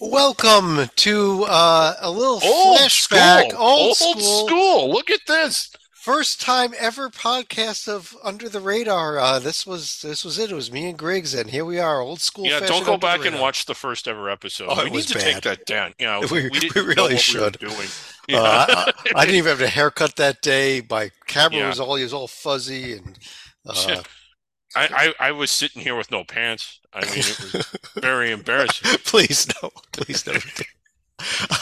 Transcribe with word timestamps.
Welcome 0.00 0.88
to 0.94 1.44
uh, 1.48 1.94
a 2.00 2.10
little 2.10 2.38
Old 2.42 2.78
flashback. 2.78 3.50
school. 3.50 3.60
Old, 3.60 3.96
Old 4.00 4.20
school. 4.20 4.46
school. 4.46 4.90
Look 4.92 5.10
at 5.10 5.20
this. 5.26 5.72
First 5.92 6.40
time 6.40 6.72
ever 6.78 7.10
podcast 7.10 7.88
of 7.88 8.16
Under 8.22 8.48
the 8.48 8.60
Radar. 8.60 9.18
Uh, 9.18 9.38
this 9.40 9.66
was 9.66 10.00
this 10.00 10.24
was 10.24 10.38
it. 10.38 10.52
It 10.52 10.54
was 10.54 10.70
me 10.70 10.88
and 10.88 10.96
Griggs, 10.96 11.34
and 11.34 11.50
here 11.50 11.64
we 11.64 11.80
are, 11.80 12.00
old 12.00 12.20
school. 12.20 12.46
Yeah, 12.46 12.60
don't 12.60 12.86
go 12.86 12.94
Under 12.94 13.06
back 13.06 13.24
and 13.26 13.40
watch 13.40 13.66
the 13.66 13.74
first 13.74 14.06
ever 14.06 14.30
episode. 14.30 14.68
Oh, 14.70 14.84
we 14.84 14.90
need 14.90 15.02
to 15.08 15.14
bad. 15.14 15.22
take 15.34 15.42
that 15.42 15.66
down. 15.66 15.94
Yeah, 15.98 16.20
We- 16.30 16.48
we 16.48 16.60
know 16.60 16.82
really 16.82 16.94
what 16.94 17.08
we 17.08 17.14
were 17.14 17.18
should. 17.18 17.58
doing. 17.58 17.88
Uh, 18.32 18.66
I, 18.68 18.92
I- 19.16 19.20
I 19.20 19.24
didn't 19.26 19.36
even 19.38 19.50
have 19.50 19.60
a 19.60 19.68
haircut 19.68 20.14
that 20.16 20.40
day. 20.42 20.80
My 20.88 21.10
camera 21.26 21.58
Yeah. 21.58 21.68
was 21.68 21.80
all 21.80 21.96
he 21.96 22.04
was 22.04 22.12
all 22.14 22.28
fuzzy, 22.28 22.92
and 22.94 23.18
uh, 23.66 24.02
I, 24.76 25.14
I, 25.20 25.28
I 25.28 25.32
was 25.32 25.50
sitting 25.50 25.82
here 25.82 25.96
with 25.96 26.10
no 26.10 26.24
pants. 26.24 26.80
I 26.92 27.04
mean, 27.06 27.18
it 27.18 27.40
was 27.40 27.78
very 28.00 28.30
embarrassing. 28.30 28.98
please 29.04 29.48
no, 29.62 29.70
please 29.92 30.26
no. 30.26 30.34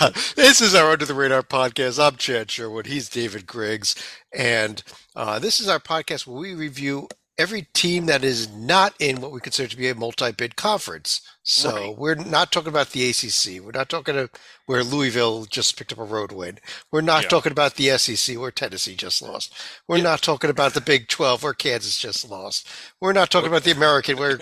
Uh, 0.00 0.10
this 0.34 0.60
is 0.60 0.74
our 0.74 0.90
Under 0.92 1.06
the 1.06 1.14
Radar 1.14 1.42
podcast. 1.42 2.04
I'm 2.04 2.16
Chad 2.16 2.50
Sherwood. 2.50 2.86
He's 2.86 3.08
David 3.08 3.46
Griggs. 3.46 3.94
And 4.34 4.82
uh, 5.14 5.38
this 5.38 5.60
is 5.60 5.68
our 5.68 5.78
podcast 5.80 6.26
where 6.26 6.38
we 6.38 6.54
review 6.54 7.08
every 7.38 7.68
team 7.74 8.06
that 8.06 8.24
is 8.24 8.48
not 8.50 8.94
in 8.98 9.20
what 9.20 9.30
we 9.30 9.40
consider 9.40 9.68
to 9.68 9.76
be 9.76 9.88
a 9.88 9.94
multi 9.94 10.32
bid 10.32 10.56
conference. 10.56 11.20
So 11.42 11.70
Right. 11.88 11.98
we're 11.98 12.14
not 12.14 12.50
talking 12.50 12.68
about 12.70 12.90
the 12.90 13.08
ACC. 13.10 13.60
We're 13.60 13.72
not 13.72 13.88
talking 13.88 14.16
about 14.16 14.38
where 14.64 14.82
Louisville 14.82 15.44
just 15.44 15.76
picked 15.76 15.92
up 15.92 15.98
a 15.98 16.04
road 16.04 16.32
win. 16.32 16.58
We're 16.90 17.02
not 17.02 17.24
Yeah. 17.24 17.28
talking 17.28 17.52
about 17.52 17.74
the 17.74 17.90
SEC 17.90 18.36
where 18.36 18.50
Tennessee 18.50 18.94
just 18.96 19.20
lost. 19.22 19.52
We're 19.86 20.00
not 20.02 20.22
talking 20.22 20.50
about 20.50 20.74
the 20.74 20.80
Big 20.80 21.08
12 21.08 21.42
where 21.42 21.54
Kansas 21.54 21.98
just 21.98 22.28
lost. 22.28 22.66
We're 23.00 23.12
not 23.12 23.30
talking 23.30 23.48
about 23.48 23.64
the 23.64 23.70
American 23.72 24.16
where 24.16 24.40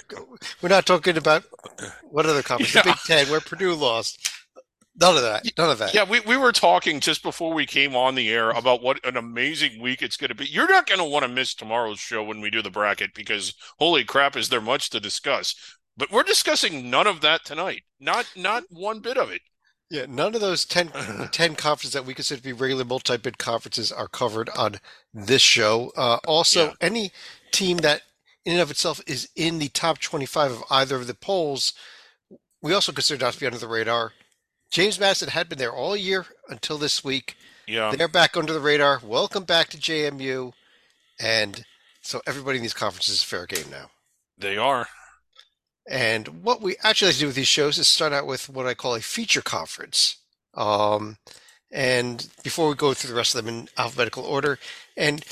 we're 0.62 0.69
not 0.69 0.87
talking 0.87 1.17
about 1.17 1.45
what 2.11 2.27
other 2.27 2.42
conference? 2.42 2.75
Yeah. 2.75 2.83
The 2.83 2.89
Big 2.91 2.98
10 3.06 3.29
where 3.31 3.41
Purdue 3.41 3.75
lost. 3.75 4.19
None 5.01 5.16
of 5.16 5.23
that. 5.23 5.45
None 5.59 5.70
of 5.70 5.78
that. 5.78 5.92
Yeah, 5.92 6.05
we, 6.09 6.20
we 6.20 6.37
were 6.37 6.53
talking 6.53 7.00
just 7.00 7.23
before 7.23 7.53
we 7.53 7.67
came 7.67 7.97
on 7.97 8.14
the 8.14 8.31
air 8.31 8.50
about 8.50 8.83
what 8.83 9.05
an 9.05 9.17
amazing 9.17 9.81
week 9.83 10.03
it's 10.03 10.17
going 10.17 10.28
to 10.28 10.34
be. 10.37 10.47
You're 10.47 10.69
not 10.69 10.87
going 10.87 10.98
to 11.00 11.05
want 11.05 11.25
to 11.25 11.28
miss 11.28 11.55
tomorrow's 11.55 11.98
show 11.98 12.23
when 12.23 12.41
we 12.41 12.48
do 12.50 12.62
the 12.62 12.70
bracket 12.70 13.12
because 13.15 13.55
holy 13.78 14.05
crap, 14.05 14.37
is 14.37 14.48
there 14.50 14.61
much 14.61 14.91
to 14.91 15.00
discuss? 15.00 15.55
But 15.97 16.12
we're 16.12 16.22
discussing 16.22 16.91
none 16.91 17.06
of 17.09 17.20
that 17.22 17.45
tonight. 17.45 17.83
Not 17.98 18.27
not 18.37 18.65
one 18.70 19.00
bit 19.00 19.17
of 19.19 19.31
it. 19.31 19.42
Yeah, 19.91 20.06
none 20.09 20.34
of 20.34 20.41
those 20.41 20.65
10, 20.65 21.28
10 21.33 21.55
conferences 21.56 21.92
that 21.92 22.06
we 22.06 22.15
consider 22.15 22.39
to 22.39 22.42
be 22.45 22.53
regular 22.53 22.84
multi-bid 22.84 23.39
conferences 23.39 23.92
are 23.92 24.09
covered 24.09 24.48
on 24.50 24.77
this 25.12 25.42
show. 25.42 25.92
Uh, 25.97 26.19
also, 26.27 26.67
Yeah. 26.69 26.72
any 26.81 27.12
team 27.53 27.77
that 27.78 28.03
in 28.45 28.53
and 28.55 28.62
of 28.62 28.70
itself 28.70 29.00
is 29.06 29.28
in 29.37 29.59
the 29.59 29.69
top 29.69 29.98
25 29.98 30.53
of 30.53 30.65
either 30.70 30.97
of 30.97 31.06
the 31.06 31.15
polls, 31.15 31.75
we 32.62 32.72
also 32.72 32.92
consider 32.92 33.25
not 33.25 33.34
to 33.34 33.41
be 33.41 33.47
under 33.47 33.59
the 33.59 33.69
radar. 33.69 34.12
James 34.70 34.98
Madison 34.98 35.29
had 35.29 35.48
been 35.48 35.59
there 35.59 35.73
all 35.73 35.97
year 35.97 36.27
until 36.48 36.79
this 36.79 37.05
week. 37.05 37.37
Yeah. 37.67 37.93
They're 37.97 38.09
back 38.09 38.37
under 38.37 38.53
the 38.53 38.61
radar. 38.61 39.01
Welcome 39.03 39.45
back 39.45 39.69
to 39.69 39.79
JMU. 39.79 40.53
And 41.19 41.65
so 42.03 42.21
everybody 42.27 42.59
in 42.59 42.62
these 42.62 42.75
conferences 42.75 43.17
is 43.17 43.23
fair 43.23 43.47
game 43.47 43.71
now. 43.71 43.91
They 44.37 44.56
are. 44.56 44.89
And 45.89 46.43
what 46.43 46.61
we 46.61 46.77
actually 46.83 47.09
like 47.09 47.15
to 47.17 47.21
do 47.21 47.27
with 47.27 47.37
these 47.37 47.48
shows 47.48 47.79
is 47.79 47.87
start 47.89 48.12
out 48.12 48.27
with 48.27 48.48
what 48.48 48.67
I 48.67 48.75
call 48.75 48.95
a 48.95 49.01
feature 49.01 49.43
conference. 49.43 50.17
Um, 50.55 51.19
and 51.71 52.28
before 52.43 52.69
we 52.69 52.75
go 52.75 52.95
through 52.95 53.11
the 53.11 53.17
rest 53.17 53.34
of 53.34 53.45
them 53.45 53.55
in 53.55 53.69
alphabetical 53.77 54.25
order, 54.25 54.59
and 54.97 55.25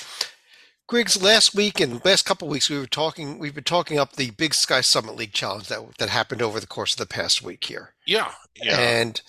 Griggs, 0.92 1.22
last 1.22 1.54
week 1.54 1.80
and 1.80 2.04
last 2.04 2.26
couple 2.26 2.48
of 2.48 2.52
weeks, 2.52 2.68
we 2.68 2.78
were 2.78 2.86
talking. 2.86 3.38
We've 3.38 3.54
been 3.54 3.64
talking 3.64 3.98
up 3.98 4.12
the 4.12 4.30
Big 4.32 4.52
Sky 4.52 4.82
Summit 4.82 5.16
League 5.16 5.32
challenge 5.32 5.68
that 5.68 5.80
that 5.96 6.10
happened 6.10 6.42
over 6.42 6.60
the 6.60 6.66
course 6.66 6.92
of 6.92 6.98
the 6.98 7.06
past 7.06 7.40
week 7.40 7.64
here. 7.64 7.94
Yeah. 8.06 8.32
Yeah. 8.56 8.78
And 8.78 9.20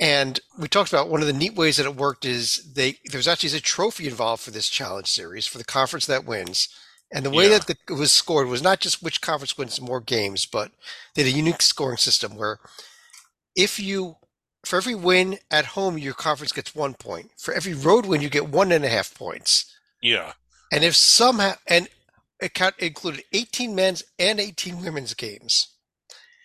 and 0.00 0.40
we 0.58 0.68
talked 0.68 0.92
about 0.92 1.08
one 1.08 1.20
of 1.20 1.26
the 1.26 1.32
neat 1.32 1.54
ways 1.54 1.76
that 1.76 1.86
it 1.86 1.96
worked 1.96 2.24
is 2.24 2.72
they 2.74 2.98
there's 3.06 3.28
actually 3.28 3.56
a 3.56 3.60
trophy 3.60 4.06
involved 4.08 4.42
for 4.42 4.50
this 4.50 4.68
challenge 4.68 5.08
series 5.08 5.46
for 5.46 5.58
the 5.58 5.64
conference 5.64 6.06
that 6.06 6.24
wins. 6.26 6.68
And 7.12 7.24
the 7.24 7.30
way 7.30 7.44
Yeah. 7.50 7.58
that 7.58 7.66
the, 7.68 7.76
it 7.88 7.96
was 7.98 8.10
scored 8.12 8.48
was 8.48 8.62
not 8.62 8.80
just 8.80 9.02
which 9.02 9.20
conference 9.20 9.56
wins 9.56 9.80
more 9.80 10.00
games, 10.00 10.46
but 10.46 10.72
they 11.14 11.22
had 11.22 11.32
a 11.32 11.36
unique 11.36 11.62
scoring 11.62 11.96
system 11.98 12.34
where 12.36 12.58
if 13.54 13.78
you 13.78 14.16
for 14.64 14.76
every 14.76 14.94
win 14.94 15.38
at 15.50 15.66
home, 15.66 15.98
your 15.98 16.14
conference 16.14 16.50
gets 16.52 16.74
one 16.74 16.94
point. 16.94 17.30
For 17.38 17.52
every 17.52 17.74
road 17.74 18.06
win, 18.06 18.22
you 18.22 18.30
get 18.30 18.48
one 18.48 18.72
and 18.72 18.84
a 18.84 18.88
half 18.88 19.14
points. 19.14 19.66
yeah. 20.02 20.32
And 20.72 20.82
if 20.82 20.96
somehow 20.96 21.52
and 21.68 21.88
it 22.40 22.58
included 22.78 23.24
18 23.32 23.74
men's 23.74 24.02
and 24.18 24.40
18 24.40 24.82
women's 24.82 25.14
games. 25.14 25.68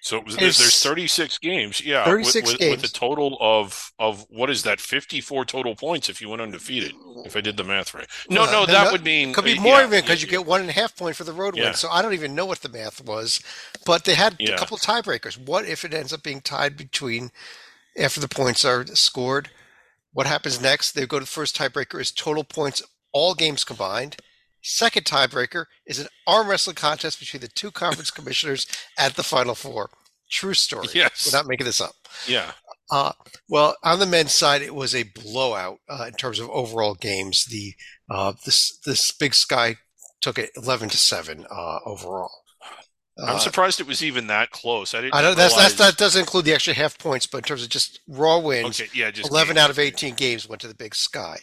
So 0.02 0.22
was, 0.22 0.38
there's, 0.38 0.58
there's 0.58 0.82
36 0.82 1.38
games. 1.40 1.82
Yeah. 1.84 2.06
36 2.06 2.54
with, 2.54 2.60
with, 2.60 2.72
with 2.72 2.84
a 2.84 2.94
total 2.94 3.38
of, 3.42 3.92
of 4.00 4.26
what 4.30 4.50
is 4.50 4.64
that? 4.64 4.80
54 4.80 5.46
total 5.46 5.76
points 5.76 6.10
if 6.10 6.22
you 6.22 6.30
went 6.30 6.42
undefeated, 6.42 6.94
if 7.26 7.36
I 7.36 7.42
did 7.42 7.58
the 7.58 7.64
math 7.64 7.94
right. 7.94 8.08
No, 8.30 8.42
Well, 8.42 8.52
no, 8.62 8.66
that 8.66 8.86
no, 8.86 8.92
would 8.94 9.04
mean. 9.04 9.34
Could 9.34 9.46
be 9.46 9.58
uh, 9.58 9.62
more 9.62 9.80
yeah, 9.80 9.88
even 9.88 10.02
because 10.02 10.22
yeah, 10.22 10.28
you 10.28 10.32
get 10.32 10.46
one 10.46 10.62
and 10.62 10.70
a 10.70 10.74
half 10.74 10.96
point 10.96 11.16
for 11.16 11.26
the 11.26 11.34
road 11.34 11.58
Yeah. 11.58 11.66
win. 11.66 11.74
So 11.74 11.90
I 11.90 12.02
don't 12.02 12.14
even 12.14 12.34
know 12.34 12.46
what 12.46 12.62
the 12.62 12.70
math 12.70 13.04
was, 13.06 13.42
but 13.86 14.06
they 14.06 14.16
had 14.16 14.40
a 14.40 14.56
couple 14.58 14.78
tiebreakers. 14.78 15.38
What 15.38 15.66
if 15.66 15.84
it 15.84 15.94
ends 15.94 16.14
up 16.14 16.24
being 16.24 16.42
tied 16.42 16.78
between 16.78 17.31
after 17.98 18.20
the 18.22 18.30
points 18.30 18.64
are 18.64 18.86
scored? 18.88 19.50
What 20.14 20.28
happens 20.28 20.62
next? 20.62 20.94
They 20.94 21.06
go 21.06 21.20
to 21.20 21.26
the 21.26 21.30
first 21.30 21.58
tiebreaker 21.58 22.00
is 22.00 22.12
total 22.12 22.44
points, 22.44 22.81
all 23.12 23.36
games 23.36 23.64
combined. 23.64 24.18
Second 24.62 25.06
tiebreaker 25.06 25.66
is 25.86 26.00
an 26.00 26.08
arm 26.28 26.47
wrestling 26.50 26.75
contest 26.75 27.20
between 27.20 27.42
the 27.42 27.47
two 27.47 27.72
conference 27.72 28.12
commissioners 28.12 28.68
at 28.97 29.16
the 29.16 29.24
final 29.24 29.56
four. 29.56 29.90
True 30.30 30.53
story. 30.53 30.88
Yes. 30.94 31.28
We're 31.31 31.38
not 31.40 31.47
making 31.47 31.66
this 31.66 31.81
up. 31.81 31.94
Yeah. 32.28 32.52
Uh, 32.92 33.14
well, 33.48 33.75
on 33.84 34.00
the 34.00 34.06
men's 34.06 34.34
side, 34.34 34.62
it 34.62 34.74
was 34.75 34.94
a 34.96 35.03
blowout 35.03 35.78
uh, 35.90 36.06
in 36.08 36.14
terms 36.14 36.40
of 36.40 36.50
overall 36.50 36.96
games. 36.96 37.46
The 37.46 37.74
uh, 38.09 38.34
this 38.46 38.78
this 38.86 39.12
Big 39.12 39.34
Sky 39.36 39.75
took 40.22 40.38
it 40.40 40.50
eleven 40.56 40.90
to 40.90 40.98
seven 40.98 41.46
uh, 41.50 41.80
overall. 41.86 42.31
I'm 43.22 43.36
Uh, 43.36 43.40
surprised 43.40 43.80
it 43.80 43.86
was 43.88 44.03
even 44.03 44.28
that 44.28 44.50
close. 44.52 44.94
I 44.94 45.02
didn't. 45.02 45.14
I 45.16 45.22
know 45.22 45.34
that's, 45.36 45.56
that's 45.56 45.75
that 45.75 45.98
doesn't 45.98 46.22
include 46.22 46.46
the 46.46 46.53
extra 46.53 46.74
half 46.74 46.98
points, 46.98 47.25
but 47.28 47.40
in 47.40 47.44
terms 47.44 47.64
of 47.64 47.69
just 47.69 48.00
raw 48.08 48.40
wins, 48.40 48.80
Okay, 48.81 48.90
yeah, 48.94 49.12
just 49.12 49.30
eleven 49.30 49.56
games. 49.56 49.64
out 49.64 49.69
of 49.69 49.78
eighteen 49.80 50.16
games 50.16 50.48
went 50.50 50.62
to 50.62 50.68
the 50.68 50.74
Big 50.75 50.96
Sky. 50.96 51.40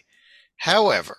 However, 0.59 1.17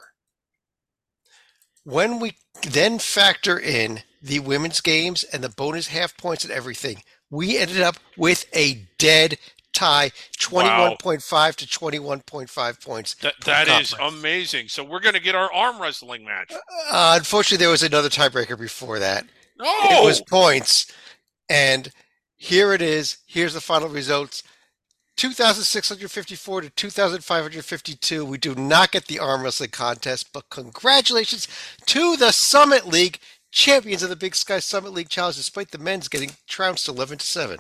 when 1.87 2.19
we 2.19 2.33
then 2.69 2.99
factor 2.99 3.57
in 3.57 4.01
the 4.21 4.39
women's 4.39 4.81
games 4.81 5.23
and 5.23 5.41
the 5.41 5.47
bonus 5.47 5.87
half 5.87 6.17
points 6.17 6.43
and 6.43 6.51
everything, 6.51 7.01
we 7.29 7.57
ended 7.57 7.79
up 7.81 7.95
with 8.17 8.45
a 8.53 8.85
dead 8.97 9.37
tie, 9.71 10.11
twenty-one 10.37 10.97
point 10.97 11.21
five 11.23 11.55
to 11.55 11.65
twenty-one 11.65 12.21
point 12.21 12.49
five 12.49 12.81
points. 12.81 13.13
That 13.15 13.39
per 13.39 13.51
that 13.51 13.81
is 13.81 13.95
amazing. 14.01 14.67
So 14.67 14.83
we're 14.83 14.99
going 14.99 15.15
to 15.15 15.21
get 15.21 15.33
our 15.33 15.51
arm 15.53 15.81
wrestling 15.81 16.25
match. 16.25 16.51
Uh, 16.91 17.15
unfortunately, 17.17 17.63
there 17.63 17.71
was 17.71 17.83
another 17.83 18.09
tiebreaker 18.09 18.59
before 18.59 18.99
that. 18.99 19.25
Oh, 19.57 20.03
It 20.03 20.05
was 20.05 20.21
points, 20.21 20.91
and 21.47 21.89
here 22.35 22.73
it 22.73 22.81
is. 22.81 23.17
Here's 23.27 23.53
the 23.53 23.61
final 23.61 23.87
results: 23.87 24.43
two 25.17 25.31
thousand 25.31 25.63
six 25.65 25.89
hundred 25.89 26.09
fifty-four 26.11 26.61
to 26.61 26.69
two 26.69 26.89
thousand 26.89 27.23
five 27.23 27.41
hundred 27.43 27.65
fifty-two. 27.65 28.23
We 28.23 28.37
do 28.37 28.55
not 28.55 28.91
get 28.91 29.07
the 29.07 29.19
arm 29.19 29.43
wrestling 29.43 29.71
contest, 29.71 30.31
but 30.31 30.49
congratulations 30.49 31.47
to 31.87 32.15
the 32.15 32.31
Summit 32.31 32.87
League 32.87 33.19
champions 33.51 34.03
of 34.03 34.09
the 34.09 34.15
Big 34.15 34.35
Sky 34.35 34.59
Summit 34.59 34.93
League 34.93 35.09
Challenge, 35.09 35.35
despite 35.35 35.71
the 35.71 35.77
men's 35.77 36.07
getting 36.07 36.31
trounced 36.47 36.87
eleven 36.87 37.17
to 37.17 37.25
seven. 37.25 37.57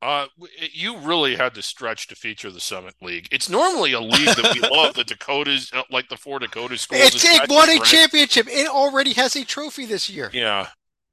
uh, 0.00 0.26
you 0.72 0.96
really 0.98 1.34
had 1.36 1.54
to 1.54 1.62
stretch 1.62 2.06
to 2.06 2.14
feature 2.14 2.50
the 2.50 2.60
Summit 2.60 2.94
League. 3.02 3.26
It's 3.32 3.48
normally 3.48 3.92
a 3.92 4.00
league 4.00 4.36
that 4.36 4.54
we 4.54 4.60
love. 4.76 4.94
The 4.94 5.02
Dakotas, 5.04 5.72
uh, 5.74 5.82
like 5.90 6.08
the 6.08 6.16
four 6.16 6.38
Dakota 6.38 6.78
schools, 6.78 7.02
It's, 7.02 7.24
it 7.24 7.48
won 7.50 7.68
a 7.68 7.72
different. 7.72 7.84
championship. 7.86 8.46
It 8.48 8.68
already 8.68 9.12
has 9.14 9.34
a 9.36 9.44
trophy 9.44 9.86
this 9.86 10.08
year. 10.08 10.30
Yeah, 10.32 10.68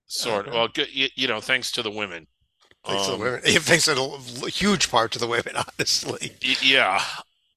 sort 0.05 0.47
of. 0.47 0.53
Uh-huh. 0.53 0.67
Well, 0.77 0.85
you, 0.91 1.07
you 1.15 1.27
know, 1.27 1.41
thanks 1.41 1.71
to 1.73 1.81
the 1.81 1.89
women. 1.91 2.27
Thanks 2.87 3.05
to 3.05 3.11
Um, 3.11 3.17
the 3.17 3.17
women. 3.17 3.41
It 3.45 3.61
thanks 3.63 3.85
to 3.85 3.93
a 4.45 4.49
huge 4.49 4.89
part 4.89 5.11
to 5.13 5.19
the 5.19 5.27
women, 5.27 5.55
honestly. 5.79 6.31
Yeah. 6.41 7.01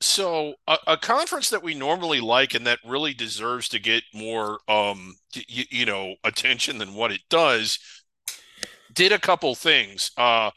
So 0.00 0.54
a, 0.69 0.78
a 0.86 0.96
conference 0.96 1.50
that 1.50 1.62
we 1.62 1.75
normally 1.75 2.20
like 2.20 2.54
and 2.54 2.66
that 2.66 2.78
really 2.84 3.14
deserves 3.14 3.69
to 3.70 3.78
get 3.80 4.04
more, 4.14 4.60
um, 4.69 5.16
y- 5.34 5.42
y- 5.48 5.66
you 5.70 5.86
know, 5.86 6.14
attention 6.25 6.78
than 6.78 6.94
what 6.94 7.10
it 7.12 7.22
does, 7.28 7.78
did 8.92 9.12
a 9.12 9.19
couple 9.19 9.54
things 9.54 10.10
uh, 10.16 10.50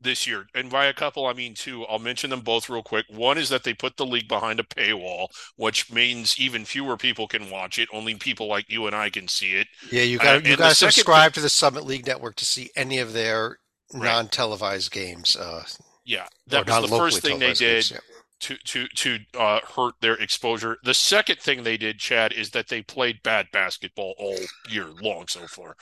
this 0.00 0.26
year. 0.26 0.46
And 0.54 0.70
by 0.70 0.86
a 0.86 0.92
couple, 0.94 1.26
I 1.26 1.32
mean 1.32 1.54
two. 1.54 1.84
I'll 1.86 1.98
mention 1.98 2.30
them 2.30 2.40
both 2.40 2.68
real 2.68 2.82
quick. 2.82 3.06
One 3.08 3.38
is 3.38 3.48
that 3.48 3.64
they 3.64 3.74
put 3.74 3.96
the 3.96 4.06
league 4.06 4.28
behind 4.28 4.60
a 4.60 4.64
paywall, 4.64 5.28
which 5.56 5.90
means 5.92 6.38
even 6.38 6.64
fewer 6.64 6.96
people 6.96 7.26
can 7.28 7.50
watch 7.50 7.78
it. 7.78 7.88
Only 7.92 8.14
people 8.16 8.46
like 8.48 8.66
you 8.68 8.86
and 8.86 8.94
I 8.96 9.10
can 9.10 9.28
see 9.28 9.54
it. 9.54 9.68
Yeah, 9.80 10.02
you 10.02 10.18
Uh, 10.18 10.24
got 10.24 10.44
and 10.44 10.46
you 10.46 10.56
got 10.56 10.70
to 10.70 10.74
subscribe 10.74 11.32
to 11.34 11.40
the 11.40 11.48
Summit 11.48 11.84
League 11.84 12.06
Network 12.06 12.36
to 12.36 12.44
see 12.44 12.70
any 12.76 12.98
of 12.98 13.12
their 13.12 13.58
Right. 13.92 14.04
non-televised 14.04 14.90
games. 14.90 15.36
Uh, 15.36 15.64
Yeah, 16.04 16.26
that 16.48 16.66
was 16.66 16.90
the 16.90 16.96
first 16.96 17.22
thing 17.22 17.38
they 17.38 17.52
did. 17.54 17.84
games, 17.88 17.92
to 18.40 18.56
to 18.56 18.86
to 18.88 19.18
uh, 19.36 19.60
hurt 19.74 19.94
their 20.00 20.14
exposure. 20.14 20.76
The 20.84 20.94
second 20.94 21.40
thing 21.40 21.64
they 21.64 21.76
did, 21.76 21.98
Chad, 21.98 22.32
is 22.32 22.50
that 22.50 22.68
they 22.68 22.82
played 22.82 23.22
bad 23.24 23.48
basketball 23.52 24.14
all 24.16 24.38
year 24.68 24.86
long 25.02 25.26
so 25.26 25.46
far. 25.48 25.76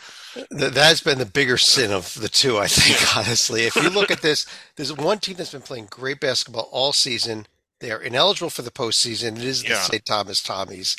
That's 0.50 1.00
been 1.02 1.18
the 1.18 1.26
bigger 1.26 1.58
sin 1.58 1.92
of 1.92 2.14
the 2.14 2.28
two, 2.30 2.56
I 2.58 2.66
think. 2.68 3.16
Honestly, 3.16 3.64
if 3.64 3.76
you 3.76 3.90
look 3.90 4.10
at 4.10 4.22
this, 4.22 4.46
there's 4.76 4.92
one 4.92 5.18
team 5.18 5.36
that's 5.36 5.52
been 5.52 5.60
playing 5.62 5.88
great 5.90 6.18
basketball 6.20 6.68
all 6.72 6.92
season. 6.94 7.46
They 7.80 7.90
are 7.90 8.00
ineligible 8.00 8.48
for 8.50 8.62
the 8.62 8.70
postseason. 8.70 9.36
It 9.36 9.44
is 9.44 9.62
the 9.62 9.68
Yeah. 9.70 9.82
St. 9.82 10.06
Thomas 10.06 10.40
Tommies. 10.42 10.96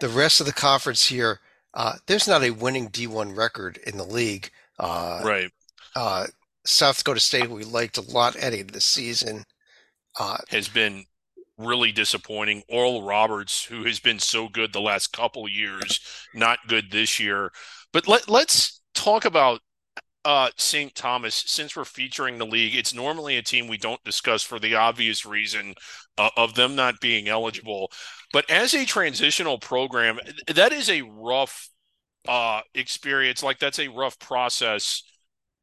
The 0.00 0.08
rest 0.08 0.40
of 0.40 0.46
the 0.46 0.54
conference 0.54 1.08
here, 1.08 1.40
uh, 1.74 1.96
there's 2.06 2.26
not 2.26 2.42
a 2.42 2.50
winning 2.50 2.88
D1 2.88 3.36
record 3.36 3.78
in 3.86 3.98
the 3.98 4.04
league. 4.04 4.50
Uh, 4.78 5.20
Right. 5.22 5.50
uh, 5.94 6.28
South 6.64 6.98
Dakota 6.98 7.20
State, 7.20 7.44
who 7.44 7.54
we 7.54 7.64
liked 7.64 7.98
a 7.98 8.02
lot 8.02 8.36
into 8.36 8.64
the 8.64 8.80
season, 8.80 9.44
uh, 10.18 10.38
Has 10.48 10.68
been 10.68 11.04
really 11.58 11.92
disappointing. 11.92 12.62
Oral 12.68 13.02
Roberts, 13.02 13.64
who 13.64 13.84
has 13.84 14.00
been 14.00 14.18
so 14.18 14.48
good 14.48 14.72
the 14.72 14.80
last 14.80 15.12
couple 15.12 15.48
years, 15.48 16.00
not 16.34 16.58
good 16.66 16.90
this 16.90 17.20
year. 17.20 17.50
But 17.92 18.08
let 18.08 18.28
let's 18.28 18.80
talk 18.94 19.24
about 19.24 19.60
uh, 20.24 20.48
St. 20.56 20.94
Thomas, 20.94 21.34
since 21.46 21.76
we're 21.76 21.84
featuring 21.84 22.38
the 22.38 22.46
league, 22.46 22.74
it's 22.74 22.94
normally 22.94 23.36
a 23.36 23.42
team 23.42 23.68
we 23.68 23.76
don't 23.76 24.02
discuss 24.04 24.42
for 24.42 24.58
the 24.58 24.74
obvious 24.74 25.26
reason 25.26 25.74
uh, 26.16 26.30
of 26.36 26.54
them 26.54 26.74
not 26.74 27.00
being 27.00 27.28
eligible. 27.28 27.92
But 28.32 28.48
as 28.50 28.74
a 28.74 28.86
transitional 28.86 29.58
program, 29.58 30.18
that 30.48 30.72
is 30.72 30.88
a 30.88 31.02
rough 31.02 31.68
uh, 32.26 32.62
experience. 32.74 33.42
Like 33.42 33.58
that's 33.58 33.78
a 33.78 33.88
rough 33.88 34.18
process, 34.18 35.02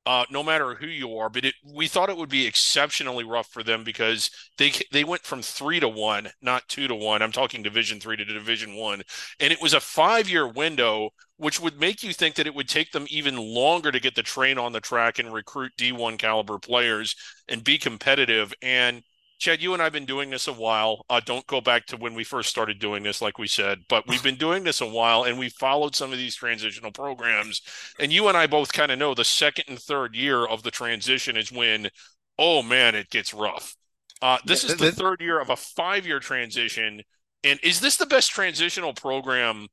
uh, 0.06 0.26
no 0.32 0.44
matter 0.44 0.76
who 0.76 0.88
you 0.88 1.18
are. 1.18 1.30
But 1.30 1.46
it, 1.46 1.56
we 1.64 1.88
thought 1.88 2.10
it 2.10 2.18
would 2.18 2.30
be 2.30 2.48
exceptionally 2.48 3.24
rough 3.24 3.48
for 3.48 3.64
them 3.64 3.84
because 3.84 4.30
they 4.58 4.72
they 4.92 5.04
went 5.04 5.24
from 5.24 5.42
three 5.42 5.80
to 5.80 5.88
one, 5.88 6.30
not 6.42 6.68
two 6.68 6.88
to 6.88 6.96
one. 6.96 7.22
I'm 7.22 7.32
talking 7.32 7.64
Division 7.64 8.00
three 8.00 8.18
to 8.18 8.26
Division 8.26 8.76
one, 8.76 9.04
and 9.40 9.54
it 9.54 9.62
was 9.62 9.74
a 9.74 9.80
five 9.80 10.30
year 10.30 10.48
window 10.48 11.12
which 11.38 11.60
would 11.60 11.80
make 11.80 12.04
you 12.04 12.14
think 12.14 12.36
that 12.36 12.46
it 12.46 12.54
would 12.54 12.70
take 12.70 12.92
them 12.92 13.08
even 13.10 13.36
longer 13.36 13.92
to 13.92 14.00
get 14.00 14.14
the 14.14 14.22
train 14.22 14.60
on 14.60 14.74
the 14.74 14.80
track 14.80 15.18
and 15.18 15.34
recruit 15.34 15.72
D1 15.76 16.20
caliber 16.20 16.60
players 16.60 17.16
and 17.48 17.64
be 17.64 17.80
competitive. 17.80 18.54
And 18.62 19.02
Chad, 19.42 19.60
you 19.60 19.74
and 19.74 19.82
I 19.82 19.86
have 19.86 19.94
been 19.94 20.06
doing 20.06 20.30
this 20.30 20.48
a 20.48 20.54
while. 20.54 21.04
Uh, 21.10 21.20
don't 21.20 21.48
go 21.48 21.62
back 21.62 21.88
to 21.88 21.98
when 21.98 22.14
we 22.14 22.24
first 22.24 22.48
started 22.48 22.78
doing 22.78 23.02
this, 23.02 23.24
like 23.24 23.40
we 23.40 23.48
said, 23.48 23.80
but 23.90 24.08
we've 24.08 24.22
been 24.22 24.36
doing 24.36 24.64
this 24.64 24.82
a 24.82 24.86
while 24.86 25.24
and 25.24 25.40
we 25.40 25.50
followed 25.50 25.96
some 25.96 26.12
of 26.12 26.20
these 26.20 26.36
transitional 26.36 26.92
programs. 26.92 27.64
And 28.00 28.14
you 28.14 28.28
and 28.28 28.38
I 28.38 28.46
both 28.46 28.72
kind 28.72 28.92
of 28.92 29.00
know 29.00 29.16
the 29.16 29.26
second 29.26 29.66
and 29.68 29.80
third 29.80 30.14
year 30.16 30.46
of 30.46 30.62
the 30.62 30.70
transition 30.70 31.36
is 31.36 31.52
when, 31.52 31.90
oh 32.38 32.62
man, 32.62 32.94
it 32.94 33.10
gets 33.10 33.34
rough. 33.34 33.76
Uh, 34.22 34.38
this 34.46 34.64
is 34.64 34.76
the 34.76 34.92
third 34.92 35.22
year 35.22 35.42
of 35.42 35.50
a 35.50 35.56
five 35.56 36.06
year 36.06 36.20
transition. 36.20 37.02
And 37.44 37.60
is 37.64 37.80
this 37.80 37.98
the 37.98 38.06
best 38.06 38.30
transitional 38.30 38.94
program? 38.94 39.70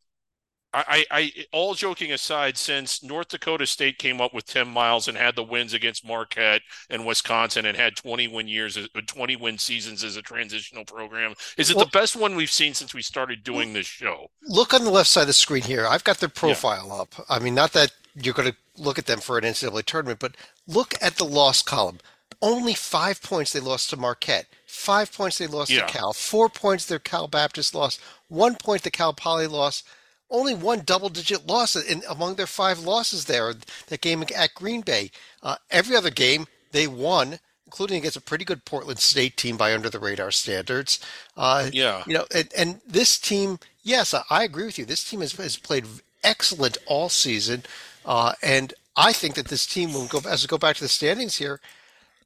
I, 0.75 1.05
I, 1.11 1.33
all 1.51 1.75
joking 1.75 2.13
aside, 2.13 2.59
since 2.59 3.03
North 3.03 3.29
Dakota 3.29 3.67
State 3.67 3.97
came 3.99 4.21
up 4.21 4.35
with 4.35 4.45
Tim 4.45 4.69
Miles 4.69 5.09
and 5.09 5.17
had 5.17 5.35
the 5.35 5.43
wins 5.43 5.73
against 5.73 6.07
Marquette 6.07 6.61
and 6.91 7.07
Wisconsin 7.07 7.65
and 7.65 7.75
had 7.77 7.97
20 7.97 8.29
win 8.29 8.49
years, 8.49 8.77
uh, 8.77 8.87
20 9.07 9.37
win 9.37 9.57
seasons 9.57 10.05
as 10.05 10.17
a 10.17 10.23
transitional 10.23 10.85
program, 10.85 11.35
is 11.57 11.71
it 11.71 11.77
Well- 11.77 11.87
the 11.87 11.91
best 11.91 12.17
one 12.17 12.37
we've 12.37 12.51
seen 12.51 12.75
since 12.75 12.93
we 12.93 13.01
started 13.03 13.43
doing 13.43 13.73
this 13.73 13.87
show? 13.87 14.31
look 14.43 14.75
on 14.75 14.85
the 14.85 14.91
left 14.91 15.09
side 15.09 15.23
of 15.23 15.27
the 15.29 15.33
screen 15.33 15.63
here. 15.63 15.87
I've 15.87 16.05
got 16.05 16.19
their 16.19 16.29
profile 16.29 16.93
up. 16.93 17.15
I 17.31 17.39
mean, 17.39 17.55
not 17.55 17.73
that 17.73 17.93
you're 18.15 18.35
going 18.35 18.51
to 18.51 18.57
look 18.77 18.99
at 18.99 19.07
them 19.07 19.21
for 19.21 19.39
an 19.39 19.45
NCAA 19.45 19.83
tournament, 19.85 20.21
but 20.21 20.37
look 20.67 20.95
at 21.01 21.17
the 21.17 21.25
loss 21.25 21.63
column. 21.63 21.99
Only 22.43 22.75
five 22.75 23.23
points 23.23 23.53
they 23.53 23.61
lost 23.61 23.89
to 23.91 23.97
Marquette. 23.97 24.47
Five 24.67 25.13
points 25.13 25.39
they 25.39 25.47
lost 25.47 25.71
Yeah. 25.71 25.87
to 25.87 25.93
Cal. 25.93 26.13
Four 26.13 26.49
points 26.49 26.85
their 26.85 26.99
Cal 26.99 27.27
Baptist 27.27 27.75
lost. 27.75 28.01
One 28.29 28.55
point 28.55 28.83
the 28.83 28.91
Cal 28.91 29.13
Poly 29.15 29.47
lost. 29.47 29.85
Only 30.31 30.55
one 30.55 30.81
double-digit 30.81 31.47
loss 31.47 31.75
in 31.75 32.03
among 32.09 32.35
their 32.35 32.47
five 32.47 32.81
losses 32.81 33.25
there. 33.25 33.55
That 33.87 34.01
game 34.01 34.23
at 34.37 34.55
Green 34.55 34.83
Bay. 34.83 35.11
Uh, 35.43 35.57
every 35.71 35.97
other 35.97 36.11
game 36.11 36.47
they 36.73 36.87
won, 36.87 37.39
including 37.67 37.99
against 37.99 38.17
a 38.17 38.21
pretty 38.21 38.45
good 38.45 38.65
Portland 38.65 38.99
State 38.99 39.37
team 39.37 39.57
by 39.57 39.73
under 39.73 39.89
the 39.89 39.99
radar 39.99 40.31
standards. 40.31 41.01
Uh, 41.37 41.71
Yeah. 41.73 42.03
you 42.07 42.15
know, 42.15 42.27
and, 42.35 42.49
and 42.57 42.81
this 42.87 43.19
team, 43.19 43.59
yes, 43.83 44.15
I, 44.31 44.45
agree 44.45 44.67
with 44.67 44.79
you. 44.79 44.85
This 44.85 45.05
team 45.09 45.21
has, 45.21 45.33
has 45.33 45.57
played 45.57 45.87
excellent 46.23 46.77
all 46.87 47.09
season, 47.09 47.63
uh, 48.05 48.35
and 48.43 48.75
I 48.97 49.13
think 49.13 49.35
that 49.37 49.49
this 49.49 49.67
team 49.67 49.93
will 49.93 50.07
go 50.09 50.21
as 50.29 50.43
we 50.43 50.49
go 50.49 50.59
back 50.59 50.77
to 50.77 50.83
the 50.85 50.89
standings 50.89 51.37
here. 51.37 51.61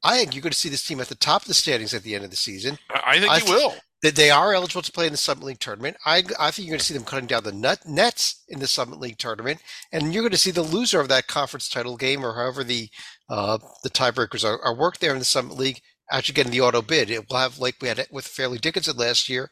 I 0.03 0.17
think 0.17 0.33
you're 0.35 0.41
going 0.41 0.51
to 0.51 0.57
see 0.57 0.69
this 0.69 0.83
team 0.85 0.99
at 0.99 1.07
the 1.07 1.15
top 1.15 1.43
of 1.43 1.47
the 1.47 1.53
standings 1.53 1.93
at 1.93 2.03
the 2.03 2.15
end 2.15 2.25
of 2.25 2.31
the 2.31 2.35
season. 2.35 2.79
I 2.93 3.19
think 3.19 3.31
I 3.31 3.37
you 3.37 3.45
th- 3.45 3.55
will. 3.55 3.73
That 4.03 4.15
they 4.15 4.29
are 4.29 4.53
eligible 4.53 4.81
to 4.83 4.91
play 4.91 5.05
in 5.07 5.11
the 5.13 5.17
Summit 5.17 5.45
League 5.45 5.59
tournament. 5.59 5.97
I, 6.05 6.23
I 6.39 6.51
think 6.51 6.67
you're 6.67 6.73
going 6.73 6.79
to 6.79 6.85
see 6.85 6.93
them 6.93 7.05
cutting 7.05 7.25
down 7.25 7.43
the 7.45 7.51
nut, 7.53 7.79
nets 7.87 8.43
in 8.49 8.59
the 8.59 8.67
Summit 8.67 8.99
League 8.99 9.17
tournament, 9.17 9.61
and 9.91 10.13
you're 10.13 10.23
going 10.23 10.31
to 10.33 10.37
see 10.37 10.51
the 10.51 10.61
loser 10.61 10.99
of 10.99 11.07
that 11.07 11.27
conference 11.27 11.69
title 11.69 11.95
game, 11.97 12.23
or 12.25 12.35
however 12.35 12.63
the 12.63 12.89
uh, 13.29 13.57
the 13.83 13.89
tiebreakers 13.89 14.43
are, 14.45 14.61
are 14.61 14.75
worked 14.75 14.99
there 15.01 15.13
in 15.13 15.19
the 15.19 15.25
Summit 15.25 15.57
League, 15.57 15.79
actually 16.11 16.33
getting 16.35 16.51
the 16.51 16.61
auto 16.61 16.81
bid. 16.81 17.09
It 17.09 17.29
will 17.29 17.37
have 17.37 17.57
like 17.59 17.75
we 17.81 17.87
had 17.87 17.97
it 17.97 18.09
with 18.11 18.27
Fairleigh 18.27 18.59
Dickinson 18.59 18.97
last 18.97 19.29
year, 19.29 19.49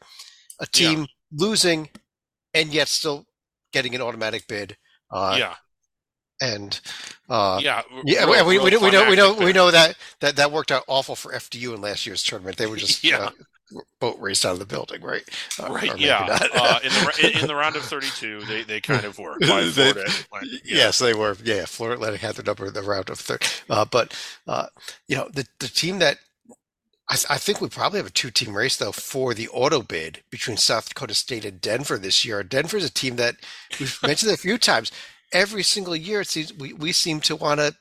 a 0.60 0.66
team 0.66 1.06
losing 1.32 1.88
and 2.54 2.72
yet 2.74 2.88
still 2.88 3.24
getting 3.72 3.94
an 3.94 4.02
automatic 4.02 4.46
bid. 4.46 4.76
Uh, 5.10 5.36
yeah. 5.38 5.54
And 6.42 6.78
uh, 7.30 7.58
Yeah. 7.62 7.82
yeah, 8.04 8.24
real- 8.24 8.46
we, 8.46 8.58
we, 8.58 8.70
real 8.70 8.82
we 8.82 8.90
know 8.90 9.08
we 9.08 9.16
know 9.16 9.32
we 9.34 9.52
know 9.52 9.70
that, 9.70 9.96
that 10.20 10.36
that 10.36 10.52
worked 10.52 10.70
out 10.72 10.84
awful 10.88 11.14
for 11.16 11.32
FDU 11.32 11.74
in 11.74 11.80
last 11.80 12.04
year's 12.04 12.22
tournament. 12.22 12.56
They 12.58 12.66
were 12.66 12.76
just 12.84 13.02
Yeah. 13.02 13.18
uh, 13.26 13.30
boat 14.00 14.16
raced 14.20 14.44
out 14.46 14.52
of 14.52 14.58
the 14.58 14.66
building, 14.66 15.02
right? 15.02 15.22
Uh, 15.60 15.66
or 15.68 15.74
Right, 15.76 15.98
yeah. 15.98 16.26
uh, 16.54 16.78
in 16.82 16.90
the 16.90 17.38
in, 17.42 17.46
the 17.46 17.54
round 17.54 17.76
of 17.76 17.82
32, 17.82 18.44
they 18.46 18.62
they 18.62 18.80
kind 18.80 19.04
of 19.04 19.18
were. 19.18 19.36
They- 19.40 19.46
Atlantic, 19.70 20.06
yeah. 20.64 20.76
Yes, 20.76 20.98
they 20.98 21.14
were. 21.14 21.36
Yeah, 21.44 21.64
Florida 21.66 21.96
Atlantic 21.96 22.20
had 22.20 22.34
their 22.36 22.44
number 22.44 22.66
in 22.66 22.74
the 22.74 22.82
round 22.82 23.10
of 23.10 23.18
third. 23.18 23.44
Uh, 23.70 23.84
but 23.84 24.16
uh, 24.46 24.66
you 25.08 25.16
know, 25.16 25.28
the 25.32 25.46
the 25.58 25.68
team 25.68 25.98
that 26.00 26.18
I, 27.08 27.16
I 27.30 27.38
think 27.38 27.60
we 27.60 27.68
probably 27.68 27.98
have 27.98 28.06
a 28.06 28.10
two 28.10 28.30
team 28.30 28.56
race 28.56 28.76
though 28.76 28.92
for 28.92 29.34
the 29.34 29.48
auto 29.48 29.82
bid 29.82 30.22
between 30.30 30.56
South 30.56 30.88
Dakota 30.88 31.14
State 31.14 31.44
and 31.44 31.60
Denver 31.60 31.98
this 31.98 32.24
year. 32.24 32.42
Denver 32.42 32.76
is 32.76 32.84
a 32.84 32.92
team 32.92 33.16
that 33.16 33.36
we've 33.78 33.98
mentioned 34.02 34.32
a 34.32 34.36
few 34.36 34.58
times. 34.58 34.90
Every 35.32 35.62
single 35.62 35.96
year, 35.96 36.20
it 36.20 36.28
seems 36.28 36.52
we, 36.52 36.72
we 36.72 36.92
seem 36.92 37.20
to 37.22 37.36
want 37.36 37.60
to. 37.60 37.74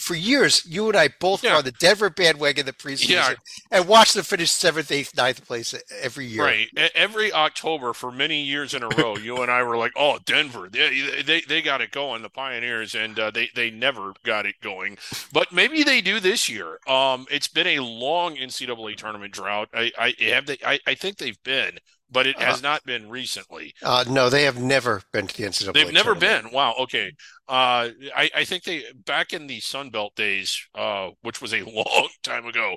For 0.00 0.14
years, 0.14 0.66
you 0.66 0.88
and 0.88 0.96
I 0.98 1.08
both 1.18 1.42
were 1.42 1.48
on 1.50 1.64
the 1.64 1.72
Denver 1.72 2.10
bandwagon 2.10 2.66
the 2.66 2.74
preseason 2.74 3.08
Yeah. 3.08 3.34
and 3.70 3.88
watched 3.88 4.14
them 4.14 4.22
finish 4.22 4.50
seventh, 4.50 4.92
eighth, 4.92 5.16
ninth 5.16 5.46
place 5.46 5.74
every 6.02 6.26
year. 6.26 6.42
Right. 6.44 6.68
Every 6.94 7.32
October 7.32 7.94
for 7.94 8.12
many 8.12 8.42
years 8.42 8.74
in 8.74 8.82
a 8.82 8.88
row, 8.88 9.16
you 9.16 9.40
and 9.40 9.50
I 9.50 9.62
were 9.62 9.78
like, 9.78 9.92
"Oh, 9.96 10.18
Denver, 10.26 10.68
they 10.70 11.22
they, 11.22 11.40
they 11.40 11.62
got 11.62 11.80
it 11.80 11.90
going, 11.90 12.20
the 12.20 12.28
Pioneers," 12.28 12.94
and 12.94 13.18
uh, 13.18 13.30
they 13.30 13.48
they 13.54 13.70
never 13.70 14.12
got 14.24 14.44
it 14.44 14.56
going. 14.60 14.98
But 15.32 15.52
maybe 15.52 15.82
they 15.82 16.02
do 16.02 16.20
this 16.20 16.50
year. 16.50 16.78
Um, 16.86 17.26
it's 17.30 17.48
been 17.48 17.66
a 17.66 17.78
long 17.80 18.36
NCAA 18.36 18.96
tournament 18.96 19.32
drought. 19.32 19.70
I 19.72 19.90
I 19.98 20.14
have 20.20 20.44
they 20.46 20.58
I, 20.66 20.80
I 20.86 20.94
think 20.96 21.16
they've 21.16 21.42
been, 21.44 21.78
but 22.10 22.26
it 22.26 22.38
has 22.40 22.62
not 22.62 22.84
been 22.84 23.08
recently. 23.10 23.74
Uh, 23.82 24.04
no, 24.08 24.28
they 24.30 24.44
have 24.44 24.60
never 24.60 25.02
been 25.12 25.26
to 25.26 25.36
the 25.36 25.44
NCAA. 25.48 25.72
They've 25.74 25.92
never 25.92 26.14
tournament. 26.14 26.44
been. 26.44 26.52
Wow. 26.52 26.74
Okay. 26.80 27.12
Uh, 27.48 27.90
I, 28.16 28.30
I 28.36 28.44
think 28.44 28.64
they 28.64 28.84
back 29.06 29.32
in 29.32 29.46
the 29.46 29.60
Sun 29.60 29.90
Belt 29.90 30.14
days, 30.14 30.58
uh, 30.74 31.10
which 31.22 31.40
was 31.40 31.52
a 31.54 31.62
long 31.64 32.08
time 32.22 32.46
ago. 32.46 32.76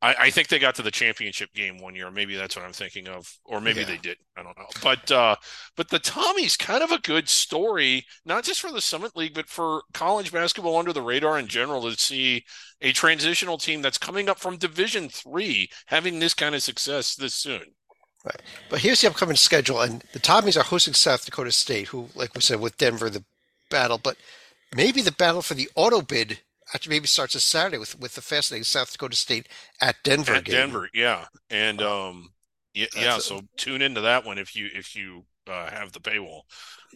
I, 0.00 0.14
I 0.18 0.30
think 0.30 0.48
they 0.48 0.58
got 0.58 0.74
to 0.76 0.82
the 0.82 0.90
championship 0.90 1.52
game 1.54 1.78
one 1.78 1.94
year. 1.94 2.10
Maybe 2.10 2.34
that's 2.34 2.56
what 2.56 2.64
I'm 2.64 2.72
thinking 2.72 3.06
of, 3.06 3.32
or 3.44 3.60
maybe 3.60 3.80
Yeah. 3.80 3.86
they 3.86 3.98
did. 3.98 4.16
I 4.36 4.42
don't 4.42 4.58
know. 4.58 4.66
But 4.82 5.10
uh, 5.12 5.36
but 5.76 5.90
the 5.90 6.00
Tommy's 6.00 6.56
kind 6.56 6.82
of 6.82 6.90
a 6.90 6.98
good 6.98 7.28
story, 7.28 8.04
not 8.24 8.42
just 8.42 8.60
for 8.60 8.72
the 8.72 8.80
Summit 8.80 9.14
League, 9.16 9.34
but 9.34 9.48
for 9.48 9.82
college 9.94 10.32
basketball 10.32 10.76
under 10.76 10.92
the 10.92 11.02
radar 11.02 11.38
in 11.38 11.46
general. 11.46 11.82
To 11.82 11.96
see 11.96 12.44
a 12.80 12.92
transitional 12.92 13.58
team 13.58 13.80
that's 13.80 13.98
coming 13.98 14.28
up 14.28 14.40
from 14.40 14.56
Division 14.56 15.08
Three 15.08 15.68
having 15.86 16.18
this 16.18 16.34
kind 16.34 16.56
of 16.56 16.64
success 16.64 17.14
this 17.14 17.34
soon. 17.34 17.62
But 18.70 18.80
here's 18.80 19.00
the 19.00 19.08
upcoming 19.08 19.36
schedule, 19.36 19.80
and 19.80 20.04
the 20.12 20.18
Tommies 20.18 20.56
are 20.56 20.64
hosting 20.64 20.94
South 20.94 21.24
Dakota 21.24 21.52
State, 21.52 21.88
who, 21.88 22.08
like 22.14 22.34
we 22.34 22.40
said, 22.40 22.60
with 22.60 22.76
Denver, 22.78 23.10
the 23.10 23.24
battle. 23.70 23.98
But 23.98 24.16
maybe 24.74 25.02
the 25.02 25.12
battle 25.12 25.42
for 25.42 25.54
the 25.54 25.68
auto 25.74 26.02
bid 26.02 26.40
actually 26.74 26.96
maybe 26.96 27.06
starts 27.06 27.34
this 27.34 27.44
Saturday 27.44 27.78
with 27.78 27.98
with 27.98 28.14
the 28.14 28.22
fascinating 28.22 28.64
South 28.64 28.92
Dakota 28.92 29.16
State 29.16 29.48
at 29.80 29.96
Denver 30.02 30.34
at 30.34 30.44
game. 30.44 30.54
Denver, 30.54 30.88
yeah, 30.94 31.26
and 31.50 31.82
um, 31.82 32.32
yeah, 32.74 32.86
yeah. 32.96 33.18
So 33.18 33.42
tune 33.56 33.82
into 33.82 34.00
that 34.02 34.24
one 34.24 34.38
if 34.38 34.56
you 34.56 34.68
if 34.72 34.96
you 34.96 35.24
uh, 35.46 35.70
have 35.70 35.92
the 35.92 36.00
paywall. 36.00 36.42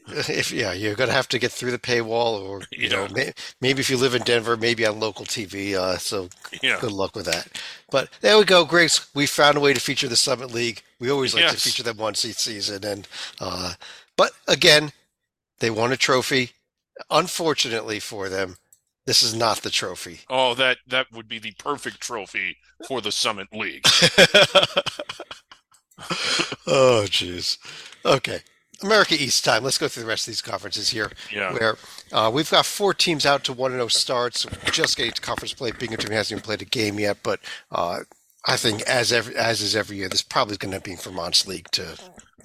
If 0.09 0.53
yeah, 0.53 0.73
you're 0.73 0.95
gonna 0.95 1.13
have 1.13 1.29
to 1.29 1.39
get 1.39 1.53
through 1.53 1.73
the 1.73 1.79
paywall, 1.79 2.41
or 2.41 2.63
you 2.71 2.89
know, 2.89 3.09
may, 3.09 3.33
maybe 3.61 3.81
if 3.81 3.91
you 3.91 3.97
live 3.97 4.15
in 4.15 4.23
Denver, 4.23 4.57
maybe 4.57 4.87
on 4.87 5.01
local 5.01 5.25
TV. 5.25 5.75
Uh, 5.75 5.99
so 5.99 6.29
Yeah, 6.63 6.79
good 6.81 6.93
luck 6.93 7.17
with 7.17 7.27
that. 7.27 7.49
But 7.91 8.09
there 8.21 8.39
we 8.39 8.45
go, 8.45 8.65
Griggs. 8.65 9.09
We 9.15 9.27
found 9.27 9.57
a 9.57 9.61
way 9.61 9.75
to 9.75 9.81
feature 9.81 10.09
the 10.09 10.17
Summit 10.17 10.53
League. 10.53 10.83
We 11.01 11.11
always 11.11 11.35
like 11.35 11.49
to 11.49 11.57
feature 11.57 11.83
them 11.83 11.97
once 11.97 12.25
each 12.25 12.37
season, 12.37 12.85
and 12.85 13.09
uh, 13.41 13.75
but 14.17 14.33
again, 14.47 14.93
they 15.59 15.71
won 15.71 15.93
a 15.93 15.97
trophy. 15.97 16.53
Unfortunately 17.11 18.01
for 18.01 18.29
them, 18.29 18.57
This 19.07 19.23
is 19.23 19.35
not 19.35 19.59
the 19.59 19.71
trophy. 19.71 20.21
Oh, 20.29 20.55
that 20.55 20.79
that 20.87 21.07
would 21.13 21.29
be 21.29 21.39
the 21.39 21.53
perfect 21.59 22.01
trophy 22.01 22.57
for 22.89 23.01
the 23.01 23.13
Summit 23.13 23.49
League. 23.53 23.85
oh, 26.67 27.05
jeez. 27.09 27.59
Okay. 28.05 28.41
America 28.83 29.15
East 29.15 29.45
time. 29.45 29.65
Let's 29.65 29.79
go 29.79 29.89
through 29.89 30.05
the 30.05 30.09
rest 30.09 30.27
of 30.27 30.33
these 30.33 30.43
conferences 30.43 30.91
here. 30.91 31.11
Yeah. 31.33 31.53
Where 31.53 31.77
uh, 32.13 32.31
we've 32.33 32.51
got 32.51 32.67
four 32.67 32.95
teams 32.95 33.27
out 33.27 33.45
to 33.45 33.53
1 33.53 33.73
0 33.73 33.89
starts. 33.89 34.47
Just 34.73 34.97
getting 34.97 35.13
to 35.13 35.21
conference 35.21 35.53
play. 35.53 35.73
Binghamton 35.73 36.13
hasn't 36.13 36.39
even 36.39 36.45
played 36.45 36.63
a 36.63 36.67
game 36.67 36.99
yet, 36.99 37.19
but 37.23 37.41
uh, 37.73 38.01
I 38.45 38.57
think, 38.57 38.83
as 38.83 39.13
every, 39.13 39.37
as 39.37 39.61
is 39.61 39.75
every 39.75 39.97
year, 39.97 40.09
this 40.09 40.23
probably 40.23 40.53
is 40.53 40.59
going 40.59 40.75
to 40.75 40.81
be 40.81 40.95
Vermont's 40.95 41.47
league 41.47 41.71
to. 41.73 41.99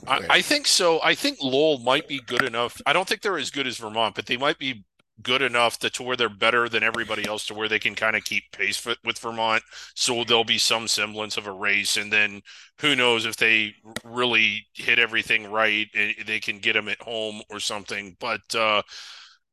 I, 0.07 0.21
I 0.29 0.41
think 0.41 0.65
so. 0.65 0.99
I 1.03 1.13
think 1.13 1.37
Lowell 1.41 1.77
might 1.79 2.07
be 2.07 2.19
good 2.25 2.43
enough. 2.43 2.81
I 2.85 2.93
don't 2.93 3.07
think 3.07 3.21
they're 3.21 3.37
as 3.37 3.51
good 3.51 3.67
as 3.67 3.77
Vermont, 3.77 4.15
but 4.15 4.25
they 4.25 4.37
might 4.37 4.57
be 4.57 4.83
good 5.21 5.41
enough 5.41 5.77
to, 5.79 5.89
to 5.91 6.03
where 6.03 6.15
they're 6.15 6.29
better 6.29 6.67
than 6.67 6.83
everybody 6.83 7.27
else 7.27 7.45
to 7.45 7.53
where 7.53 7.67
they 7.69 7.79
can 7.79 7.95
kind 7.95 8.15
of 8.15 8.23
keep 8.23 8.43
pace 8.51 8.83
with, 8.85 8.97
with 9.03 9.19
Vermont. 9.19 9.63
So 9.95 10.23
there'll 10.23 10.43
be 10.43 10.57
some 10.57 10.87
semblance 10.87 11.37
of 11.37 11.47
a 11.47 11.51
race. 11.51 11.97
And 11.97 12.11
then 12.11 12.41
who 12.79 12.95
knows 12.95 13.25
if 13.25 13.35
they 13.35 13.75
really 14.03 14.65
hit 14.73 14.99
everything 14.99 15.51
right, 15.51 15.87
eh, 15.93 16.13
they 16.25 16.39
can 16.39 16.59
get 16.59 16.73
them 16.73 16.87
at 16.89 17.01
home 17.01 17.41
or 17.49 17.59
something. 17.59 18.15
But 18.19 18.41
uh, 18.55 18.81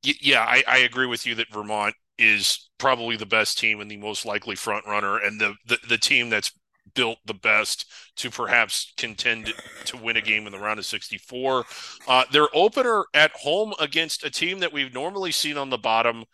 yeah, 0.02 0.40
I, 0.42 0.62
I 0.66 0.78
agree 0.78 1.06
with 1.06 1.26
you 1.26 1.34
that 1.36 1.52
Vermont 1.52 1.94
is 2.18 2.70
probably 2.78 3.16
the 3.16 3.26
best 3.26 3.58
team 3.58 3.80
and 3.80 3.90
the 3.90 3.96
most 3.96 4.24
likely 4.24 4.56
front 4.56 4.86
runner 4.86 5.18
and 5.18 5.40
the, 5.40 5.54
the, 5.66 5.78
the 5.88 5.98
team 5.98 6.30
that's 6.30 6.52
built 6.98 7.18
the 7.26 7.34
best 7.34 7.86
to 8.16 8.28
perhaps 8.28 8.92
contend 8.96 9.54
to 9.84 9.96
win 9.96 10.16
a 10.16 10.20
game 10.20 10.46
in 10.46 10.52
the 10.52 10.58
round 10.58 10.80
of 10.80 10.84
64. 10.84 11.64
Uh, 12.08 12.24
their 12.32 12.48
opener 12.52 13.04
at 13.14 13.30
home 13.30 13.72
against 13.78 14.24
a 14.24 14.30
team 14.30 14.58
that 14.58 14.72
we've 14.72 14.92
normally 14.92 15.30
seen 15.30 15.56
on 15.56 15.70
the 15.70 15.78
bottom, 15.78 16.24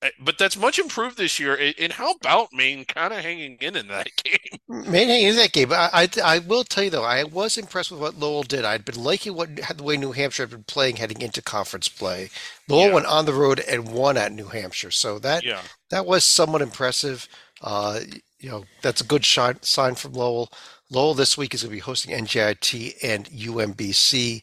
eh, 0.00 0.08
but 0.18 0.38
that's 0.38 0.56
much 0.56 0.78
improved 0.78 1.18
this 1.18 1.38
year. 1.38 1.74
And 1.78 1.92
how 1.92 2.12
about 2.12 2.48
Maine 2.50 2.86
kind 2.86 3.12
of 3.12 3.20
hanging 3.20 3.58
in 3.60 3.76
in 3.76 3.88
that 3.88 4.08
game? 4.24 4.58
Maine 4.90 5.08
hanging 5.08 5.28
in 5.28 5.36
that 5.36 5.52
game. 5.52 5.70
I, 5.70 5.90
I, 5.92 6.08
I 6.24 6.38
will 6.38 6.64
tell 6.64 6.84
you 6.84 6.90
though, 6.90 7.04
I 7.04 7.24
was 7.24 7.58
impressed 7.58 7.90
with 7.90 8.00
what 8.00 8.18
Lowell 8.18 8.42
did. 8.42 8.64
I'd 8.64 8.86
been 8.86 9.04
liking 9.04 9.34
what 9.34 9.54
the 9.54 9.82
way 9.82 9.98
New 9.98 10.12
Hampshire 10.12 10.44
had 10.44 10.50
been 10.50 10.64
playing 10.64 10.96
heading 10.96 11.20
into 11.20 11.42
conference 11.42 11.90
play. 11.90 12.30
Lowell 12.70 12.86
yeah. 12.86 12.94
went 12.94 13.06
on 13.06 13.26
the 13.26 13.34
road 13.34 13.60
and 13.68 13.92
won 13.92 14.16
at 14.16 14.32
New 14.32 14.46
Hampshire, 14.46 14.90
so 14.90 15.18
that 15.18 15.44
yeah. 15.44 15.60
that 15.90 16.06
was 16.06 16.24
somewhat 16.24 16.62
impressive. 16.62 17.28
Uh, 17.60 18.00
you 18.40 18.50
know, 18.50 18.64
that's 18.82 19.00
a 19.00 19.04
good 19.04 19.24
shine, 19.24 19.62
sign 19.62 19.94
from 19.94 20.12
Lowell. 20.12 20.52
Lowell 20.90 21.14
this 21.14 21.36
week 21.36 21.54
is 21.54 21.62
going 21.62 21.70
to 21.70 21.76
be 21.76 21.80
hosting 21.80 22.16
NJIT 22.16 22.96
and 23.02 23.26
UMBC. 23.26 24.42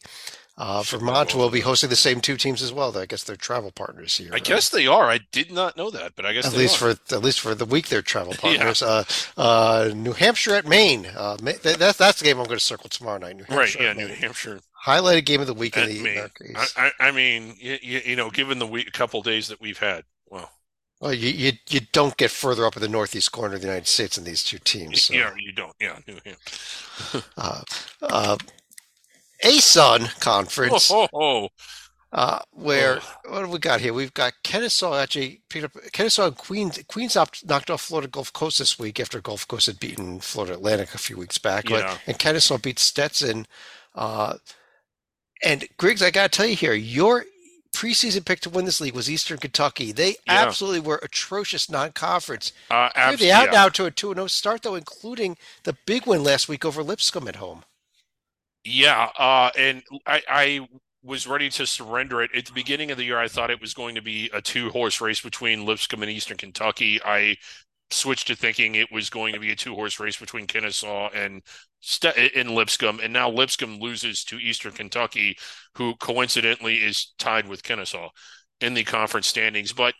Uh, 0.55 0.83
Vermont 0.83 1.33
will 1.33 1.49
be 1.49 1.61
hosting 1.61 1.89
the 1.89 1.95
same 1.95 2.21
two 2.21 2.37
teams 2.37 2.61
as 2.61 2.71
well. 2.71 2.95
I 2.95 3.07
guess 3.07 3.23
they're 3.23 3.35
travel 3.35 3.71
partners 3.71 4.17
here. 4.17 4.29
I 4.29 4.35
right? 4.35 4.43
guess 4.43 4.69
they 4.69 4.85
are. 4.85 5.09
I 5.09 5.19
did 5.31 5.51
not 5.51 5.75
know 5.75 5.89
that, 5.89 6.15
but 6.15 6.27
I 6.27 6.33
guess 6.33 6.45
at 6.45 6.53
least 6.53 6.79
are. 6.79 6.93
for 6.93 7.15
at 7.15 7.23
least 7.23 7.39
for 7.39 7.55
the 7.55 7.65
week 7.65 7.87
they're 7.87 8.03
travel 8.03 8.33
partners. 8.37 8.81
yeah. 8.81 8.87
uh, 8.87 9.03
uh, 9.35 9.91
New 9.95 10.13
Hampshire 10.13 10.53
at 10.53 10.67
Maine. 10.67 11.07
Uh, 11.07 11.37
that's 11.37 11.97
that's 11.97 12.19
the 12.19 12.25
game 12.25 12.37
I'm 12.37 12.45
going 12.45 12.59
to 12.59 12.63
circle 12.63 12.87
tomorrow 12.87 13.17
night. 13.17 13.37
New 13.37 13.45
Hampshire 13.45 13.79
right? 13.79 13.97
Yeah, 13.97 14.05
New 14.05 14.13
Hampshire. 14.13 14.59
Highlighted 14.85 15.25
game 15.25 15.41
of 15.41 15.47
the 15.47 15.55
week 15.55 15.75
at 15.75 15.89
in 15.89 15.97
the 15.97 16.03
Maine. 16.03 16.29
I, 16.55 16.67
I, 16.77 16.91
I, 16.99 17.11
mean, 17.11 17.55
you, 17.57 17.79
you 17.81 18.15
know, 18.15 18.29
given 18.29 18.59
the 18.59 18.67
week, 18.67 18.91
couple 18.91 19.23
days 19.23 19.47
that 19.47 19.59
we've 19.59 19.79
had, 19.79 20.03
well. 21.03 21.13
You, 21.13 21.29
you 21.29 21.51
you 21.69 21.81
don't 21.91 22.15
get 22.17 22.31
further 22.31 22.65
up 22.65 22.75
in 22.75 22.81
the 22.81 22.87
northeast 22.87 23.31
corner 23.31 23.55
of 23.55 23.61
the 23.61 23.67
United 23.67 23.87
States 23.87 24.17
in 24.17 24.23
these 24.23 24.43
two 24.43 24.59
teams. 24.59 25.03
So. 25.03 25.13
Yeah, 25.13 25.33
you 25.37 25.51
don't. 25.51 25.75
Yeah, 25.79 25.99
yeah. 26.25 27.21
uh, 27.37 27.61
uh, 28.01 28.37
ASUN 29.43 30.19
conference. 30.19 30.89
Oh, 30.91 31.07
oh, 31.13 31.19
oh. 31.21 31.49
Uh, 32.11 32.39
where 32.51 32.99
oh. 33.01 33.31
what 33.31 33.41
have 33.41 33.49
we 33.49 33.59
got 33.59 33.81
here? 33.81 33.93
We've 33.93 34.13
got 34.13 34.33
Kennesaw 34.43 34.95
actually 34.95 35.41
picked 35.49 35.65
up 35.65 35.71
Kennesaw 35.91 36.27
and 36.27 36.37
Queens. 36.37 36.79
Queens 36.87 37.15
knocked 37.15 37.69
off 37.71 37.81
Florida 37.81 38.07
Gulf 38.07 38.31
Coast 38.33 38.59
this 38.59 38.77
week 38.77 38.99
after 38.99 39.19
Gulf 39.19 39.47
Coast 39.47 39.65
had 39.65 39.79
beaten 39.79 40.19
Florida 40.19 40.53
Atlantic 40.53 40.93
a 40.93 40.99
few 40.99 41.17
weeks 41.17 41.39
back. 41.39 41.69
Yeah. 41.69 41.81
But, 41.81 42.01
and 42.05 42.19
Kennesaw 42.19 42.59
beat 42.59 42.77
Stetson. 42.77 43.47
Uh, 43.95 44.35
and 45.43 45.67
Griggs, 45.77 46.01
I 46.01 46.11
got 46.11 46.31
to 46.31 46.37
tell 46.37 46.45
you 46.45 46.55
here, 46.55 46.73
your 46.73 47.25
preseason 47.83 48.23
pick 48.23 48.39
to 48.39 48.49
win 48.49 48.63
this 48.65 48.79
league 48.79 48.95
was 48.95 49.09
Eastern 49.09 49.37
Kentucky. 49.37 49.91
They 49.91 50.15
yeah. 50.25 50.45
absolutely 50.45 50.79
were 50.79 50.99
atrocious 51.03 51.69
non-conference. 51.69 52.53
Uh, 52.71 52.89
abs- 52.95 53.19
they 53.19 53.31
out 53.31 53.47
yeah. 53.47 53.51
now 53.51 53.69
to 53.69 53.85
a 53.85 53.91
2-0 53.91 54.29
start, 54.29 54.61
though, 54.61 54.75
including 54.75 55.37
the 55.63 55.75
big 55.85 56.07
win 56.07 56.23
last 56.23 56.47
week 56.47 56.63
over 56.63 56.81
Lipscomb 56.81 57.27
at 57.27 57.35
home. 57.35 57.63
Yeah, 58.63 59.09
uh, 59.17 59.49
and 59.57 59.83
I, 60.05 60.21
I 60.29 60.67
was 61.03 61.27
ready 61.27 61.49
to 61.49 61.67
surrender 61.67 62.21
it 62.21 62.31
at 62.33 62.45
the 62.45 62.53
beginning 62.53 62.91
of 62.91 62.97
the 62.97 63.03
year. 63.03 63.19
I 63.19 63.27
thought 63.27 63.51
it 63.51 63.59
was 63.59 63.73
going 63.73 63.95
to 63.95 64.01
be 64.01 64.29
a 64.33 64.41
two-horse 64.41 65.01
race 65.01 65.19
between 65.19 65.65
Lipscomb 65.65 66.01
and 66.01 66.09
Eastern 66.09 66.37
Kentucky. 66.37 67.01
I 67.03 67.35
switched 67.93 68.27
to 68.27 68.35
thinking 68.35 68.75
it 68.75 68.91
was 68.91 69.09
going 69.09 69.33
to 69.33 69.39
be 69.39 69.51
a 69.51 69.55
two-horse 69.55 69.99
race 69.99 70.17
between 70.17 70.47
Kennesaw 70.47 71.09
and 71.09 71.41
in 72.35 72.55
Lipscomb, 72.55 72.99
and 73.01 73.13
now 73.13 73.29
Lipscomb 73.29 73.79
loses 73.79 74.23
to 74.25 74.37
Eastern 74.37 74.71
Kentucky, 74.71 75.37
who 75.75 75.95
coincidentally 75.95 76.75
is 76.77 77.13
tied 77.17 77.47
with 77.47 77.63
Kennesaw 77.63 78.09
in 78.61 78.73
the 78.73 78.83
conference 78.83 79.27
standings. 79.27 79.73
But 79.73 79.93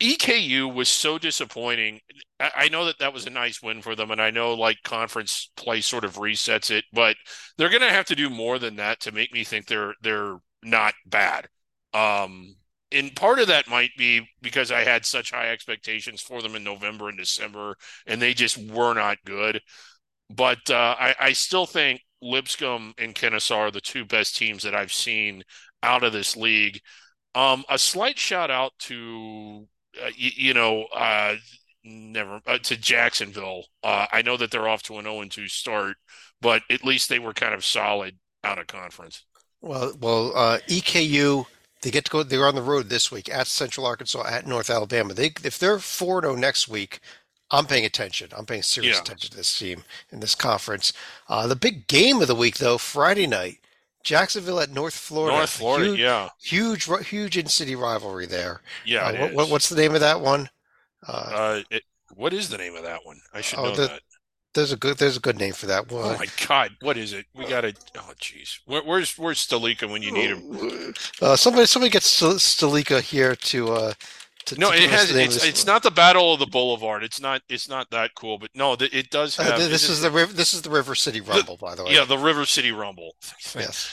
EKU 0.00 0.72
was 0.72 0.88
so 0.88 1.18
disappointing. 1.18 2.00
I 2.40 2.68
know 2.68 2.84
that 2.86 2.98
that 2.98 3.12
was 3.12 3.26
a 3.26 3.30
nice 3.30 3.62
win 3.62 3.82
for 3.82 3.94
them, 3.94 4.10
and 4.10 4.20
I 4.20 4.30
know 4.30 4.54
like 4.54 4.78
conference 4.84 5.50
play 5.56 5.80
sort 5.80 6.04
of 6.04 6.16
resets 6.16 6.70
it, 6.70 6.84
but 6.92 7.16
they're 7.56 7.68
going 7.68 7.82
to 7.82 7.90
have 7.90 8.06
to 8.06 8.16
do 8.16 8.30
more 8.30 8.58
than 8.58 8.76
that 8.76 9.00
to 9.00 9.12
make 9.12 9.32
me 9.32 9.44
think 9.44 9.66
they're 9.66 9.94
they're 10.02 10.38
not 10.62 10.94
bad. 11.06 11.48
Um, 11.94 12.56
and 12.92 13.14
part 13.14 13.38
of 13.38 13.48
that 13.48 13.68
might 13.68 13.90
be 13.96 14.28
because 14.40 14.70
I 14.70 14.84
had 14.84 15.04
such 15.04 15.30
high 15.30 15.50
expectations 15.50 16.20
for 16.20 16.42
them 16.42 16.54
in 16.54 16.64
November 16.64 17.08
and 17.08 17.18
December, 17.18 17.76
and 18.06 18.20
they 18.20 18.34
just 18.34 18.58
were 18.58 18.94
not 18.94 19.18
good. 19.24 19.60
But 20.30 20.70
uh, 20.70 20.96
I, 20.98 21.14
I 21.20 21.32
still 21.32 21.66
think 21.66 22.00
Lipscomb 22.22 22.94
and 22.98 23.14
Kennesaw 23.14 23.56
are 23.56 23.70
the 23.70 23.80
two 23.80 24.04
best 24.04 24.36
teams 24.36 24.62
that 24.62 24.74
I've 24.74 24.92
seen 24.92 25.42
out 25.82 26.04
of 26.04 26.12
this 26.12 26.36
league. 26.36 26.80
Um, 27.34 27.64
a 27.68 27.78
slight 27.78 28.18
shout 28.18 28.50
out 28.50 28.72
to 28.80 29.66
uh, 30.02 30.10
you, 30.14 30.30
you, 30.36 30.54
know 30.54 30.84
uh, 30.94 31.36
never 31.84 32.40
uh, 32.46 32.58
to 32.58 32.76
Jacksonville. 32.76 33.64
Uh, 33.82 34.06
I 34.12 34.22
know 34.22 34.36
that 34.36 34.50
they're 34.50 34.68
off 34.68 34.82
to 34.84 34.98
an 34.98 35.04
0 35.04 35.24
2 35.28 35.48
start, 35.48 35.96
but 36.40 36.62
at 36.70 36.84
least 36.84 37.08
they 37.08 37.18
were 37.18 37.34
kind 37.34 37.54
of 37.54 37.64
solid 37.64 38.18
out 38.44 38.58
of 38.58 38.66
conference. 38.66 39.24
Well, 39.60 39.94
well, 40.00 40.32
uh, 40.36 40.58
EKU 40.68 41.46
they 41.82 41.90
get 41.90 42.06
to 42.06 42.10
go. 42.10 42.22
They're 42.22 42.46
on 42.46 42.54
the 42.54 42.62
road 42.62 42.88
this 42.88 43.12
week 43.12 43.28
at 43.28 43.46
Central 43.46 43.86
Arkansas, 43.86 44.24
at 44.26 44.46
North 44.46 44.70
Alabama. 44.70 45.14
They 45.14 45.32
if 45.44 45.58
they're 45.58 45.78
four 45.78 46.20
zero 46.20 46.32
oh 46.32 46.36
next 46.36 46.68
week, 46.68 47.00
I'm 47.50 47.66
paying 47.66 47.84
attention. 47.84 48.30
I'm 48.36 48.46
paying 48.46 48.62
serious 48.62 48.96
yeah. 48.96 49.02
attention 49.02 49.30
to 49.30 49.36
this 49.36 49.58
team 49.58 49.84
in 50.10 50.20
this 50.20 50.34
conference. 50.34 50.92
Uh, 51.28 51.46
the 51.46 51.56
big 51.56 51.86
game 51.86 52.22
of 52.22 52.28
the 52.28 52.34
week, 52.34 52.58
though, 52.58 52.78
Friday 52.78 53.26
night, 53.26 53.58
Jacksonville 54.02 54.60
at 54.60 54.70
North 54.70 54.94
Florida. 54.94 55.36
North 55.36 55.50
Florida, 55.50 55.86
huge, 55.90 56.00
yeah, 56.00 56.28
huge, 56.40 56.88
huge 57.08 57.36
in-city 57.36 57.74
rivalry 57.74 58.26
there. 58.26 58.62
Yeah, 58.86 59.04
uh, 59.04 59.28
what, 59.30 59.50
what's 59.50 59.68
the 59.68 59.76
name 59.76 59.94
of 59.94 60.00
that 60.00 60.20
one? 60.20 60.48
Uh, 61.06 61.12
uh, 61.12 61.62
it, 61.70 61.82
what 62.14 62.32
is 62.32 62.48
the 62.48 62.58
name 62.58 62.76
of 62.76 62.84
that 62.84 63.04
one? 63.04 63.20
I 63.34 63.40
should 63.40 63.58
oh, 63.58 63.64
know 63.64 63.74
the, 63.74 63.86
that. 63.88 64.00
There's 64.54 64.72
a 64.72 64.76
good 64.76 64.98
there's 64.98 65.16
a 65.16 65.20
good 65.20 65.38
name 65.38 65.54
for 65.54 65.66
that 65.66 65.90
one. 65.90 66.14
Oh 66.14 66.18
my 66.18 66.26
god, 66.46 66.72
what 66.82 66.98
is 66.98 67.12
it? 67.12 67.26
We 67.34 67.46
got 67.46 67.62
to 67.62 67.74
Oh 67.96 68.12
jeez, 68.20 68.58
Where, 68.66 68.82
where's 68.82 69.16
where's 69.16 69.44
Stalika 69.44 69.90
when 69.90 70.02
you 70.02 70.12
need 70.12 70.30
him? 70.30 70.94
Uh, 71.20 71.36
somebody 71.36 71.66
somebody 71.66 71.90
gets 71.90 72.20
Stalika 72.20 73.00
here 73.00 73.34
to 73.34 73.72
uh, 73.72 73.92
to, 74.46 74.58
no, 74.58 74.72
it 74.72 74.90
has. 74.90 75.14
It's, 75.14 75.44
it's 75.44 75.66
not 75.66 75.82
the 75.82 75.90
Battle 75.90 76.34
of 76.34 76.40
the 76.40 76.46
Boulevard. 76.46 77.04
It's 77.04 77.20
not. 77.20 77.42
It's 77.48 77.68
not 77.68 77.90
that 77.90 78.14
cool. 78.14 78.38
But 78.38 78.50
no, 78.54 78.76
it 78.78 79.10
does 79.10 79.38
uh, 79.38 79.44
have. 79.44 79.54
Uh, 79.54 79.68
this 79.68 79.88
is 79.88 80.00
the 80.00 80.10
river. 80.10 80.32
This 80.32 80.52
is 80.52 80.62
the 80.62 80.70
River 80.70 80.94
City 80.94 81.20
Rumble, 81.20 81.56
the, 81.56 81.60
by 81.60 81.74
the 81.74 81.84
way. 81.84 81.94
Yeah, 81.94 82.04
the 82.04 82.18
River 82.18 82.44
City 82.44 82.72
Rumble. 82.72 83.14
Yes. 83.54 83.90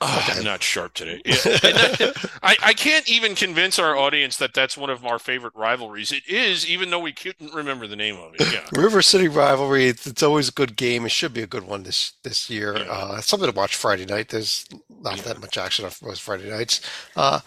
Oh. 0.00 0.24
I'm 0.28 0.44
not 0.44 0.62
sharp 0.62 0.94
today. 0.94 1.20
Yeah. 1.24 2.12
I, 2.42 2.56
I 2.62 2.72
can't 2.74 3.08
even 3.08 3.34
convince 3.34 3.78
our 3.78 3.96
audience 3.96 4.36
that 4.36 4.54
that's 4.54 4.76
one 4.76 4.90
of 4.90 5.04
our 5.04 5.18
favorite 5.18 5.54
rivalries. 5.54 6.12
It 6.12 6.26
is, 6.28 6.68
even 6.68 6.90
though 6.90 6.98
we 6.98 7.12
couldn't 7.12 7.54
remember 7.54 7.86
the 7.86 7.96
name 7.96 8.16
of 8.16 8.34
it. 8.34 8.52
Yeah. 8.52 8.66
River 8.72 9.02
City 9.02 9.28
rivalry. 9.28 9.86
It's, 9.86 10.06
it's, 10.06 10.22
always 10.22 10.48
a 10.48 10.52
good 10.52 10.76
game. 10.76 11.04
It 11.06 11.10
should 11.10 11.32
be 11.32 11.42
a 11.42 11.46
good 11.46 11.66
one 11.66 11.84
this 11.84 12.12
this 12.22 12.50
year. 12.50 12.76
Yeah. 12.76 12.84
Uh, 12.84 13.20
something 13.20 13.50
to 13.50 13.56
watch 13.56 13.76
Friday 13.76 14.04
night. 14.04 14.28
There's 14.28 14.66
not 15.00 15.16
yeah. 15.18 15.22
that 15.24 15.40
much 15.40 15.56
action 15.56 15.84
on 15.84 15.92
most 16.02 16.22
Friday 16.22 16.50
nights. 16.50 16.80
Uh, 17.14 17.40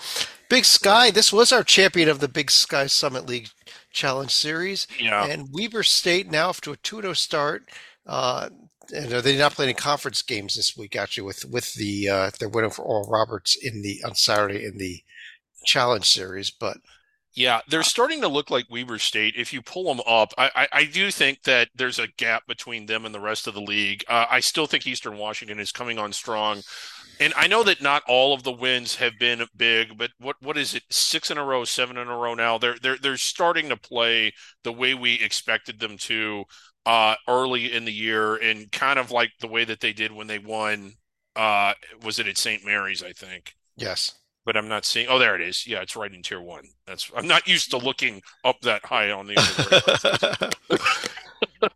Big 0.49 0.65
Sky, 0.65 1.11
this 1.11 1.31
was 1.31 1.51
our 1.51 1.63
champion 1.63 2.09
of 2.09 2.19
the 2.19 2.27
Big 2.27 2.49
Sky 2.49 2.87
Summit 2.87 3.27
League 3.27 3.49
Challenge 3.91 4.31
Series. 4.31 4.87
Yeah. 4.99 5.25
And 5.25 5.49
Weber 5.51 5.83
State 5.83 6.31
now 6.31 6.49
off 6.49 6.61
to 6.61 6.71
a 6.71 6.77
2 6.77 7.01
0 7.01 7.13
start. 7.13 7.69
Uh, 8.05 8.49
and 8.91 9.09
they 9.09 9.31
did 9.31 9.39
not 9.39 9.53
playing 9.53 9.75
conference 9.75 10.21
games 10.21 10.55
this 10.55 10.75
week, 10.77 10.95
actually, 10.95 11.23
with 11.25 11.45
with 11.45 11.73
the 11.73 12.09
uh, 12.09 12.31
they're 12.39 12.49
waiting 12.49 12.71
for 12.71 12.83
Oral 12.83 13.09
Roberts 13.09 13.57
in 13.61 13.81
the 13.81 14.01
on 14.05 14.15
Saturday 14.15 14.65
in 14.65 14.77
the 14.77 15.03
Challenge 15.65 16.05
Series, 16.05 16.51
but 16.51 16.77
yeah, 17.35 17.61
they're 17.69 17.83
starting 17.83 18.21
to 18.21 18.27
look 18.27 18.49
like 18.49 18.69
Weber 18.69 18.97
State. 18.97 19.35
If 19.37 19.53
you 19.53 19.61
pull 19.61 19.85
them 19.85 20.01
up, 20.07 20.33
I, 20.37 20.51
I, 20.55 20.67
I 20.73 20.83
do 20.85 21.11
think 21.11 21.43
that 21.43 21.69
there's 21.75 21.99
a 21.99 22.07
gap 22.17 22.47
between 22.47 22.85
them 22.85 23.05
and 23.05 23.13
the 23.13 23.19
rest 23.19 23.47
of 23.47 23.53
the 23.53 23.61
league. 23.61 24.03
Uh, 24.07 24.25
I 24.29 24.39
still 24.39 24.65
think 24.65 24.87
Eastern 24.87 25.17
Washington 25.17 25.59
is 25.59 25.71
coming 25.71 25.99
on 25.99 26.11
strong. 26.11 26.61
And 27.21 27.33
I 27.35 27.47
know 27.47 27.63
that 27.63 27.81
not 27.81 28.03
all 28.07 28.33
of 28.33 28.43
the 28.43 28.51
wins 28.51 28.95
have 28.95 29.13
been 29.19 29.45
big, 29.55 29.97
but 29.97 30.11
what 30.19 30.37
what 30.41 30.57
is 30.57 30.73
it? 30.73 30.83
Six 30.89 31.29
in 31.29 31.37
a 31.37 31.43
row, 31.43 31.65
seven 31.65 31.97
in 31.97 32.07
a 32.07 32.17
row 32.17 32.33
now. 32.33 32.57
They're 32.57 32.77
they're 32.81 32.97
they're 32.97 33.17
starting 33.17 33.69
to 33.69 33.77
play 33.77 34.33
the 34.63 34.71
way 34.71 34.93
we 34.93 35.15
expected 35.15 35.79
them 35.79 35.97
to 35.97 36.45
uh, 36.85 37.15
early 37.27 37.73
in 37.73 37.85
the 37.85 37.93
year, 37.93 38.35
and 38.35 38.71
kind 38.71 38.99
of 38.99 39.11
like 39.11 39.31
the 39.39 39.47
way 39.47 39.65
that 39.65 39.79
they 39.79 39.93
did 39.93 40.11
when 40.11 40.27
they 40.27 40.39
won. 40.39 40.93
Uh, 41.35 41.73
was 42.03 42.19
it 42.19 42.27
at 42.27 42.37
St. 42.37 42.65
Mary's? 42.65 43.03
I 43.03 43.11
think. 43.13 43.55
Yes. 43.77 44.13
But 44.45 44.57
I'm 44.57 44.67
not 44.67 44.85
seeing. 44.85 45.07
Oh, 45.09 45.19
there 45.19 45.35
it 45.35 45.41
is. 45.41 45.67
Yeah, 45.67 45.81
it's 45.81 45.95
right 45.95 46.11
in 46.11 46.23
tier 46.23 46.41
one. 46.41 46.65
That's. 46.87 47.11
I'm 47.15 47.27
not 47.27 47.47
used 47.47 47.71
to 47.71 47.77
looking 47.77 48.21
up 48.43 48.61
that 48.61 48.85
high 48.85 49.11
on 49.11 49.27
the. 49.27 50.55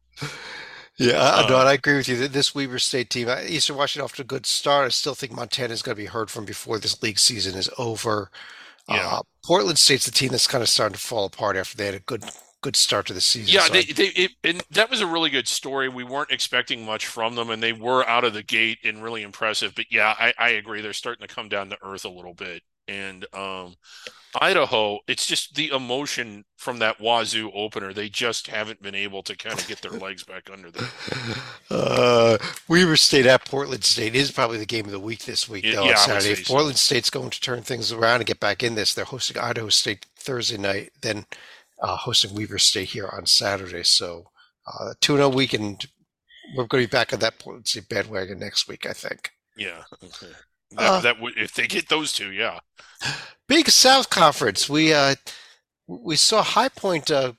Yeah, 0.98 1.18
I, 1.18 1.44
uh, 1.44 1.48
no, 1.48 1.58
I 1.58 1.74
agree 1.74 1.96
with 1.96 2.08
you. 2.08 2.28
This 2.28 2.54
Weber 2.54 2.78
State 2.78 3.10
team, 3.10 3.28
Eastern 3.48 3.78
Washington 3.78 4.06
off 4.06 4.16
to 4.16 4.22
a 4.22 4.26
good 4.26 4.46
start. 4.46 4.86
I 4.86 4.90
still 4.90 5.16
think 5.16 5.32
Montana 5.32 5.74
is 5.74 5.82
going 5.82 5.96
to 5.96 6.02
be 6.02 6.08
heard 6.08 6.30
from 6.30 6.46
before 6.46 6.78
this 6.78 7.02
league 7.02 7.18
season 7.18 7.56
is 7.58 7.70
over. 7.80 8.30
Yeah. 8.88 9.08
Uh, 9.08 9.22
Portland 9.44 9.80
State's 9.80 10.06
the 10.06 10.12
team 10.12 10.30
that's 10.30 10.48
kind 10.48 10.62
of 10.62 10.70
starting 10.70 10.94
to 10.94 11.00
fall 11.00 11.26
apart 11.26 11.58
after 11.58 11.76
they 11.76 11.88
had 11.88 11.96
a 11.96 12.00
good 12.00 12.24
good 12.64 12.76
start 12.76 13.06
to 13.08 13.14
the 13.14 13.22
season. 13.22 13.54
Yeah, 13.54 13.66
so 13.66 13.74
they, 13.74 13.84
they 13.84 14.08
it, 14.08 14.32
and 14.44 14.64
that 14.72 14.90
was 14.90 15.02
a 15.02 15.06
really 15.06 15.30
good 15.30 15.48
story. 15.48 15.90
We 15.90 16.04
weren't 16.04 16.32
expecting 16.32 16.84
much 16.84 17.06
from 17.06 17.36
them, 17.36 17.52
and 17.52 17.62
they 17.62 17.74
were 17.74 18.08
out 18.08 18.24
of 18.24 18.34
the 18.34 18.42
gate 18.42 18.80
and 18.84 19.04
really 19.04 19.22
impressive. 19.22 19.76
But 19.76 19.92
yeah, 19.92 20.16
I, 20.18 20.34
I 20.40 20.50
agree. 20.52 20.82
They're 20.82 20.94
starting 20.94 21.28
to 21.28 21.34
come 21.34 21.50
down 21.50 21.70
to 21.70 21.78
earth 21.84 22.06
a 22.06 22.10
little 22.10 22.34
bit, 22.34 22.64
and 22.88 23.26
um, 23.34 23.76
Idaho, 24.40 25.00
it's 25.08 25.28
just 25.28 25.56
the 25.56 25.68
emotion 25.70 26.46
from 26.58 26.80
that 26.80 27.00
Wazoo 27.00 27.52
opener. 27.54 27.94
They 27.94 28.10
just 28.10 28.48
haven't 28.48 28.82
been 28.82 28.96
able 28.96 29.22
to 29.24 29.36
kind 29.36 29.60
of 29.60 29.68
get 29.68 29.82
their 29.82 29.92
legs 29.92 30.24
back 30.24 30.50
under 30.52 30.72
them. 30.72 30.88
Uh, 31.70 32.38
Weber 32.68 32.96
State 32.96 33.26
at 33.26 33.46
Portland 33.46 33.84
State 33.84 34.14
is 34.14 34.30
probably 34.30 34.60
the 34.60 34.66
game 34.66 34.86
of 34.86 34.92
the 34.92 35.00
week 35.00 35.26
this 35.26 35.50
week, 35.50 35.64
though, 35.64 35.86
yeah, 35.86 35.94
on 35.94 35.98
Saturday. 35.98 36.34
If 36.34 36.48
Portland 36.48 36.78
so. 36.78 36.86
State's 36.94 37.10
going 37.10 37.32
to 37.32 37.42
turn 37.42 37.64
things 37.64 37.92
around 37.92 38.18
and 38.18 38.28
get 38.28 38.40
back 38.40 38.62
in 38.62 38.76
this, 38.76 38.94
they're 38.94 39.06
hosting 39.06 39.40
Idaho 39.40 39.70
State 39.70 40.06
Thursday 40.16 40.58
night, 40.58 40.92
then 41.02 41.26
uh, 41.84 41.98
hosting 41.98 42.34
Weber 42.34 42.58
State 42.58 42.90
here 42.90 43.10
on 43.12 43.26
Saturday. 43.26 43.84
So, 43.84 44.32
uh, 44.66 44.94
2 45.02 45.18
0 45.18 45.30
weekend. 45.30 45.86
We're 46.56 46.66
going 46.66 46.84
to 46.84 46.88
be 46.88 46.92
back 46.92 47.14
on 47.14 47.20
that 47.20 47.40
State 47.66 47.90
bandwagon 47.90 48.40
next 48.40 48.68
week, 48.68 48.86
I 48.86 48.94
think. 48.94 49.32
Yeah. 49.56 49.84
Okay. 50.04 50.32
That, 50.72 50.90
uh, 50.90 51.02
that 51.02 51.22
would 51.22 51.38
if 51.38 51.54
they 51.54 51.68
get 51.68 51.90
those 51.90 52.14
two, 52.14 52.32
yeah. 52.32 52.60
Big 53.48 53.70
South 53.70 54.10
Conference. 54.10 54.68
We 54.68 54.94
uh 54.94 55.16
we 55.88 56.16
saw 56.16 56.42
High 56.42 56.70
Point. 56.70 57.12
Uh, 57.12 57.34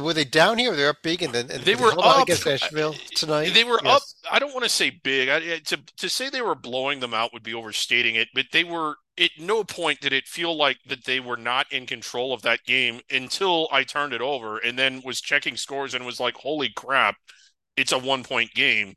were 0.00 0.14
they 0.14 0.24
down 0.24 0.58
here? 0.58 0.72
Or 0.72 0.76
they're 0.76 0.90
up 0.90 1.02
big, 1.02 1.22
and 1.22 1.32
then 1.32 1.50
and 1.50 1.62
they 1.62 1.74
were 1.74 1.92
up 1.98 2.22
against 2.22 2.46
Asheville 2.46 2.94
tonight. 3.14 3.54
They 3.54 3.64
were 3.64 3.80
yes. 3.82 4.14
up. 4.24 4.34
I 4.34 4.38
don't 4.38 4.52
want 4.52 4.64
to 4.64 4.70
say 4.70 4.90
big. 4.90 5.28
I, 5.28 5.58
to 5.58 5.78
to 5.98 6.08
say 6.08 6.28
they 6.28 6.42
were 6.42 6.54
blowing 6.54 7.00
them 7.00 7.14
out 7.14 7.32
would 7.32 7.42
be 7.42 7.54
overstating 7.54 8.14
it. 8.14 8.28
But 8.34 8.46
they 8.52 8.64
were. 8.64 8.96
At 9.18 9.30
no 9.38 9.64
point 9.64 10.00
did 10.00 10.12
it 10.12 10.26
feel 10.26 10.54
like 10.54 10.76
that 10.88 11.04
they 11.06 11.20
were 11.20 11.38
not 11.38 11.72
in 11.72 11.86
control 11.86 12.34
of 12.34 12.42
that 12.42 12.64
game 12.66 13.00
until 13.10 13.66
I 13.72 13.82
turned 13.82 14.12
it 14.12 14.20
over 14.20 14.58
and 14.58 14.78
then 14.78 15.00
was 15.02 15.22
checking 15.22 15.56
scores 15.56 15.94
and 15.94 16.04
was 16.04 16.20
like, 16.20 16.36
"Holy 16.36 16.68
crap! 16.68 17.16
It's 17.78 17.92
a 17.92 17.98
one 17.98 18.24
point 18.24 18.52
game." 18.52 18.94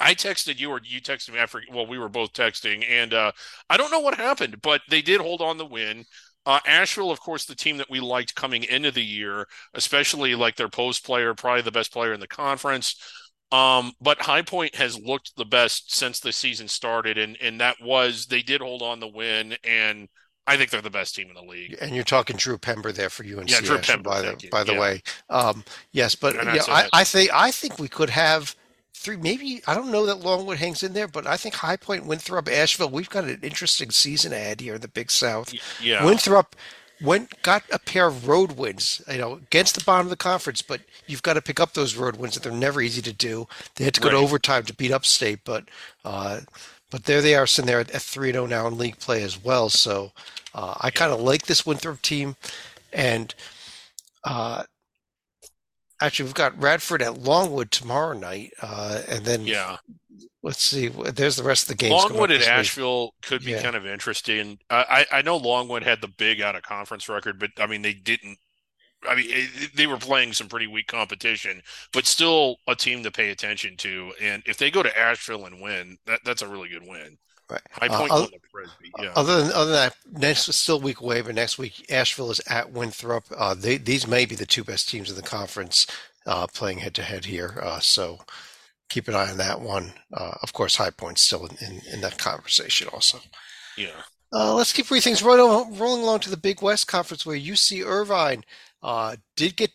I 0.00 0.14
texted 0.14 0.58
you 0.58 0.70
or 0.70 0.80
you 0.82 1.00
texted 1.00 1.32
me 1.32 1.38
after. 1.38 1.62
Well, 1.72 1.86
we 1.86 1.98
were 1.98 2.08
both 2.08 2.32
texting, 2.32 2.84
and 2.88 3.14
uh, 3.14 3.32
I 3.70 3.76
don't 3.76 3.90
know 3.90 4.00
what 4.00 4.16
happened, 4.16 4.60
but 4.62 4.80
they 4.88 5.02
did 5.02 5.20
hold 5.20 5.40
on 5.40 5.58
the 5.58 5.66
win. 5.66 6.04
Uh, 6.46 6.60
Asheville, 6.64 7.10
of 7.10 7.20
course, 7.20 7.44
the 7.44 7.56
team 7.56 7.76
that 7.78 7.90
we 7.90 7.98
liked 7.98 8.36
coming 8.36 8.62
into 8.62 8.92
the 8.92 9.04
year, 9.04 9.46
especially 9.74 10.36
like 10.36 10.54
their 10.54 10.68
post 10.68 11.04
player, 11.04 11.34
probably 11.34 11.62
the 11.62 11.72
best 11.72 11.92
player 11.92 12.12
in 12.12 12.20
the 12.20 12.28
conference. 12.28 12.94
Um, 13.52 13.92
but 14.00 14.22
High 14.22 14.42
Point 14.42 14.76
has 14.76 14.98
looked 14.98 15.36
the 15.36 15.44
best 15.44 15.94
since 15.94 16.20
the 16.20 16.32
season 16.32 16.68
started, 16.68 17.18
and 17.18 17.36
and 17.40 17.60
that 17.60 17.76
was 17.80 18.26
they 18.26 18.42
did 18.42 18.60
hold 18.60 18.82
on 18.82 19.00
the 19.00 19.08
win, 19.08 19.56
and 19.62 20.08
I 20.46 20.56
think 20.56 20.70
they're 20.70 20.80
the 20.80 20.90
best 20.90 21.14
team 21.14 21.28
in 21.28 21.34
the 21.34 21.42
league. 21.42 21.76
And 21.80 21.94
you're 21.94 22.04
talking 22.04 22.36
Drew 22.36 22.58
Pember 22.58 22.92
there 22.92 23.10
for 23.10 23.24
UNC. 23.24 23.50
Yeah, 23.50 23.60
Drew 23.60 23.78
Pember, 23.78 24.10
by 24.10 24.20
the 24.22 24.48
by 24.50 24.64
the 24.64 24.72
yeah. 24.72 24.80
way. 24.80 25.02
Um, 25.28 25.64
yes, 25.92 26.14
but 26.14 26.34
yeah, 26.34 26.62
I, 26.68 26.88
I 26.92 27.04
think 27.04 27.30
I 27.32 27.50
think 27.50 27.78
we 27.78 27.88
could 27.88 28.10
have 28.10 28.54
three, 28.96 29.16
maybe 29.16 29.62
I 29.66 29.74
don't 29.74 29.92
know 29.92 30.06
that 30.06 30.20
Longwood 30.20 30.58
hangs 30.58 30.82
in 30.82 30.94
there, 30.94 31.06
but 31.06 31.26
I 31.26 31.36
think 31.36 31.56
High 31.56 31.76
Point, 31.76 32.06
Winthrop, 32.06 32.48
Asheville, 32.48 32.90
we've 32.90 33.10
got 33.10 33.24
an 33.24 33.38
interesting 33.42 33.90
season 33.90 34.32
ahead 34.32 34.60
here 34.60 34.74
in 34.74 34.80
the 34.80 34.88
Big 34.88 35.10
South. 35.10 35.54
Yeah, 35.82 36.04
Winthrop 36.04 36.56
went 37.02 37.42
got 37.42 37.62
a 37.70 37.78
pair 37.78 38.06
of 38.06 38.26
road 38.26 38.52
wins, 38.52 39.02
you 39.10 39.18
know, 39.18 39.34
against 39.34 39.74
the 39.74 39.84
bottom 39.84 40.06
of 40.06 40.10
the 40.10 40.16
conference, 40.16 40.62
but 40.62 40.80
you've 41.06 41.22
got 41.22 41.34
to 41.34 41.42
pick 41.42 41.60
up 41.60 41.74
those 41.74 41.94
road 41.94 42.16
wins 42.16 42.34
that 42.34 42.42
they're 42.42 42.52
never 42.52 42.80
easy 42.80 43.02
to 43.02 43.12
do. 43.12 43.46
They 43.74 43.84
had 43.84 43.94
to 43.94 44.00
go 44.00 44.08
right. 44.08 44.14
to 44.14 44.18
overtime 44.18 44.64
to 44.64 44.74
beat 44.74 44.92
Upstate, 44.92 45.40
but 45.44 45.64
uh, 46.04 46.40
but 46.90 47.04
there 47.04 47.20
they 47.20 47.34
are 47.34 47.46
sitting 47.46 47.66
there 47.66 47.80
at 47.80 47.90
three 47.90 48.32
zero 48.32 48.44
oh 48.44 48.46
now 48.46 48.66
in 48.66 48.78
league 48.78 48.98
play 48.98 49.22
as 49.22 49.42
well. 49.42 49.68
So 49.68 50.12
uh, 50.54 50.74
I 50.80 50.90
kind 50.90 51.12
of 51.12 51.20
like 51.20 51.46
this 51.46 51.66
Winthrop 51.66 52.00
team, 52.00 52.36
and 52.92 53.34
uh, 54.24 54.64
actually 56.00 56.24
we've 56.26 56.34
got 56.34 56.60
Radford 56.60 57.02
at 57.02 57.18
Longwood 57.18 57.70
tomorrow 57.70 58.16
night, 58.16 58.52
uh, 58.62 59.02
and 59.08 59.24
then 59.24 59.44
yeah, 59.44 59.76
let's 60.42 60.62
see. 60.62 60.88
There's 60.88 61.36
the 61.36 61.42
rest 61.42 61.64
of 61.64 61.68
the 61.68 61.74
games. 61.74 61.92
Longwood 61.92 62.30
at 62.30 62.42
Asheville 62.42 63.14
could 63.22 63.44
be 63.44 63.52
yeah. 63.52 63.62
kind 63.62 63.76
of 63.76 63.86
interesting. 63.86 64.58
I 64.70 65.06
I 65.10 65.22
know 65.22 65.36
Longwood 65.36 65.82
had 65.82 66.00
the 66.00 66.08
big 66.08 66.40
out 66.40 66.56
of 66.56 66.62
conference 66.62 67.08
record, 67.08 67.38
but 67.38 67.50
I 67.58 67.66
mean 67.66 67.82
they 67.82 67.94
didn't. 67.94 68.38
I 69.08 69.14
mean 69.14 69.48
they 69.74 69.86
were 69.86 69.98
playing 69.98 70.32
some 70.32 70.48
pretty 70.48 70.66
weak 70.66 70.86
competition, 70.86 71.62
but 71.92 72.06
still 72.06 72.56
a 72.66 72.74
team 72.74 73.02
to 73.02 73.10
pay 73.10 73.30
attention 73.30 73.76
to. 73.78 74.12
And 74.20 74.42
if 74.46 74.58
they 74.58 74.70
go 74.70 74.82
to 74.82 74.98
Asheville 74.98 75.46
and 75.46 75.60
win, 75.60 75.98
that 76.06 76.20
that's 76.24 76.42
a 76.42 76.48
really 76.48 76.68
good 76.68 76.86
win. 76.86 77.18
Right. 77.48 77.60
High 77.70 77.88
Point 77.88 78.10
uh, 78.10 78.14
other, 78.14 78.28
yeah. 79.00 79.12
other 79.14 79.42
than 79.42 79.52
other 79.52 79.70
than 79.70 79.74
that, 79.74 79.96
next 80.10 80.52
still 80.52 80.80
week 80.80 81.00
away, 81.00 81.20
but 81.20 81.34
next 81.34 81.58
week 81.58 81.90
Asheville 81.90 82.32
is 82.32 82.40
at 82.48 82.72
Winthrop. 82.72 83.24
Uh, 83.36 83.54
they, 83.54 83.76
these 83.76 84.06
may 84.06 84.26
be 84.26 84.34
the 84.34 84.46
two 84.46 84.64
best 84.64 84.88
teams 84.88 85.10
in 85.10 85.16
the 85.16 85.22
conference 85.22 85.86
uh, 86.26 86.48
playing 86.48 86.78
head 86.78 86.94
to 86.96 87.02
head 87.02 87.26
here. 87.26 87.60
Uh, 87.62 87.78
so 87.78 88.18
keep 88.88 89.06
an 89.06 89.14
eye 89.14 89.30
on 89.30 89.36
that 89.36 89.60
one. 89.60 89.92
Uh, 90.12 90.32
of 90.42 90.52
course, 90.52 90.74
High 90.74 90.90
Point's 90.90 91.20
still 91.20 91.46
in, 91.46 91.56
in, 91.64 91.80
in 91.92 92.00
that 92.00 92.18
conversation 92.18 92.88
also. 92.92 93.20
Yeah. 93.76 94.02
Uh, 94.32 94.52
let's 94.54 94.72
keep 94.72 94.86
three 94.86 95.00
things 95.00 95.22
rolling, 95.22 95.78
rolling 95.78 96.02
along 96.02 96.20
to 96.20 96.30
the 96.30 96.36
Big 96.36 96.60
West 96.60 96.88
Conference, 96.88 97.24
where 97.24 97.38
UC 97.38 97.86
Irvine 97.86 98.44
did 99.36 99.56
get 99.56 99.70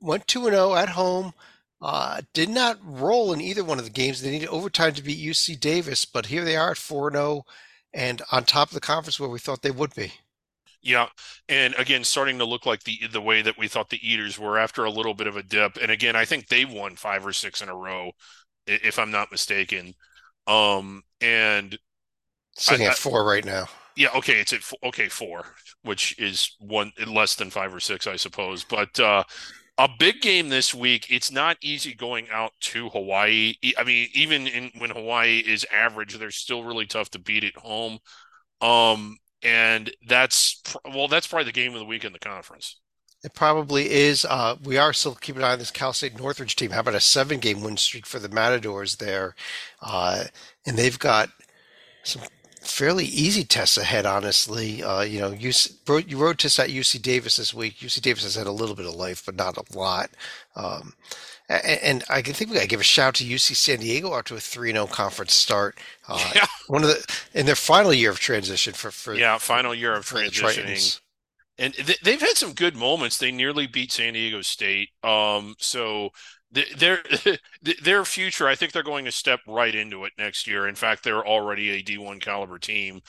went 0.00 0.26
two 0.26 0.46
and 0.46 0.54
zero 0.54 0.74
at 0.74 0.90
home. 0.90 1.34
Uh, 1.84 2.22
did 2.32 2.48
not 2.48 2.78
roll 2.82 3.30
in 3.34 3.42
either 3.42 3.62
one 3.62 3.78
of 3.78 3.84
the 3.84 3.90
games. 3.90 4.22
They 4.22 4.30
needed 4.30 4.48
overtime 4.48 4.94
to 4.94 5.02
beat 5.02 5.18
UC 5.18 5.60
Davis, 5.60 6.06
but 6.06 6.24
here 6.24 6.42
they 6.42 6.56
are 6.56 6.70
at 6.70 6.78
4 6.78 7.12
0 7.12 7.44
and 7.92 8.22
on 8.32 8.44
top 8.44 8.68
of 8.68 8.74
the 8.74 8.80
conference 8.80 9.20
where 9.20 9.28
we 9.28 9.38
thought 9.38 9.60
they 9.60 9.70
would 9.70 9.94
be. 9.94 10.14
Yeah, 10.80 11.08
and 11.46 11.74
again, 11.74 12.02
starting 12.02 12.38
to 12.38 12.46
look 12.46 12.64
like 12.64 12.84
the 12.84 13.00
the 13.12 13.20
way 13.20 13.42
that 13.42 13.58
we 13.58 13.68
thought 13.68 13.90
the 13.90 14.00
Eaters 14.02 14.38
were 14.38 14.56
after 14.56 14.84
a 14.84 14.90
little 14.90 15.12
bit 15.12 15.26
of 15.26 15.36
a 15.36 15.42
dip. 15.42 15.76
And 15.76 15.90
again, 15.90 16.16
I 16.16 16.24
think 16.24 16.48
they've 16.48 16.70
won 16.70 16.96
five 16.96 17.26
or 17.26 17.34
six 17.34 17.60
in 17.60 17.68
a 17.68 17.76
row, 17.76 18.12
if 18.66 18.98
I'm 18.98 19.10
not 19.10 19.30
mistaken. 19.30 19.92
Um, 20.46 21.02
and 21.20 21.78
sitting 22.56 22.86
I, 22.86 22.92
at 22.92 22.96
four 22.96 23.26
right 23.26 23.44
now. 23.44 23.66
Yeah, 23.94 24.08
okay, 24.16 24.40
it's 24.40 24.54
at 24.54 24.62
okay 24.82 25.10
four, 25.10 25.44
which 25.82 26.18
is 26.18 26.56
one 26.60 26.92
less 27.06 27.34
than 27.34 27.50
five 27.50 27.74
or 27.74 27.80
six, 27.80 28.06
I 28.06 28.16
suppose. 28.16 28.64
But 28.64 28.98
uh, 28.98 29.24
a 29.78 29.88
big 29.98 30.20
game 30.20 30.48
this 30.48 30.74
week. 30.74 31.06
It's 31.10 31.30
not 31.30 31.56
easy 31.60 31.94
going 31.94 32.28
out 32.30 32.52
to 32.60 32.88
Hawaii. 32.90 33.54
I 33.76 33.84
mean, 33.84 34.08
even 34.14 34.46
in, 34.46 34.70
when 34.78 34.90
Hawaii 34.90 35.38
is 35.40 35.66
average, 35.72 36.16
they're 36.16 36.30
still 36.30 36.64
really 36.64 36.86
tough 36.86 37.10
to 37.10 37.18
beat 37.18 37.44
at 37.44 37.56
home. 37.56 37.98
Um, 38.60 39.18
and 39.42 39.90
that's 40.06 40.62
well, 40.84 41.08
that's 41.08 41.26
probably 41.26 41.46
the 41.46 41.52
game 41.52 41.74
of 41.74 41.80
the 41.80 41.84
week 41.84 42.04
in 42.04 42.12
the 42.12 42.18
conference. 42.18 42.80
It 43.22 43.34
probably 43.34 43.90
is. 43.90 44.26
Uh, 44.26 44.56
we 44.62 44.76
are 44.76 44.92
still 44.92 45.14
keeping 45.14 45.40
an 45.40 45.48
eye 45.48 45.52
on 45.52 45.58
this 45.58 45.70
Cal 45.70 45.94
State 45.94 46.18
Northridge 46.18 46.56
team. 46.56 46.70
How 46.70 46.80
about 46.80 46.94
a 46.94 47.00
seven-game 47.00 47.62
win 47.62 47.78
streak 47.78 48.04
for 48.04 48.18
the 48.18 48.28
Matadors 48.28 48.96
there? 48.96 49.34
Uh, 49.80 50.24
and 50.66 50.76
they've 50.76 50.98
got 50.98 51.30
some 52.02 52.22
fairly 52.64 53.04
easy 53.04 53.44
tests 53.44 53.76
ahead, 53.76 54.06
honestly. 54.06 54.82
Uh, 54.82 55.02
you 55.02 55.20
know, 55.20 55.30
you, 55.30 55.52
you 56.06 56.18
road 56.18 56.38
tests 56.38 56.58
at 56.58 56.70
UC 56.70 57.02
Davis 57.02 57.36
this 57.36 57.54
week. 57.54 57.76
UC 57.76 58.00
Davis 58.02 58.24
has 58.24 58.34
had 58.34 58.46
a 58.46 58.52
little 58.52 58.74
bit 58.74 58.86
of 58.86 58.94
life, 58.94 59.24
but 59.24 59.36
not 59.36 59.56
a 59.56 59.78
lot. 59.78 60.10
Um, 60.56 60.94
and, 61.48 61.80
and, 61.82 62.04
I 62.08 62.22
think 62.22 62.50
we 62.50 62.56
got 62.56 62.62
to 62.62 62.68
give 62.68 62.80
a 62.80 62.84
shout 62.84 63.16
to 63.16 63.24
UC 63.24 63.54
San 63.56 63.80
Diego 63.80 64.14
after 64.14 64.34
a 64.34 64.40
3 64.40 64.72
0 64.72 64.86
conference 64.86 65.34
start. 65.34 65.78
Uh, 66.08 66.32
yeah. 66.34 66.46
One 66.68 66.82
of 66.82 66.88
the, 66.88 67.20
in 67.34 67.46
their 67.46 67.54
final 67.54 67.92
year 67.92 68.10
of 68.10 68.18
transition 68.18 68.72
for, 68.72 68.90
for 68.90 69.14
yeah, 69.14 69.36
final 69.38 69.74
year 69.74 69.94
of 69.94 70.06
transitioning. 70.06 71.00
And 71.56 71.74
they've 72.02 72.20
had 72.20 72.36
some 72.36 72.52
good 72.52 72.74
moments. 72.74 73.18
They 73.18 73.30
nearly 73.30 73.68
beat 73.68 73.92
San 73.92 74.14
Diego 74.14 74.42
State. 74.42 74.88
Um, 75.04 75.54
so 75.58 76.10
their 76.76 77.02
their 77.82 78.04
future, 78.04 78.48
I 78.48 78.54
think 78.54 78.72
they're 78.72 78.82
going 78.82 79.04
to 79.06 79.12
step 79.12 79.40
right 79.46 79.74
into 79.74 80.04
it 80.04 80.12
next 80.18 80.46
year. 80.46 80.68
In 80.68 80.74
fact, 80.74 81.04
they're 81.04 81.26
already 81.26 81.70
a 81.70 81.82
D1 81.82 82.20
caliber 82.20 82.58
team. 82.58 83.00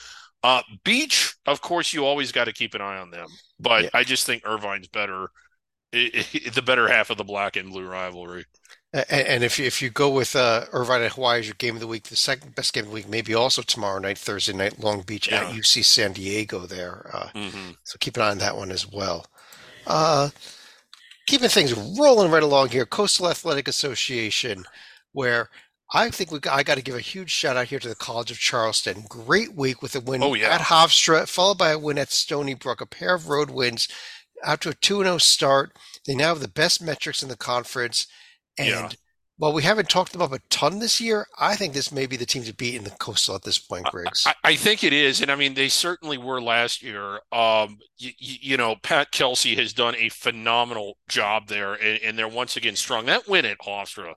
Uh, 0.42 0.62
Beach, 0.84 1.34
of 1.46 1.60
course, 1.60 1.92
you 1.92 2.04
always 2.04 2.32
got 2.32 2.44
to 2.44 2.52
keep 2.52 2.74
an 2.74 2.80
eye 2.80 2.98
on 2.98 3.10
them, 3.10 3.26
but 3.58 3.84
yeah. 3.84 3.90
I 3.94 4.04
just 4.04 4.26
think 4.26 4.44
Irvine's 4.46 4.88
better, 4.88 5.28
the 5.92 6.62
better 6.64 6.88
half 6.88 7.10
of 7.10 7.18
the 7.18 7.24
black 7.24 7.56
and 7.56 7.70
blue 7.70 7.86
rivalry. 7.86 8.44
And, 8.92 9.04
and 9.10 9.44
if 9.44 9.58
you, 9.58 9.66
if 9.66 9.82
you 9.82 9.90
go 9.90 10.08
with 10.10 10.34
uh, 10.36 10.66
Irvine 10.72 11.02
and 11.02 11.12
Hawaii 11.12 11.40
as 11.40 11.46
your 11.46 11.54
game 11.58 11.74
of 11.74 11.80
the 11.80 11.86
week, 11.86 12.04
the 12.04 12.16
second 12.16 12.54
best 12.54 12.72
game 12.72 12.84
of 12.84 12.90
the 12.90 12.94
week, 12.94 13.08
maybe 13.08 13.34
also 13.34 13.62
tomorrow 13.62 13.98
night, 13.98 14.18
Thursday 14.18 14.52
night, 14.52 14.78
Long 14.78 15.02
Beach 15.02 15.28
Yeah. 15.28 15.48
at 15.48 15.48
UC 15.48 15.82
San 15.82 16.12
Diego. 16.12 16.60
There, 16.66 17.10
uh, 17.12 17.28
hmm 17.34 17.76
so 17.84 17.96
keep 18.00 18.16
an 18.16 18.22
eye 18.22 18.30
on 18.30 18.38
that 18.38 18.56
one 18.56 18.70
as 18.70 18.86
well. 18.90 19.26
Uh, 19.86 20.30
keeping 21.26 21.48
things 21.48 21.74
rolling 21.98 22.30
right 22.30 22.42
along 22.42 22.70
here, 22.70 22.86
Coastal 22.86 23.28
Athletic 23.28 23.68
Association, 23.68 24.64
where 25.12 25.48
I 25.92 26.10
think 26.10 26.30
we 26.30 26.40
I 26.50 26.62
got 26.62 26.76
to 26.76 26.82
give 26.82 26.94
a 26.96 27.00
huge 27.00 27.30
shout 27.30 27.56
out 27.56 27.66
here 27.68 27.78
to 27.78 27.88
the 27.88 27.94
College 27.94 28.30
of 28.30 28.38
Charleston. 28.38 29.04
Great 29.08 29.54
week 29.54 29.82
with 29.82 29.94
a 29.94 30.00
win 30.00 30.22
Oh, 30.22 30.34
yeah. 30.34 30.48
at 30.54 30.62
Hofstra, 30.62 31.28
followed 31.28 31.58
by 31.58 31.70
a 31.70 31.78
win 31.78 31.98
at 31.98 32.10
Stony 32.10 32.54
Brook, 32.54 32.80
a 32.80 32.86
pair 32.86 33.14
of 33.14 33.28
road 33.28 33.50
wins 33.50 33.88
out 34.44 34.60
to 34.62 34.70
a 34.70 34.74
2 34.74 35.02
0 35.02 35.18
start. 35.18 35.72
They 36.06 36.14
now 36.14 36.28
have 36.28 36.40
the 36.40 36.48
best 36.48 36.82
metrics 36.82 37.22
in 37.22 37.28
the 37.28 37.36
conference. 37.36 38.06
And 38.58 38.68
Yeah. 38.68 38.90
While 39.38 39.52
we 39.52 39.62
haven't 39.62 39.88
talked 39.88 40.14
about 40.14 40.30
them 40.30 40.40
a 40.42 40.48
ton 40.54 40.78
this 40.78 41.00
year, 41.00 41.26
I 41.38 41.56
think 41.56 41.74
this 41.74 41.92
may 41.92 42.06
be 42.06 42.16
the 42.16 42.26
team 42.26 42.44
to 42.44 42.54
beat 42.54 42.74
in 42.74 42.84
the 42.84 42.90
Coastal 42.90 43.34
at 43.34 43.42
this 43.42 43.58
point, 43.58 43.86
Griggs. 43.86 44.24
I, 44.26 44.34
I 44.44 44.56
think 44.56 44.82
it 44.82 44.92
is, 44.92 45.20
and 45.20 45.30
I 45.30 45.36
mean 45.36 45.54
they 45.54 45.68
certainly 45.68 46.18
were 46.18 46.40
last 46.40 46.82
year. 46.82 47.20
Um, 47.32 47.78
you, 47.98 48.12
you 48.18 48.56
know, 48.56 48.76
Pat 48.82 49.12
Kelsey 49.12 49.54
has 49.56 49.72
done 49.72 49.94
a 49.96 50.08
phenomenal 50.08 50.96
job 51.08 51.48
there, 51.48 51.74
and, 51.74 52.00
and 52.02 52.18
they're 52.18 52.28
once 52.28 52.56
again 52.56 52.76
strong. 52.76 53.06
That 53.06 53.28
win 53.28 53.44
at 53.44 53.58
Hofstra 53.58 54.14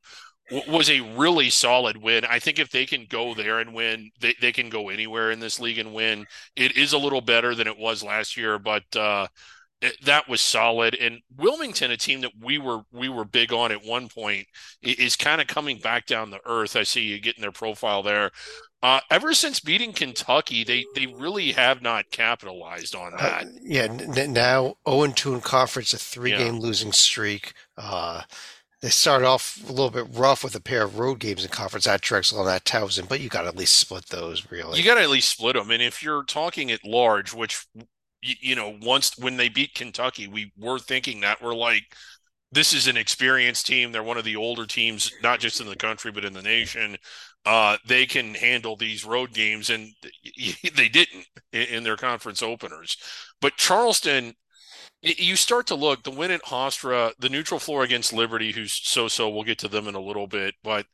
w- 0.49 0.71
was 0.71 0.89
a 0.89 1.01
really 1.01 1.49
solid 1.49 1.97
win. 1.97 2.25
I 2.25 2.39
think 2.39 2.59
if 2.59 2.69
they 2.69 2.85
can 2.85 3.05
go 3.09 3.33
there 3.33 3.59
and 3.59 3.73
win, 3.73 4.11
they, 4.19 4.35
they 4.39 4.51
can 4.51 4.69
go 4.69 4.89
anywhere 4.89 5.31
in 5.31 5.39
this 5.39 5.59
league 5.59 5.79
and 5.79 5.93
win. 5.93 6.25
It 6.55 6.77
is 6.77 6.93
a 6.93 6.97
little 6.97 7.21
better 7.21 7.55
than 7.55 7.67
it 7.67 7.77
was 7.77 8.03
last 8.03 8.37
year, 8.37 8.57
but 8.57 8.83
uh, 8.95 9.27
that 10.03 10.27
was 10.27 10.41
solid. 10.41 10.95
And 10.95 11.19
Wilmington, 11.37 11.91
a 11.91 11.97
team 11.97 12.21
that 12.21 12.31
we 12.41 12.57
were 12.57 12.81
we 12.91 13.09
were 13.09 13.25
big 13.25 13.53
on 13.53 13.71
at 13.71 13.85
one 13.85 14.07
point, 14.09 14.47
is 14.81 15.15
kind 15.15 15.39
of 15.41 15.47
coming 15.47 15.77
back 15.79 16.05
down 16.05 16.31
to 16.31 16.39
earth. 16.45 16.75
I 16.75 16.83
see 16.83 17.01
you 17.01 17.19
getting 17.19 17.41
their 17.41 17.51
profile 17.51 18.03
there. 18.03 18.31
Uh, 18.81 19.01
ever 19.11 19.33
since 19.33 19.59
beating 19.59 19.91
Kentucky, 19.93 20.63
they 20.63 20.85
they 20.95 21.05
really 21.07 21.51
have 21.53 21.81
not 21.81 22.09
capitalized 22.11 22.95
on 22.95 23.13
Uh, 23.13 23.17
that. 23.17 23.47
yeah, 23.61 23.83
n- 23.83 24.33
now 24.33 24.75
0 24.87 25.11
2 25.13 25.33
in 25.35 25.41
conference, 25.41 25.93
a 25.93 25.97
three 25.97 26.31
Yeah. 26.31 26.37
game 26.39 26.59
losing 26.59 26.91
streak. 26.93 27.53
Uh, 27.77 28.21
they 28.81 28.89
started 28.89 29.25
off 29.27 29.59
a 29.67 29.73
little 29.73 29.89
bit 29.91 30.05
rough 30.11 30.41
with 30.41 30.55
a 30.55 30.61
pair 30.61 30.83
of 30.83 30.97
road 30.97 31.19
games 31.19 31.43
in 31.43 31.49
conference 31.49 31.85
at 31.87 31.99
Drexel 31.99 32.39
and 32.39 32.49
at 32.49 32.63
Towson, 32.63 33.09
but 33.09 33.19
you 33.19 33.27
got 33.27 33.41
to 33.41 33.49
at 33.49 33.57
least 33.57 33.75
split 33.75 34.05
those, 34.05 34.49
really. 34.49 34.79
You 34.79 34.85
got 34.85 34.95
to 34.95 35.01
at 35.01 35.09
least 35.09 35.29
split 35.31 35.55
them. 35.57 35.69
And 35.71 35.83
if 35.83 36.01
you're 36.01 36.23
talking 36.23 36.71
at 36.71 36.85
large, 36.85 37.33
which 37.33 37.65
you, 38.21 38.35
you 38.41 38.55
know, 38.55 38.77
once 38.81 39.17
when 39.17 39.37
they 39.37 39.49
beat 39.49 39.73
Kentucky, 39.73 40.27
we 40.27 40.51
were 40.57 40.79
thinking 40.79 41.21
that 41.21 41.41
we're 41.41 41.55
like, 41.55 41.83
this 42.51 42.73
is 42.73 42.87
an 42.87 42.97
experienced 42.97 43.67
team. 43.67 43.91
They're 43.91 44.03
one 44.03 44.17
of 44.17 44.23
the 44.23 44.35
older 44.35 44.65
teams, 44.65 45.11
not 45.21 45.39
just 45.39 45.61
in 45.61 45.67
the 45.67 45.75
country 45.75 46.11
but 46.11 46.25
in 46.25 46.33
the 46.33 46.41
nation. 46.41 46.97
Uh, 47.45 47.77
they 47.85 48.05
can 48.05 48.33
handle 48.33 48.75
these 48.75 49.05
road 49.05 49.33
games, 49.33 49.69
and 49.69 49.87
they 50.75 50.89
didn't 50.89 51.25
in, 51.53 51.83
their 51.83 51.95
conference 51.95 52.41
openers. 52.43 52.97
But 53.39 53.55
Charleston, 53.55 54.33
you 55.01 55.35
start 55.35 55.67
to 55.67 55.75
look 55.75 56.03
the 56.03 56.11
win 56.11 56.31
at 56.31 56.43
Hofstra, 56.43 57.13
the 57.19 57.29
neutral 57.29 57.59
floor 57.59 57.83
against 57.83 58.11
Liberty, 58.11 58.51
who's 58.51 58.73
so-so. 58.73 59.29
We'll 59.29 59.43
get 59.43 59.59
to 59.59 59.67
them 59.67 59.87
in 59.87 59.95
a 59.95 60.01
little 60.01 60.27
bit, 60.27 60.55
but 60.63 60.85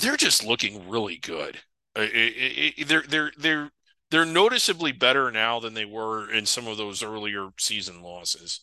they're 0.00 0.16
just 0.16 0.44
looking 0.44 0.88
really 0.88 1.18
good. 1.18 1.58
They're 1.94 3.02
they're 3.08 3.32
they're 3.36 3.70
they're 4.10 4.24
noticeably 4.24 4.92
better 4.92 5.30
now 5.30 5.60
than 5.60 5.74
they 5.74 5.84
were 5.84 6.30
in 6.30 6.46
some 6.46 6.66
of 6.66 6.76
those 6.76 7.02
earlier 7.02 7.48
season 7.58 8.02
losses. 8.02 8.60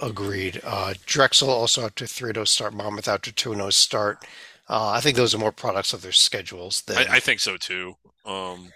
Agreed. 0.00 0.60
Uh, 0.62 0.94
Drexel 1.06 1.50
also 1.50 1.84
out 1.86 1.96
to 1.96 2.06
3 2.06 2.32
0 2.32 2.44
start, 2.44 2.72
Monmouth 2.72 3.08
out 3.08 3.22
to 3.24 3.32
2 3.32 3.54
0 3.54 3.70
start. 3.70 4.24
Uh, 4.68 4.90
I 4.90 5.00
think 5.00 5.16
those 5.16 5.34
are 5.34 5.38
more 5.38 5.52
products 5.52 5.92
of 5.92 6.02
their 6.02 6.12
schedules 6.12 6.82
than. 6.82 6.98
I, 6.98 7.16
I 7.16 7.20
think 7.20 7.40
so 7.40 7.56
too. 7.56 7.94
Um, 8.24 8.72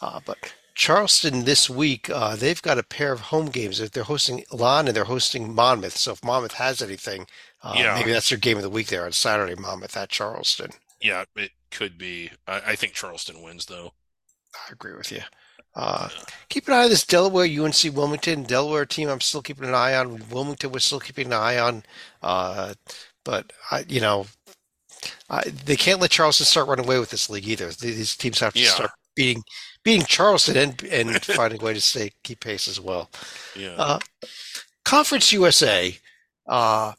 Uh, 0.00 0.20
but 0.24 0.54
Charleston 0.74 1.44
this 1.44 1.68
week, 1.68 2.08
uh, 2.10 2.36
they've 2.36 2.62
got 2.62 2.78
a 2.78 2.82
pair 2.84 3.12
of 3.12 3.20
home 3.20 3.46
games. 3.46 3.78
They're 3.90 4.04
hosting 4.04 4.44
Elon 4.52 4.86
and 4.86 4.96
they're 4.96 5.04
hosting 5.04 5.52
Monmouth. 5.54 5.96
So 5.96 6.12
if 6.12 6.24
Monmouth 6.24 6.52
has 6.54 6.80
anything, 6.82 7.26
uh, 7.62 7.74
Yeah. 7.76 7.94
maybe 7.94 8.12
that's 8.12 8.28
their 8.28 8.38
game 8.38 8.56
of 8.56 8.62
the 8.62 8.70
week 8.70 8.88
there 8.88 9.04
on 9.04 9.12
Saturday, 9.12 9.54
Monmouth 9.56 9.96
at 9.96 10.10
Charleston. 10.10 10.70
yeah, 11.00 11.24
it 11.36 11.50
could 11.70 11.98
be. 11.98 12.30
I, 12.46 12.60
I 12.72 12.76
think 12.76 12.94
Charleston 12.94 13.42
wins 13.42 13.66
though. 13.66 13.92
I 14.54 14.72
agree 14.72 14.94
with 14.94 15.10
you. 15.12 15.20
Uh, 15.76 16.08
keep 16.48 16.68
an 16.68 16.74
eye 16.74 16.84
on 16.84 16.88
this 16.90 17.04
Delaware 17.04 17.46
UNC 17.46 17.94
Wilmington 17.96 18.44
Delaware 18.44 18.86
team. 18.86 19.08
I'm 19.08 19.20
still 19.20 19.42
keeping 19.42 19.68
an 19.68 19.74
eye 19.74 19.96
on 19.96 20.22
Wilmington. 20.30 20.70
We're 20.70 20.78
still 20.78 21.00
keeping 21.00 21.26
an 21.26 21.32
eye 21.32 21.58
on, 21.58 21.82
uh, 22.22 22.74
but 23.24 23.52
I, 23.72 23.84
you 23.88 24.00
know, 24.00 24.26
I, 25.28 25.42
they 25.42 25.76
can't 25.76 26.00
let 26.00 26.12
Charleston 26.12 26.46
start 26.46 26.68
running 26.68 26.84
away 26.84 27.00
with 27.00 27.10
this 27.10 27.28
league 27.28 27.48
either. 27.48 27.70
These 27.70 28.16
teams 28.16 28.38
have 28.40 28.54
to 28.54 28.60
Yeah. 28.60 28.68
start 28.70 28.90
beating 29.16 29.42
beating 29.82 30.06
Charleston 30.06 30.56
and 30.56 30.82
and 30.84 31.24
finding 31.24 31.60
a 31.60 31.64
way 31.64 31.74
to 31.74 31.80
stay 31.80 32.12
keep 32.22 32.40
pace 32.40 32.68
as 32.68 32.80
well. 32.80 33.10
Yeah. 33.56 33.74
Uh, 33.76 33.98
Conference 34.84 35.32
USA. 35.32 35.96
Uh, 36.46 36.92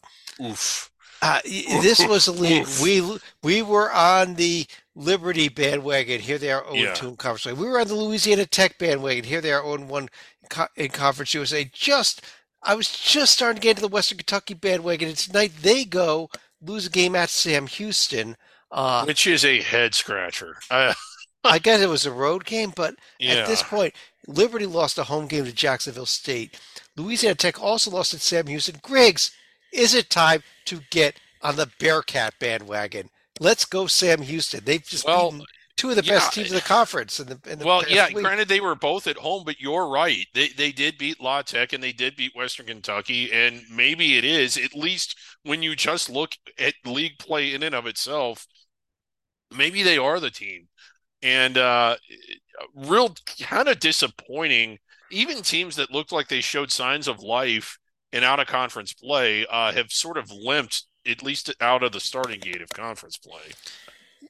Oof. 0.44 0.92
uh, 1.22 1.40
this 1.46 2.06
was 2.08 2.28
a 2.28 2.32
league 2.32 2.68
we 2.84 3.20
we 3.44 3.62
were 3.62 3.92
on 3.94 4.36
the 4.36 4.66
Liberty 4.96 5.50
bandwagon. 5.50 6.22
Here 6.22 6.38
they 6.38 6.52
are 6.52 6.64
0 6.72 6.76
Yeah. 6.76 6.94
2 6.94 7.10
in 7.10 7.18
Conference 7.18 7.58
We 7.58 7.68
were 7.68 7.80
on 7.80 7.88
the 7.88 7.96
Louisiana 7.96 8.46
Tech 8.46 8.78
bandwagon. 8.78 9.26
Here 9.26 9.42
they 9.42 9.52
are 9.52 9.62
0 9.62 9.86
1 9.86 10.10
co- 10.50 10.68
in 10.76 10.90
Conference 10.90 11.34
USA. 11.34 11.66
Just 11.66 12.22
I 12.64 12.76
was 12.76 12.90
just 12.90 13.34
starting 13.34 13.58
to 13.58 13.62
get 13.62 13.72
into 13.72 13.82
the 13.82 13.88
Western 13.88 14.18
Kentucky 14.18 14.54
bandwagon. 14.54 15.10
It's 15.10 15.32
night 15.32 15.52
they 15.62 15.86
go 15.86 16.30
lose 16.62 16.88
a 16.88 16.90
game 16.90 17.16
at 17.16 17.30
Sam 17.30 17.68
Houston. 17.68 18.38
Uh, 18.72 19.06
Which 19.06 19.28
is 19.28 19.46
a 19.46 19.62
head 19.62 19.94
scratcher. 19.94 20.58
Uh, 20.72 20.94
I 21.44 21.60
guess 21.60 21.82
it 21.82 21.90
was 21.90 22.06
a 22.06 22.12
road 22.12 22.46
game, 22.46 22.74
but 22.76 22.96
yeah. 23.20 23.34
at 23.36 23.48
this 23.48 23.62
point, 23.62 23.94
Liberty 24.28 24.66
lost 24.66 24.98
a 24.98 25.04
home 25.04 25.28
game 25.28 25.46
to 25.46 25.54
Jacksonville 25.54 26.08
State. 26.08 26.60
Louisiana 26.96 27.36
Tech 27.36 27.62
also 27.62 27.92
lost 27.92 28.14
at 28.14 28.22
Sam 28.22 28.48
Houston. 28.48 28.80
Griggs, 28.82 29.32
is 29.72 29.94
it 29.94 30.10
time 30.10 30.42
to 30.66 30.80
get 30.90 31.20
on 31.42 31.56
the 31.56 31.68
Bearkat 31.80 32.32
bandwagon? 32.40 33.10
Let's 33.40 33.66
go, 33.66 33.88
Sam 33.88 34.22
Houston. 34.22 34.64
They've 34.66 34.84
just 34.86 35.06
Well, 35.06 35.12
beaten 35.12 35.46
two 35.78 35.90
of 35.90 35.96
the 35.96 36.02
yeah. 36.02 36.14
best 36.16 36.34
teams 36.34 36.50
in 36.50 36.56
the 36.56 36.62
conference. 36.62 37.20
In 37.20 37.28
the, 37.28 37.40
in 37.50 37.60
the 37.60 37.66
Well, 37.66 37.84
yeah, 37.88 38.10
week. 38.10 38.18
granted 38.22 38.48
they 38.48 38.62
were 38.62 38.76
both 38.76 39.08
at 39.08 39.18
home, 39.18 39.44
but 39.44 39.60
you're 39.60 39.88
right. 39.90 40.26
They 40.34 40.50
they 40.50 40.72
did 40.72 40.98
beat 40.98 41.20
La 41.20 41.42
Tech 41.42 41.74
and 41.74 41.84
they 41.84 41.92
did 41.92 42.16
beat 42.16 42.34
Western 42.36 42.66
Kentucky, 42.68 43.32
and 43.34 43.64
maybe 43.70 44.18
it 44.18 44.24
is 44.24 44.56
at 44.58 44.74
least 44.74 45.18
when 45.44 45.62
you 45.64 45.76
just 45.76 46.10
look 46.10 46.38
at 46.58 46.76
league 46.86 47.18
play 47.20 47.54
in 47.54 47.62
and 47.64 47.76
of 47.76 47.88
itself, 47.88 48.48
maybe 49.56 49.84
they 49.84 49.98
are 49.98 50.20
the 50.20 50.32
team. 50.32 50.68
And 51.22 51.58
uh 51.58 51.98
real 52.76 53.16
kind 53.42 53.70
of 53.70 53.80
disappointing. 53.80 54.80
Even 55.12 55.44
teams 55.44 55.76
that 55.78 55.92
looked 55.92 56.12
like 56.12 56.28
they 56.30 56.42
showed 56.42 56.72
signs 56.72 57.08
of 57.08 57.22
life 57.22 57.78
in 58.14 58.24
out 58.24 58.40
of 58.40 58.48
conference 58.48 58.94
play 58.94 59.46
uh 59.48 59.72
have 59.74 59.92
sort 59.92 60.18
of 60.18 60.32
limped 60.32 60.86
at 61.08 61.24
least 61.24 61.54
out 61.62 61.84
of 61.84 61.92
the 61.92 62.00
starting 62.00 62.40
gate 62.40 62.62
of 62.62 62.74
conference 62.74 63.18
play. 63.18 63.54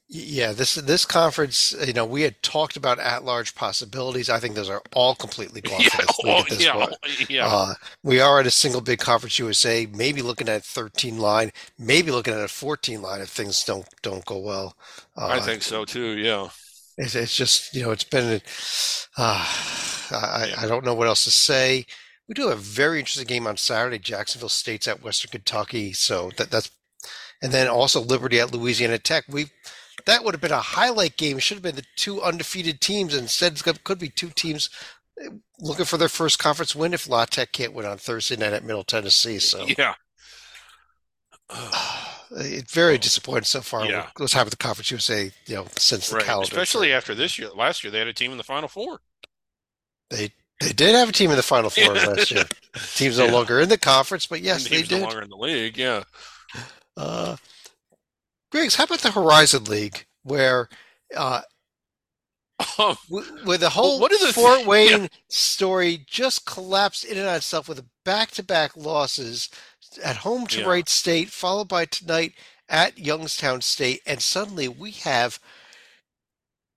Yeah, 0.07 0.53
this 0.53 0.75
this 0.75 1.03
conference, 1.05 1.73
you 1.85 1.93
know, 1.93 2.05
we 2.05 2.21
had 2.21 2.41
talked 2.43 2.77
about 2.77 2.99
at-large 2.99 3.55
possibilities. 3.55 4.29
I 4.29 4.39
think 4.39 4.53
those 4.55 4.69
are 4.69 4.83
all 4.93 5.15
completely 5.15 5.61
gone 5.61 5.81
Yeah, 5.81 5.89
for 5.89 6.03
this 6.03 6.21
well, 6.23 6.39
at 6.41 6.49
this 6.49 6.63
yeah, 6.63 6.73
point. 6.73 6.93
yeah. 7.29 7.47
Uh, 7.47 7.73
we 8.03 8.19
are 8.19 8.39
at 8.39 8.45
a 8.45 8.51
single 8.51 8.81
big 8.81 8.99
conference 8.99 9.39
USA, 9.39 9.87
maybe 9.87 10.21
looking 10.21 10.47
at 10.47 10.57
a 10.57 10.63
13 10.63 11.17
line, 11.17 11.51
maybe 11.79 12.11
looking 12.11 12.33
at 12.35 12.39
a 12.39 12.47
14 12.47 13.01
line 13.01 13.21
if 13.21 13.29
things 13.29 13.63
don't 13.63 13.87
don't 14.03 14.25
go 14.25 14.37
well. 14.37 14.75
Uh, 15.17 15.27
I 15.27 15.39
think 15.39 15.63
so 15.63 15.85
too, 15.85 16.17
yeah. 16.17 16.49
It's, 16.97 17.15
it's 17.15 17.35
just 17.35 17.73
you 17.75 17.83
know 17.83 17.91
it's 17.91 18.03
been. 18.03 18.41
Uh, 19.17 19.45
I 20.11 20.53
I 20.59 20.67
don't 20.67 20.85
know 20.85 20.93
what 20.93 21.07
else 21.07 21.23
to 21.25 21.31
say. 21.31 21.85
We 22.27 22.33
do 22.33 22.47
have 22.49 22.57
a 22.57 22.61
very 22.61 22.99
interesting 22.99 23.27
game 23.27 23.45
on 23.47 23.57
Saturday. 23.57 23.99
Jacksonville 23.99 24.49
State's 24.49 24.87
at 24.87 25.03
Western 25.03 25.29
Kentucky, 25.31 25.93
so 25.93 26.31
that 26.37 26.49
that's, 26.49 26.71
and 27.41 27.51
then 27.51 27.67
also 27.67 28.01
Liberty 28.01 28.39
at 28.39 28.51
Louisiana 28.51 28.97
Tech. 28.97 29.25
We 29.29 29.47
that 30.05 30.23
would 30.23 30.33
have 30.33 30.41
been 30.41 30.51
a 30.51 30.59
highlight 30.59 31.17
game. 31.17 31.37
It 31.37 31.41
should 31.43 31.55
have 31.57 31.63
been 31.63 31.75
the 31.75 31.85
two 31.95 32.21
undefeated 32.21 32.81
teams. 32.81 33.15
Instead, 33.15 33.59
it 33.65 33.83
could 33.83 33.99
be 33.99 34.09
two 34.09 34.29
teams 34.29 34.69
eh, 35.21 35.29
looking 35.59 35.85
for 35.85 35.97
their 35.97 36.09
first 36.09 36.39
conference 36.39 36.75
win 36.75 36.93
if 36.93 37.07
La 37.07 37.25
Tech 37.25 37.51
can't 37.51 37.73
win 37.73 37.85
on 37.85 37.97
Thursday 37.97 38.35
night 38.35 38.53
at 38.53 38.63
Middle 38.63 38.83
Tennessee. 38.83 39.39
So 39.39 39.65
Yeah. 39.77 39.93
it's 42.31 42.73
very 42.73 42.97
disappointing 42.97 43.43
so 43.43 43.61
far. 43.61 43.85
Yeah. 43.85 44.07
What's 44.17 44.33
happened 44.33 44.51
to 44.51 44.57
Conference 44.57 44.91
USA, 44.91 45.31
you 45.45 45.55
know, 45.55 45.67
since 45.77 46.09
the 46.09 46.17
Right. 46.17 46.25
calendar. 46.25 46.47
Especially 46.47 46.91
after 46.91 47.13
this 47.15 47.37
year. 47.37 47.49
Last 47.49 47.83
year 47.83 47.91
they 47.91 47.99
had 47.99 48.07
a 48.07 48.13
team 48.13 48.31
in 48.31 48.37
the 48.37 48.43
final 48.43 48.67
four. 48.67 49.01
They 50.09 50.33
they 50.61 50.71
did 50.73 50.95
have 50.95 51.09
a 51.09 51.11
team 51.11 51.29
in 51.31 51.37
the 51.37 51.43
Final 51.43 51.69
Four 51.69 51.93
last 51.95 52.31
year. 52.31 52.45
Team's 52.95 53.17
no 53.17 53.25
Yeah. 53.25 53.31
longer 53.33 53.59
in 53.59 53.69
the 53.69 53.77
conference, 53.77 54.25
but 54.25 54.41
yes, 54.41 54.63
they 54.63 54.77
teams 54.77 54.91
no 54.91 54.99
longer 54.99 55.21
in 55.21 55.29
the 55.29 55.35
league, 55.35 55.77
yeah. 55.77 56.03
Uh, 56.97 57.35
Griggs, 58.51 58.75
how 58.75 58.85
about 58.85 58.99
the 58.99 59.11
Horizon 59.11 59.65
League, 59.65 60.05
where 60.23 60.69
uh, 61.15 61.41
Um, 62.79 62.95
where 63.43 63.57
the 63.57 63.69
whole 63.71 63.99
what 63.99 64.11
the 64.11 64.31
Fort 64.33 64.59
thi- 64.61 64.65
Wayne 64.65 65.09
story 65.29 66.05
just 66.07 66.45
collapsed 66.45 67.03
in 67.03 67.17
and 67.17 67.27
on 67.27 67.35
itself 67.35 67.67
with 67.67 67.83
back-to-back 68.05 68.77
losses 68.77 69.49
at 70.03 70.17
home 70.17 70.47
to 70.47 70.61
Yeah. 70.61 70.65
Wright 70.67 70.87
State, 70.89 71.29
followed 71.31 71.67
by 71.67 71.83
tonight 71.85 72.33
at 72.69 72.97
Youngstown 72.97 73.59
State, 73.61 74.01
and 74.05 74.21
suddenly 74.21 74.69
we 74.69 74.91
have 74.91 75.37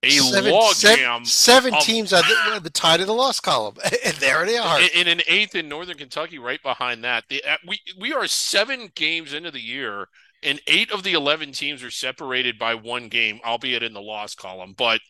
A 0.01 0.09
seven, 0.11 0.51
log 0.53 0.75
seven- 0.75 0.97
jam 0.97 1.25
seven 1.25 1.73
of- 1.73 1.83
teams 1.83 2.13
on 2.13 2.23
the, 2.53 2.59
the 2.61 2.69
tied 2.69 3.01
in 3.01 3.07
the 3.07 3.13
loss 3.13 3.39
column, 3.41 3.75
and 4.05 4.15
there 4.15 4.45
they 4.45 4.57
are. 4.57 4.79
in, 4.79 4.87
in 4.95 5.07
an 5.07 5.21
eighth 5.27 5.55
in 5.55 5.67
Northern 5.67 5.97
Kentucky, 5.97 6.39
right 6.39 6.61
behind 6.63 7.03
that. 7.03 7.25
The, 7.27 7.43
uh, 7.43 7.57
we 7.67 7.79
we 7.99 8.13
are 8.13 8.25
seven 8.27 8.89
games 8.95 9.33
into 9.33 9.51
the 9.51 9.59
year, 9.59 10.07
and 10.41 10.61
eight 10.67 10.89
of 10.91 11.03
the 11.03 11.13
eleven 11.13 11.51
teams 11.51 11.83
are 11.83 11.91
separated 11.91 12.57
by 12.57 12.75
one 12.75 13.09
game, 13.09 13.41
albeit 13.45 13.83
in 13.83 13.93
the 13.93 14.01
loss 14.01 14.35
column. 14.35 14.73
But 14.77 15.01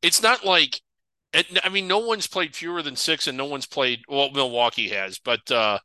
it's 0.00 0.22
not 0.22 0.46
like, 0.46 0.80
it, 1.34 1.46
I 1.62 1.68
mean, 1.68 1.86
no 1.86 1.98
one's 1.98 2.26
played 2.26 2.56
fewer 2.56 2.80
than 2.80 2.96
six, 2.96 3.26
and 3.26 3.36
no 3.36 3.44
one's 3.44 3.66
played. 3.66 4.00
Well, 4.08 4.30
Milwaukee 4.30 4.88
has, 4.88 5.18
but 5.18 5.50
uh, 5.50 5.78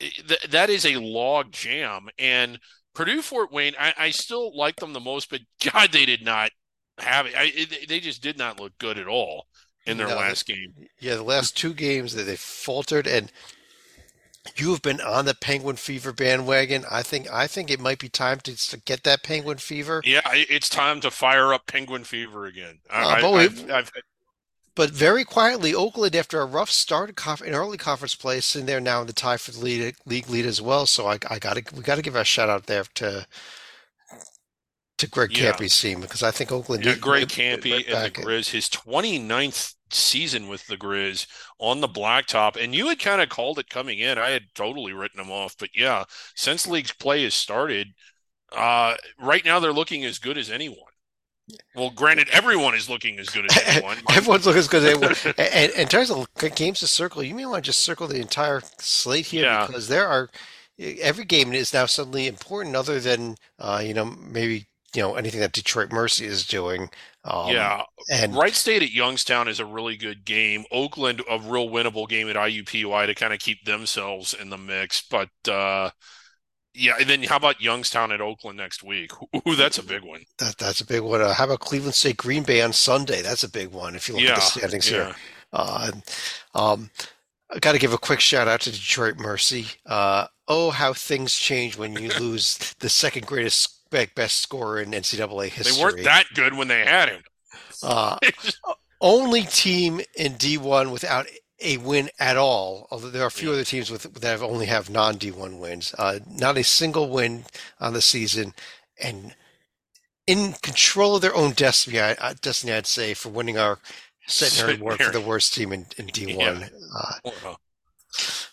th- 0.00 0.48
that 0.48 0.70
is 0.70 0.86
a 0.86 0.96
log 0.96 1.52
jam. 1.52 2.08
And 2.18 2.58
Purdue 2.94 3.20
Fort 3.20 3.52
Wayne, 3.52 3.74
I, 3.78 3.92
I 3.98 4.10
still 4.12 4.56
like 4.56 4.76
them 4.76 4.94
the 4.94 5.00
most, 5.00 5.28
but 5.28 5.40
God, 5.72 5.92
they 5.92 6.06
did 6.06 6.24
not 6.24 6.50
have 6.98 7.26
it. 7.26 7.34
I, 7.36 7.52
it. 7.54 7.88
They 7.88 8.00
just 8.00 8.22
did 8.22 8.38
not 8.38 8.60
look 8.60 8.76
good 8.78 8.98
at 8.98 9.06
all 9.08 9.46
in 9.86 9.96
their 9.96 10.08
No, 10.08 10.16
last 10.16 10.46
game. 10.46 10.74
Yeah, 11.00 11.16
the 11.16 11.22
last 11.22 11.56
two 11.56 11.74
games 11.74 12.14
that 12.14 12.24
they 12.24 12.36
faltered, 12.36 13.06
and 13.06 13.30
you 14.56 14.70
have 14.70 14.82
been 14.82 15.00
on 15.00 15.24
the 15.24 15.34
Penguin 15.34 15.76
Fever 15.76 16.12
bandwagon. 16.12 16.84
I 16.90 17.02
think 17.02 17.30
I 17.30 17.46
think 17.46 17.70
it 17.70 17.80
might 17.80 17.98
be 17.98 18.08
time 18.08 18.40
to, 18.40 18.56
to 18.56 18.76
get 18.78 19.02
that 19.04 19.22
Penguin 19.22 19.58
Fever. 19.58 20.04
Yeah, 20.04 20.20
it's 20.32 20.68
time 20.68 21.00
to 21.00 21.10
fire 21.10 21.52
up 21.54 21.66
Penguin 21.66 22.04
Fever 22.04 22.46
again. 22.46 22.80
Uh, 22.90 23.16
but 23.16 23.32
I, 23.32 23.36
we- 23.36 23.40
I've, 23.44 23.70
I've, 23.70 23.90
But 24.74 24.90
very 24.90 25.24
quietly, 25.24 25.74
Oakland, 25.74 26.14
after 26.16 26.40
a 26.40 26.46
rough 26.46 26.70
start 26.70 27.08
in, 27.42 27.54
early 27.54 27.78
conference 27.78 28.14
play, 28.14 28.40
in 28.54 28.66
there 28.66 28.80
now 28.80 29.00
in 29.02 29.06
the 29.06 29.12
tie 29.14 29.36
for 29.38 29.50
the 29.50 29.58
lead, 29.60 29.96
league 30.06 30.28
lead 30.28 30.46
as 30.46 30.60
well. 30.62 30.86
So 30.86 31.06
I, 31.06 31.18
I 31.28 31.38
got 31.38 31.56
to 31.56 31.74
we 31.74 31.82
got 31.82 31.96
to 31.96 32.02
give 32.02 32.16
a 32.16 32.24
shout 32.24 32.48
out 32.50 32.66
there 32.66 32.84
to 32.94 33.26
to 35.02 35.08
Greg 35.10 35.36
Yeah. 35.36 35.52
Kampe's 35.52 35.80
team 35.80 36.00
because 36.00 36.22
I 36.22 36.30
think 36.30 36.50
Oakland. 36.50 36.84
yeah, 36.84 36.92
did- 36.94 37.00
Greg 37.00 37.28
Kampe 37.28 37.72
right 37.72 37.86
and 37.88 38.14
the. 38.14 38.22
Grizz, 38.22 38.50
his 38.50 38.68
29th 38.68 39.74
season 39.90 40.48
with 40.48 40.66
the 40.66 40.76
Grizz 40.76 41.26
on 41.58 41.80
the 41.80 41.88
blacktop, 41.88 42.56
and 42.62 42.74
you 42.74 42.88
had 42.88 42.98
kind 42.98 43.20
of 43.20 43.28
called 43.28 43.58
it 43.58 43.68
coming 43.68 43.98
in. 43.98 44.16
I 44.18 44.30
had 44.30 44.44
totally 44.54 44.92
written 44.92 45.18
them 45.18 45.30
off, 45.30 45.54
but 45.58 45.68
yeah, 45.74 46.04
since 46.34 46.66
league's 46.66 46.92
play 46.92 47.24
has 47.24 47.34
started, 47.34 47.88
uh, 48.52 48.94
right 49.20 49.44
now 49.44 49.60
they're 49.60 49.72
looking 49.72 50.04
as 50.04 50.18
good 50.18 50.38
as 50.38 50.50
anyone. 50.50 50.78
Well, 51.74 51.90
granted, 51.90 52.28
everyone 52.30 52.74
is 52.74 52.88
looking 52.88 53.18
as 53.18 53.28
good 53.28 53.44
as 53.50 53.58
anyone. 53.66 53.98
Everyone's 54.10 54.46
looking 54.46 54.60
as 54.60 54.68
good 54.68 54.84
as 54.84 54.90
anyone. 54.90 55.14
and, 55.38 55.48
and 55.54 55.72
in 55.72 55.88
terms 55.88 56.10
of 56.10 56.26
games 56.54 56.80
to 56.80 56.86
circle, 56.86 57.22
you 57.22 57.34
may 57.34 57.44
want 57.44 57.62
to 57.64 57.68
just 57.68 57.82
circle 57.82 58.06
the 58.06 58.20
entire 58.20 58.62
slate 58.78 59.26
here 59.26 59.44
Yeah. 59.44 59.66
because 59.66 59.88
there 59.88 60.06
are 60.08 60.30
every 60.78 61.24
game 61.24 61.52
is 61.52 61.74
now 61.74 61.84
suddenly 61.86 62.26
important, 62.26 62.76
other 62.76 62.98
than 63.00 63.36
uh, 63.58 63.82
you 63.84 63.92
know 63.92 64.04
maybe 64.06 64.66
you 64.94 65.02
know 65.02 65.14
anything 65.14 65.40
that 65.40 65.52
Detroit 65.52 65.92
Mercy 65.92 66.26
is 66.26 66.46
doing. 66.46 66.90
Um, 67.24 67.50
yeah, 67.50 67.82
and 68.10 68.34
Wright 68.34 68.54
State 68.54 68.82
at 68.82 68.90
Youngstown 68.90 69.48
is 69.48 69.60
a 69.60 69.64
really 69.64 69.96
good 69.96 70.24
game. 70.24 70.64
Oakland, 70.70 71.22
a 71.30 71.38
real 71.38 71.68
winnable 71.68 72.08
game 72.08 72.28
at 72.28 72.36
IUPUI 72.36 73.06
to 73.06 73.14
kind 73.14 73.32
of 73.32 73.38
keep 73.38 73.64
themselves 73.64 74.34
in 74.34 74.50
the 74.50 74.58
mix. 74.58 75.02
But 75.02 75.30
uh, 75.48 75.90
yeah, 76.74 76.94
and 76.98 77.08
then 77.08 77.22
how 77.22 77.36
about 77.36 77.60
Youngstown 77.60 78.12
at 78.12 78.20
Oakland 78.20 78.56
next 78.56 78.82
week? 78.82 79.12
Ooh, 79.46 79.54
that's 79.54 79.78
a 79.78 79.82
big 79.82 80.02
one. 80.02 80.22
that 80.38 80.58
that's 80.58 80.80
a 80.80 80.86
big 80.86 81.02
one. 81.02 81.20
Uh, 81.20 81.34
how 81.34 81.44
about 81.44 81.60
Cleveland 81.60 81.94
State 81.94 82.16
Green 82.16 82.42
Bay 82.42 82.62
on 82.62 82.72
Sunday? 82.72 83.22
That's 83.22 83.44
a 83.44 83.50
big 83.50 83.68
one 83.68 83.94
if 83.94 84.08
you 84.08 84.16
look 84.16 84.24
at 84.24 84.36
the 84.36 84.40
standings 84.40 84.90
yeah. 84.90 85.04
here. 85.06 85.14
Uh, 85.52 85.92
um, 86.54 86.90
I 87.54 87.58
got 87.58 87.72
to 87.72 87.78
give 87.78 87.92
a 87.92 87.98
quick 87.98 88.20
shout 88.20 88.48
out 88.48 88.62
to 88.62 88.72
Detroit 88.72 89.18
Mercy. 89.18 89.66
Uh, 89.84 90.26
oh, 90.48 90.70
how 90.70 90.92
things 90.94 91.34
change 91.34 91.76
when 91.76 91.94
you 91.94 92.10
lose 92.20 92.74
the 92.80 92.88
second 92.88 93.26
greatest 93.26 93.81
best 94.14 94.40
scorer 94.40 94.80
in 94.80 94.90
NCAA 94.90 95.48
history. 95.48 95.76
They 95.76 95.82
weren't 95.82 96.04
that 96.04 96.24
good 96.34 96.54
when 96.54 96.68
they 96.68 96.84
had 96.84 97.08
him. 97.08 97.22
Uh, 97.82 98.18
only 99.00 99.42
team 99.42 100.00
in 100.16 100.34
D1 100.34 100.90
without 100.90 101.26
a 101.60 101.76
win 101.78 102.10
at 102.18 102.36
all. 102.36 102.88
Although 102.90 103.10
there 103.10 103.22
are 103.22 103.26
a 103.26 103.30
few 103.30 103.48
Yeah. 103.48 103.54
other 103.54 103.64
teams 103.64 103.90
with 103.90 104.02
that 104.02 104.22
have 104.28 104.42
only 104.42 104.66
have 104.66 104.90
non 104.90 105.16
D1 105.16 105.58
wins. 105.58 105.94
Uh, 105.98 106.18
not 106.26 106.58
a 106.58 106.64
single 106.64 107.08
win 107.08 107.44
on 107.80 107.92
the 107.92 108.02
season, 108.02 108.54
and 109.00 109.34
in 110.26 110.52
control 110.62 111.16
of 111.16 111.22
their 111.22 111.34
own 111.34 111.52
destiny. 111.52 112.00
I, 112.00 112.34
destiny, 112.40 112.72
I'd 112.72 112.86
say, 112.86 113.14
for 113.14 113.28
winning 113.28 113.58
our 113.58 113.78
centenary 114.26 114.76
award 114.76 115.02
for 115.02 115.10
the 115.12 115.20
worst 115.20 115.54
team 115.54 115.72
in, 115.72 115.86
in 115.96 116.06
D1. 116.06 116.70
Uh, 116.96 117.12
Well, 117.24 117.60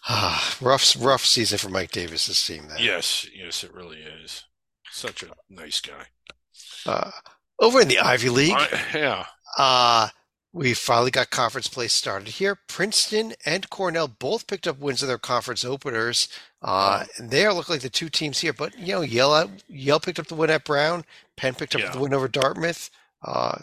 ah, 0.07 0.57
rough, 0.61 0.95
rough 0.99 1.25
season 1.25 1.57
for 1.59 1.69
Mike 1.69 1.91
Davis's 1.91 2.43
team. 2.45 2.67
There. 2.67 2.79
yes, 2.79 3.27
yes, 3.33 3.63
it 3.63 3.73
really 3.73 3.99
is. 3.99 4.45
Such 4.91 5.23
a 5.23 5.27
nice 5.49 5.81
guy. 5.81 6.05
Uh, 6.85 7.11
over 7.59 7.81
in 7.81 7.87
the 7.87 7.99
Ivy 7.99 8.29
League. 8.29 8.53
I- 8.55 8.85
yeah, 8.93 9.25
Uh, 9.57 10.09
we 10.51 10.73
finally 10.73 11.11
got 11.11 11.29
conference 11.29 11.67
play 11.67 11.87
started 11.87 12.27
here. 12.27 12.55
Princeton 12.67 13.33
and 13.45 13.69
Cornell 13.69 14.07
both 14.07 14.47
picked 14.47 14.67
up 14.67 14.79
wins 14.79 15.01
in 15.03 15.07
their 15.07 15.17
conference 15.19 15.63
openers. 15.63 16.27
Uh, 16.61 17.05
and 17.17 17.29
they 17.31 17.45
are 17.45 17.53
looking 17.53 17.73
like 17.75 17.81
the 17.81 17.89
two 17.89 18.09
teams 18.09 18.39
here. 18.39 18.53
But 18.53 18.77
you 18.77 18.93
know, 18.93 19.01
Yale, 19.01 19.51
Yale 19.67 19.99
picked 19.99 20.19
up 20.19 20.27
the 20.27 20.35
win 20.35 20.49
at 20.49 20.65
Brown. 20.65 21.05
Penn 21.37 21.53
picked 21.55 21.75
up 21.75 21.81
Yeah. 21.81 21.91
the 21.91 21.99
win 21.99 22.13
over 22.13 22.27
Dartmouth. 22.27 22.89
Uh, 23.25 23.57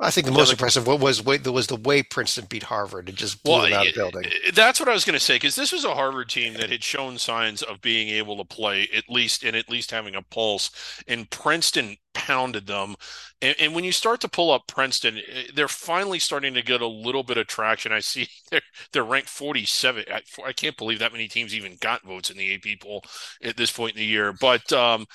I 0.00 0.10
think 0.10 0.26
the 0.26 0.32
most 0.32 0.52
impressive 0.52 0.86
was 0.86 1.22
was 1.22 1.66
the 1.68 1.76
way 1.76 2.02
Princeton 2.02 2.46
beat 2.46 2.64
Harvard 2.64 3.08
and 3.08 3.18
just 3.18 3.44
blew 3.44 3.60
Well, 3.60 3.62
them 3.62 3.72
out 3.74 3.88
of 3.88 3.94
building. 3.94 4.32
that's 4.54 4.80
what 4.80 4.88
I 4.88 4.92
was 4.92 5.04
going 5.04 5.14
to 5.14 5.20
say 5.20 5.36
because 5.36 5.54
this 5.54 5.72
was 5.72 5.84
a 5.84 5.94
Harvard 5.94 6.28
team 6.28 6.54
that 6.54 6.68
had 6.70 6.82
shown 6.82 7.16
signs 7.18 7.62
of 7.62 7.80
being 7.80 8.08
able 8.08 8.36
to 8.38 8.44
play 8.44 8.88
at 8.92 9.04
least 9.08 9.44
and 9.44 9.54
at 9.54 9.70
least 9.70 9.92
having 9.92 10.16
a 10.16 10.22
pulse. 10.22 10.70
And 11.06 11.30
Princeton 11.30 11.96
pounded 12.12 12.66
them. 12.66 12.96
And, 13.40 13.54
and 13.60 13.72
when 13.74 13.84
you 13.84 13.92
start 13.92 14.20
to 14.22 14.28
pull 14.28 14.50
up 14.50 14.66
Princeton, 14.66 15.18
eh, 15.18 15.44
they're 15.54 15.68
finally 15.68 16.18
starting 16.18 16.54
to 16.54 16.62
get 16.62 16.80
a 16.80 16.86
little 16.88 17.22
bit 17.22 17.36
of 17.38 17.46
traction. 17.46 17.92
I 17.92 18.00
see 18.00 18.28
they're 18.50 18.62
they're 18.92 19.04
ranked 19.04 19.28
47. 19.28 20.04
I, 20.12 20.22
I 20.44 20.52
can't 20.52 20.76
believe 20.76 20.98
that 20.98 21.12
many 21.12 21.28
teams 21.28 21.54
even 21.54 21.76
got 21.80 22.02
votes 22.04 22.30
in 22.30 22.36
the 22.36 22.52
AP 22.54 22.76
poll 22.80 23.04
at 23.42 23.56
this 23.56 23.70
point 23.70 23.94
in 23.94 24.00
the 24.00 24.06
year. 24.06 24.32
But 24.40 24.72
um, 24.72 25.06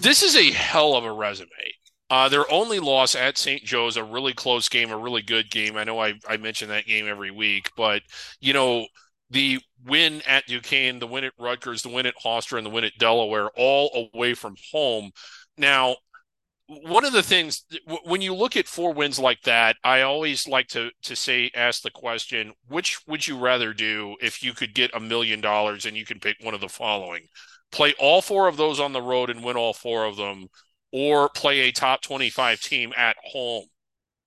this 0.00 0.22
is 0.22 0.36
a 0.36 0.52
hell 0.52 0.96
of 0.96 1.04
a 1.04 1.12
resume. 1.12 1.48
Uh, 2.10 2.28
their 2.28 2.50
only 2.50 2.80
loss 2.80 3.14
at 3.14 3.38
St. 3.38 3.62
Joe's, 3.62 3.96
a 3.96 4.02
really 4.02 4.32
close 4.32 4.68
game, 4.68 4.90
a 4.90 4.98
really 4.98 5.22
good 5.22 5.48
game. 5.48 5.76
I 5.76 5.84
know 5.84 6.00
I, 6.00 6.14
I 6.28 6.36
mention 6.38 6.68
that 6.68 6.86
game 6.86 7.06
every 7.06 7.30
week, 7.30 7.70
but 7.76 8.02
you 8.40 8.52
know, 8.52 8.86
the 9.30 9.60
win 9.86 10.20
at 10.26 10.46
Duquesne, 10.46 10.98
the 10.98 11.06
win 11.06 11.22
at 11.22 11.32
Rutgers, 11.38 11.82
the 11.82 11.88
win 11.88 12.06
at 12.06 12.16
Hofstra, 12.16 12.58
and 12.58 12.66
the 12.66 12.70
win 12.70 12.82
at 12.84 12.98
Delaware, 12.98 13.48
all 13.56 14.10
away 14.12 14.34
from 14.34 14.56
home. 14.72 15.12
Now, 15.56 15.96
one 16.66 17.04
of 17.04 17.12
the 17.12 17.22
things 17.22 17.64
when 18.04 18.20
you 18.22 18.34
look 18.34 18.56
at 18.56 18.68
four 18.68 18.92
wins 18.92 19.18
like 19.18 19.42
that, 19.42 19.76
I 19.82 20.02
always 20.02 20.46
like 20.46 20.68
to 20.68 20.90
to 21.02 21.16
say, 21.16 21.50
ask 21.54 21.82
the 21.82 21.90
question, 21.90 22.52
which 22.68 23.00
would 23.08 23.26
you 23.26 23.38
rather 23.38 23.72
do 23.72 24.16
if 24.20 24.42
you 24.42 24.52
could 24.52 24.74
get 24.74 24.94
a 24.94 25.00
million 25.00 25.40
dollars 25.40 25.84
and 25.84 25.96
you 25.96 26.04
can 26.04 26.20
pick 26.20 26.36
one 26.40 26.54
of 26.54 26.60
the 26.60 26.68
following? 26.68 27.26
Play 27.72 27.94
all 27.98 28.22
four 28.22 28.46
of 28.48 28.56
those 28.56 28.78
on 28.80 28.92
the 28.92 29.02
road 29.02 29.30
and 29.30 29.44
win 29.44 29.56
all 29.56 29.72
four 29.72 30.04
of 30.04 30.16
them, 30.16 30.48
or 30.92 31.28
play 31.28 31.60
a 31.60 31.72
top 31.72 32.02
25 32.02 32.60
team 32.60 32.92
at 32.96 33.16
home. 33.24 33.64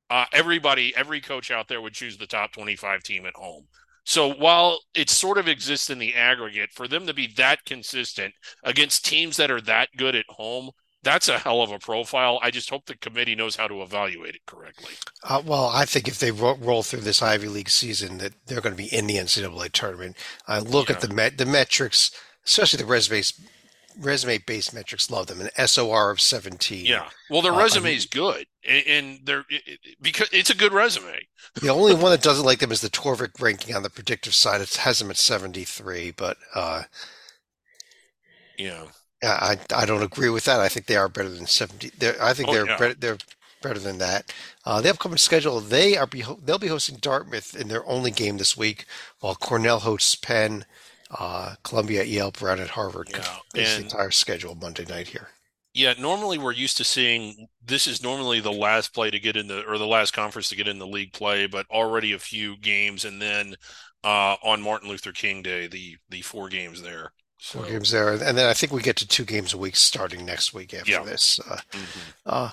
Uh, 0.10 0.26
everybody, 0.32 0.94
every 0.96 1.22
coach 1.22 1.52
out 1.52 1.68
there 1.68 1.82
would 1.82 1.94
choose 1.94 2.18
the 2.18 2.28
top 2.28 2.52
25 2.52 3.04
team 3.04 3.26
at 3.26 3.36
home. 3.36 3.66
So 4.06 4.34
while 4.34 4.80
it 4.94 5.10
sort 5.10 5.38
of 5.38 5.48
exists 5.48 5.90
in 5.90 5.98
the 5.98 6.14
aggregate, 6.14 6.72
for 6.72 6.88
them 6.88 7.08
to 7.08 7.14
be 7.14 7.28
that 7.38 7.64
consistent 7.66 8.34
against 8.64 9.06
teams 9.06 9.38
that 9.38 9.50
are 9.50 9.62
that 9.62 9.90
good 9.98 10.16
at 10.16 10.26
home, 10.28 10.72
that's 11.04 11.28
a 11.30 11.38
hell 11.38 11.62
of 11.62 11.72
a 11.72 11.80
profile. 11.80 12.40
I 12.42 12.50
just 12.50 12.70
hope 12.70 12.86
the 12.86 12.98
committee 12.98 13.36
knows 13.36 13.56
how 13.56 13.68
to 13.68 13.82
evaluate 13.82 14.36
it 14.36 14.46
correctly. 14.46 14.94
Uh, 15.24 15.42
well, 15.46 15.68
I 15.68 15.86
think 15.86 16.08
if 16.08 16.20
they 16.20 16.32
ro- 16.32 16.58
roll 16.60 16.84
through 16.84 17.02
this 17.02 17.22
Ivy 17.22 17.48
League 17.48 17.70
season, 17.70 18.18
that 18.20 18.34
they're 18.46 18.62
going 18.62 18.76
to 18.76 18.82
be 18.82 18.94
in 18.94 19.08
the 19.08 19.18
NCAA 19.18 19.72
tournament. 19.72 20.18
I 20.48 20.60
look 20.60 20.90
at 20.90 21.02
the 21.02 21.10
met- 21.10 21.38
the 21.38 21.46
metrics, 21.46 22.12
especially 22.46 22.78
the 22.78 22.86
resume 22.86 23.22
resume 24.00 24.38
based 24.40 24.74
metrics. 24.74 25.10
Love 25.10 25.28
them. 25.28 25.42
An 25.42 25.68
SOR 25.68 26.12
of 26.12 26.20
seventeen. 26.22 26.86
Yeah. 26.86 27.10
Well, 27.30 27.42
their 27.42 27.54
Uh, 27.54 27.60
resume 27.60 27.96
is 27.96 28.06
good, 28.06 28.46
and, 28.68 28.84
and 28.88 29.20
they're 29.26 29.46
it, 29.50 29.62
it- 29.66 29.80
because 30.02 30.30
it's 30.32 30.50
a 30.50 30.56
good 30.56 30.74
resume. 30.74 31.28
The 31.56 31.70
only 31.70 31.94
one 31.94 32.12
that 32.12 32.22
doesn't 32.24 32.46
like 32.46 32.60
them 32.60 32.72
is 32.72 32.82
the 32.82 32.90
Torvik 32.90 33.40
ranking 33.42 33.76
on 33.76 33.84
the 33.84 33.90
predictive 33.90 34.34
side. 34.34 34.62
It 34.62 34.74
has 34.78 35.00
them 35.00 35.10
at 35.12 35.18
73, 35.18 36.12
but 36.12 36.38
uh, 36.56 36.84
Yeah. 38.58 38.86
I 39.22 39.58
I 39.74 39.86
don't 39.86 40.04
agree 40.04 40.30
with 40.30 40.44
that. 40.46 40.60
I 40.60 40.68
think 40.68 40.86
they 40.88 40.98
are 40.98 41.08
better 41.08 41.30
than 41.30 41.46
70. 41.48 41.92
They're, 41.98 42.22
I 42.22 42.34
think 42.34 42.50
Oh, 42.50 42.54
they're 42.54 42.66
yeah. 42.68 42.78
better. 42.78 42.94
They're 42.94 43.18
better 43.62 43.80
than 43.80 43.98
that. 44.00 44.34
Uh, 44.66 44.82
the 44.82 44.90
upcoming 44.90 45.18
schedule, 45.18 45.62
they 45.62 45.96
are 45.96 46.06
be 46.08 46.26
they'll 46.44 46.60
be 46.60 46.68
hosting 46.68 46.98
Dartmouth 46.98 47.56
in 47.56 47.70
their 47.70 47.86
only 47.86 48.12
game 48.12 48.38
this 48.38 48.58
week, 48.58 48.86
while 49.22 49.36
Cornell 49.36 49.80
hosts 49.80 50.16
Penn, 50.16 50.66
uh, 51.20 51.56
Columbia, 51.64 52.04
Yale, 52.04 52.32
Brown, 52.32 52.60
and 52.60 52.70
Harvard. 52.70 53.10
Yeah, 53.12 53.38
It's 53.56 53.76
the 53.78 53.84
entire 53.84 54.12
schedule 54.12 54.56
Monday 54.56 54.86
night 54.86 55.08
here. 55.08 55.30
Yeah, 55.74 55.94
normally 55.98 56.38
we're 56.38 56.52
used 56.54 56.78
to 56.78 56.84
seeing 56.84 57.48
this 57.66 57.88
is 57.88 58.04
normally 58.04 58.40
the 58.40 58.52
last 58.52 58.94
play 58.94 59.10
to 59.10 59.20
get 59.20 59.36
in 59.36 59.48
the 59.48 59.66
or 59.66 59.78
the 59.80 59.88
last 59.88 60.14
conference 60.14 60.50
to 60.50 60.56
get 60.56 60.68
in 60.68 60.78
the 60.78 60.86
league 60.88 61.14
play, 61.14 61.48
but 61.48 61.66
already 61.72 62.14
a 62.14 62.20
few 62.20 62.58
games 62.58 63.06
and 63.06 63.20
then 63.22 63.56
uh 64.04 64.36
on 64.44 64.62
Martin 64.62 64.90
Luther 64.90 65.12
King 65.12 65.42
Day, 65.42 65.66
the 65.68 65.98
the 66.10 66.22
four 66.22 66.48
games 66.50 66.82
there. 66.84 67.12
So, 67.40 67.60
Four 67.60 67.70
games 67.72 67.90
there, 67.92 68.10
and 68.14 68.38
then 68.38 68.48
I 68.48 68.54
think 68.54 68.72
we 68.72 68.82
get 68.84 68.98
to 68.98 69.08
two 69.08 69.26
games 69.26 69.54
a 69.54 69.58
week 69.58 69.76
starting 69.76 70.26
next 70.26 70.54
week 70.54 70.74
after 70.76 70.92
Yeah. 70.92 71.04
this. 71.04 71.40
Uh, 71.40 71.58
mhm. 71.72 72.52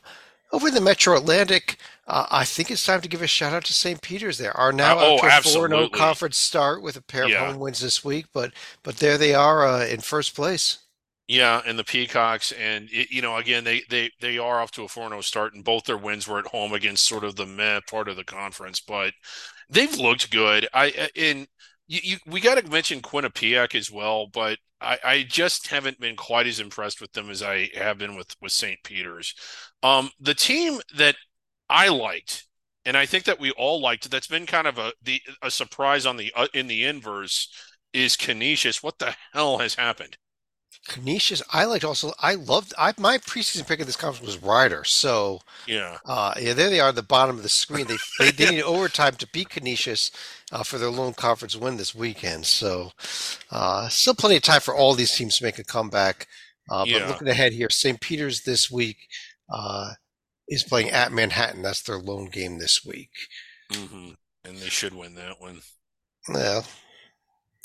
Uh, 0.53 0.57
over 0.57 0.69
in 0.69 0.75
the 0.75 0.81
Metro 0.81 1.17
Atlantic, 1.17 1.77
uh, 2.07 2.27
I 2.31 2.45
think 2.45 2.71
it's 2.71 2.85
time 2.85 3.01
to 3.03 3.09
give 3.09 3.23
a 3.23 3.27
shout 3.27 3.53
out 3.53 3.65
to 3.67 3.73
St. 3.73 4.01
Peter's. 4.03 4.39
There 4.39 4.57
are 4.57 4.73
now 4.73 4.99
Uh, 4.99 5.03
oh, 5.03 5.17
up 5.17 5.17
to 5.19 5.29
a 5.29 5.33
four 5.33 5.69
absolutely. 5.69 5.69
zero 5.69 5.89
conference 5.89 6.37
start 6.39 6.83
with 6.83 6.97
a 6.97 7.03
pair 7.03 7.25
of 7.25 7.35
home 7.35 7.59
wins 7.59 7.81
this 7.81 8.05
week, 8.05 8.27
but 8.33 8.53
but 8.83 8.97
there 8.99 9.19
they 9.19 9.35
are 9.35 9.67
uh, 9.67 9.87
in 9.87 10.01
first 10.01 10.35
place. 10.35 10.79
Yeah, 11.29 11.63
and 11.65 11.79
the 11.79 11.85
Peacocks, 11.85 12.51
and 12.53 12.89
it, 12.91 13.11
you 13.13 13.23
know, 13.23 13.37
again, 13.37 13.63
they 13.63 13.83
they 13.89 14.11
they 14.21 14.39
are 14.39 14.61
off 14.61 14.73
to 14.73 14.83
a 14.83 14.89
4-0 14.89 15.23
start, 15.23 15.55
and 15.55 15.63
both 15.65 15.85
their 15.85 15.97
wins 15.97 16.27
were 16.27 16.41
at 16.41 16.47
home 16.49 16.73
against 16.73 17.07
sort 17.07 17.23
of 17.25 17.37
the 17.37 17.47
meh 17.47 17.81
part 17.89 18.09
of 18.09 18.17
the 18.17 18.25
conference, 18.25 18.81
but 18.81 19.15
they've 19.69 19.95
looked 19.97 20.31
good. 20.33 20.67
I 20.75 21.09
in 21.15 21.47
you, 21.91 22.01
you 22.05 22.17
we 22.25 22.41
got 22.41 22.57
to 22.57 22.71
mention 22.71 23.03
Quinnipiac 23.03 23.75
as 23.75 23.91
well, 23.91 24.29
but 24.29 24.59
I 24.81 24.99
I 25.05 25.23
just 25.25 25.67
haven't 25.67 26.01
been 26.01 26.15
quite 26.17 26.47
as 26.47 26.61
impressed 26.61 27.01
with 27.01 27.13
them 27.13 27.29
as 27.31 27.43
I 27.43 27.69
have 27.75 27.99
been 27.99 28.17
with 28.17 28.37
with 28.41 28.53
St. 28.53 28.79
Peter's. 28.85 29.35
Um, 29.83 30.11
the 30.21 30.35
team 30.35 30.81
that 30.97 31.17
I 31.69 31.89
liked, 31.89 32.47
and 32.85 32.97
I 32.97 33.07
think 33.07 33.25
that 33.25 33.41
we 33.41 33.51
all 33.53 33.81
liked, 33.81 34.09
that's 34.11 34.29
been 34.29 34.47
kind 34.47 34.69
of 34.69 34.79
a 34.79 34.93
the 35.03 35.21
a 35.43 35.51
surprise 35.51 36.07
on 36.07 36.17
the 36.17 36.33
uh, 36.37 36.47
in 36.55 36.69
the 36.69 36.85
inverse 36.85 37.49
is 37.93 38.17
Canisius. 38.17 38.83
What 38.85 38.99
the 39.01 39.17
hell 39.33 39.59
has 39.59 39.75
happened? 39.75 40.17
Canisius, 40.89 41.43
I 41.51 41.65
liked 41.65 41.85
also. 41.85 42.13
I 42.21 42.35
loved. 42.35 42.75
I 42.79 42.95
my 42.99 43.19
preseason 43.19 43.67
pick 43.67 43.81
of 43.81 43.87
this 43.87 43.97
conference 43.97 44.27
was 44.35 44.43
Rider. 44.43 44.85
So 44.85 45.41
Yeah. 45.67 45.99
uh, 46.05 46.35
yeah, 46.39 46.55
there 46.55 46.71
they 46.71 46.81
are 46.81 46.91
at 46.91 46.95
the 46.97 47.03
bottom 47.03 47.37
of 47.37 47.43
the 47.43 47.49
screen. 47.49 47.87
They 47.87 47.99
they, 48.19 48.31
they 48.31 48.47
need 48.57 48.63
overtime 48.63 49.15
to 49.17 49.27
beat 49.29 49.51
Canisius 49.51 50.11
uh, 50.53 50.63
for 50.65 50.79
their 50.79 50.91
lone 50.91 51.15
conference 51.15 51.57
win 51.57 51.77
this 51.77 51.95
weekend. 51.95 52.47
So 52.47 52.93
uh, 53.51 53.89
still 53.89 54.15
plenty 54.15 54.37
of 54.37 54.43
time 54.43 54.61
for 54.61 54.75
all 54.75 54.95
these 54.95 55.15
teams 55.15 55.39
to 55.39 55.45
make 55.45 55.59
a 55.59 55.65
comeback. 55.65 56.27
Uh, 56.71 56.87
but 56.87 57.03
Yeah. 57.03 57.07
looking 57.07 57.29
ahead 57.29 57.53
here, 57.53 57.71
St. 57.71 58.01
Peter's 58.01 58.43
this 58.43 58.71
week 58.71 58.99
uh, 59.53 59.93
is 60.49 60.65
playing 60.65 60.91
at 60.91 61.13
Manhattan. 61.13 61.63
That's 61.63 61.83
their 61.83 61.99
lone 61.99 62.27
game 62.27 62.59
this 62.59 62.85
week. 62.85 63.11
hmm 63.71 64.11
And 64.45 64.59
they 64.59 64.69
should 64.69 64.95
win 64.95 65.15
that 65.17 65.41
one. 65.41 65.63
Well, 66.29 66.65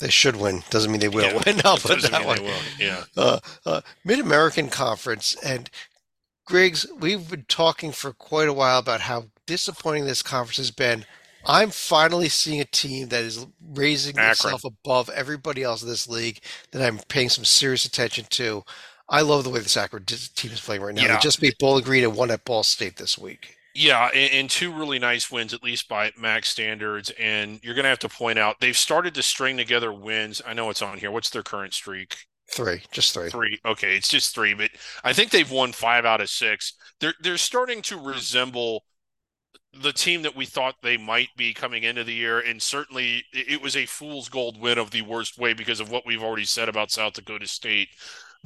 they 0.00 0.10
should 0.10 0.36
win. 0.36 0.62
Doesn't 0.70 0.90
mean 0.90 1.00
they 1.00 1.08
will 1.08 1.24
Yeah, 1.24 1.42
win. 1.46 1.60
I'll 1.64 1.78
put 1.78 2.02
that 2.02 2.26
one. 2.26 2.40
Yeah. 2.78 3.04
uh, 3.16 3.40
uh, 3.64 3.80
Mid 4.04 4.18
American 4.20 4.68
Conference. 4.68 5.36
And 5.44 5.70
Griggs, 6.46 6.86
we've 6.98 7.28
been 7.30 7.44
talking 7.48 7.92
for 7.92 8.12
quite 8.12 8.48
a 8.48 8.52
while 8.52 8.78
about 8.78 9.02
how 9.02 9.26
disappointing 9.46 10.04
this 10.06 10.22
conference 10.22 10.58
has 10.58 10.70
been. 10.70 11.04
I'm 11.46 11.70
finally 11.70 12.28
seeing 12.28 12.60
a 12.60 12.64
team 12.64 13.08
that 13.08 13.22
is 13.22 13.46
raising 13.74 14.18
Akron. 14.18 14.30
itself 14.32 14.64
above 14.64 15.08
everybody 15.10 15.62
else 15.62 15.82
in 15.82 15.88
this 15.88 16.08
league 16.08 16.40
that 16.72 16.82
I'm 16.82 16.98
paying 17.08 17.28
some 17.28 17.44
serious 17.44 17.84
attention 17.84 18.26
to. 18.30 18.64
I 19.08 19.20
love 19.22 19.44
the 19.44 19.50
way 19.50 19.60
the 19.60 19.80
Akron 19.80 20.04
team 20.04 20.50
is 20.50 20.60
playing 20.60 20.82
right 20.82 20.94
now. 20.94 21.02
Yeah. 21.02 21.14
They 21.14 21.20
just 21.20 21.40
beat 21.40 21.58
Bowling 21.58 21.84
Green 21.84 22.02
and 22.04 22.16
won 22.16 22.32
at 22.32 22.44
Ball 22.44 22.64
State 22.64 22.96
this 22.96 23.16
week. 23.16 23.56
Yeah, 23.76 24.08
and, 24.14 24.32
and 24.32 24.50
two 24.50 24.72
really 24.72 24.98
nice 24.98 25.30
wins, 25.30 25.52
at 25.52 25.62
least 25.62 25.88
by 25.88 26.12
MAC's 26.18 26.48
standards. 26.48 27.10
And 27.18 27.60
you're 27.62 27.74
going 27.74 27.84
to 27.84 27.90
have 27.90 27.98
to 28.00 28.08
point 28.08 28.38
out 28.38 28.56
they've 28.60 28.76
started 28.76 29.14
to 29.14 29.22
string 29.22 29.56
together 29.56 29.92
wins. 29.92 30.40
I 30.46 30.54
know 30.54 30.70
it's 30.70 30.82
on 30.82 30.98
here. 30.98 31.10
What's 31.10 31.30
their 31.30 31.42
current 31.42 31.74
streak? 31.74 32.16
Three, 32.50 32.82
just 32.90 33.12
three. 33.12 33.28
Three. 33.28 33.58
Okay, 33.66 33.96
it's 33.96 34.08
just 34.08 34.34
three, 34.34 34.54
but 34.54 34.70
I 35.02 35.12
think 35.12 35.30
they've 35.30 35.50
won 35.50 35.72
five 35.72 36.04
out 36.04 36.20
of 36.20 36.30
six. 36.30 36.74
They're 37.00 37.14
they're 37.20 37.36
starting 37.36 37.82
to 37.82 37.98
resemble 37.98 38.84
the 39.82 39.92
team 39.92 40.22
that 40.22 40.36
we 40.36 40.46
thought 40.46 40.76
they 40.80 40.96
might 40.96 41.28
be 41.36 41.52
coming 41.52 41.82
into 41.82 42.04
the 42.04 42.14
year, 42.14 42.38
and 42.38 42.62
certainly 42.62 43.24
it 43.32 43.60
was 43.60 43.76
a 43.76 43.84
fool's 43.86 44.28
gold 44.28 44.60
win 44.60 44.78
of 44.78 44.90
the 44.90 45.02
worst 45.02 45.38
way 45.38 45.52
because 45.54 45.80
of 45.80 45.90
what 45.90 46.06
we've 46.06 46.22
already 46.22 46.44
said 46.44 46.68
about 46.68 46.90
South 46.90 47.14
Dakota 47.14 47.48
State. 47.48 47.88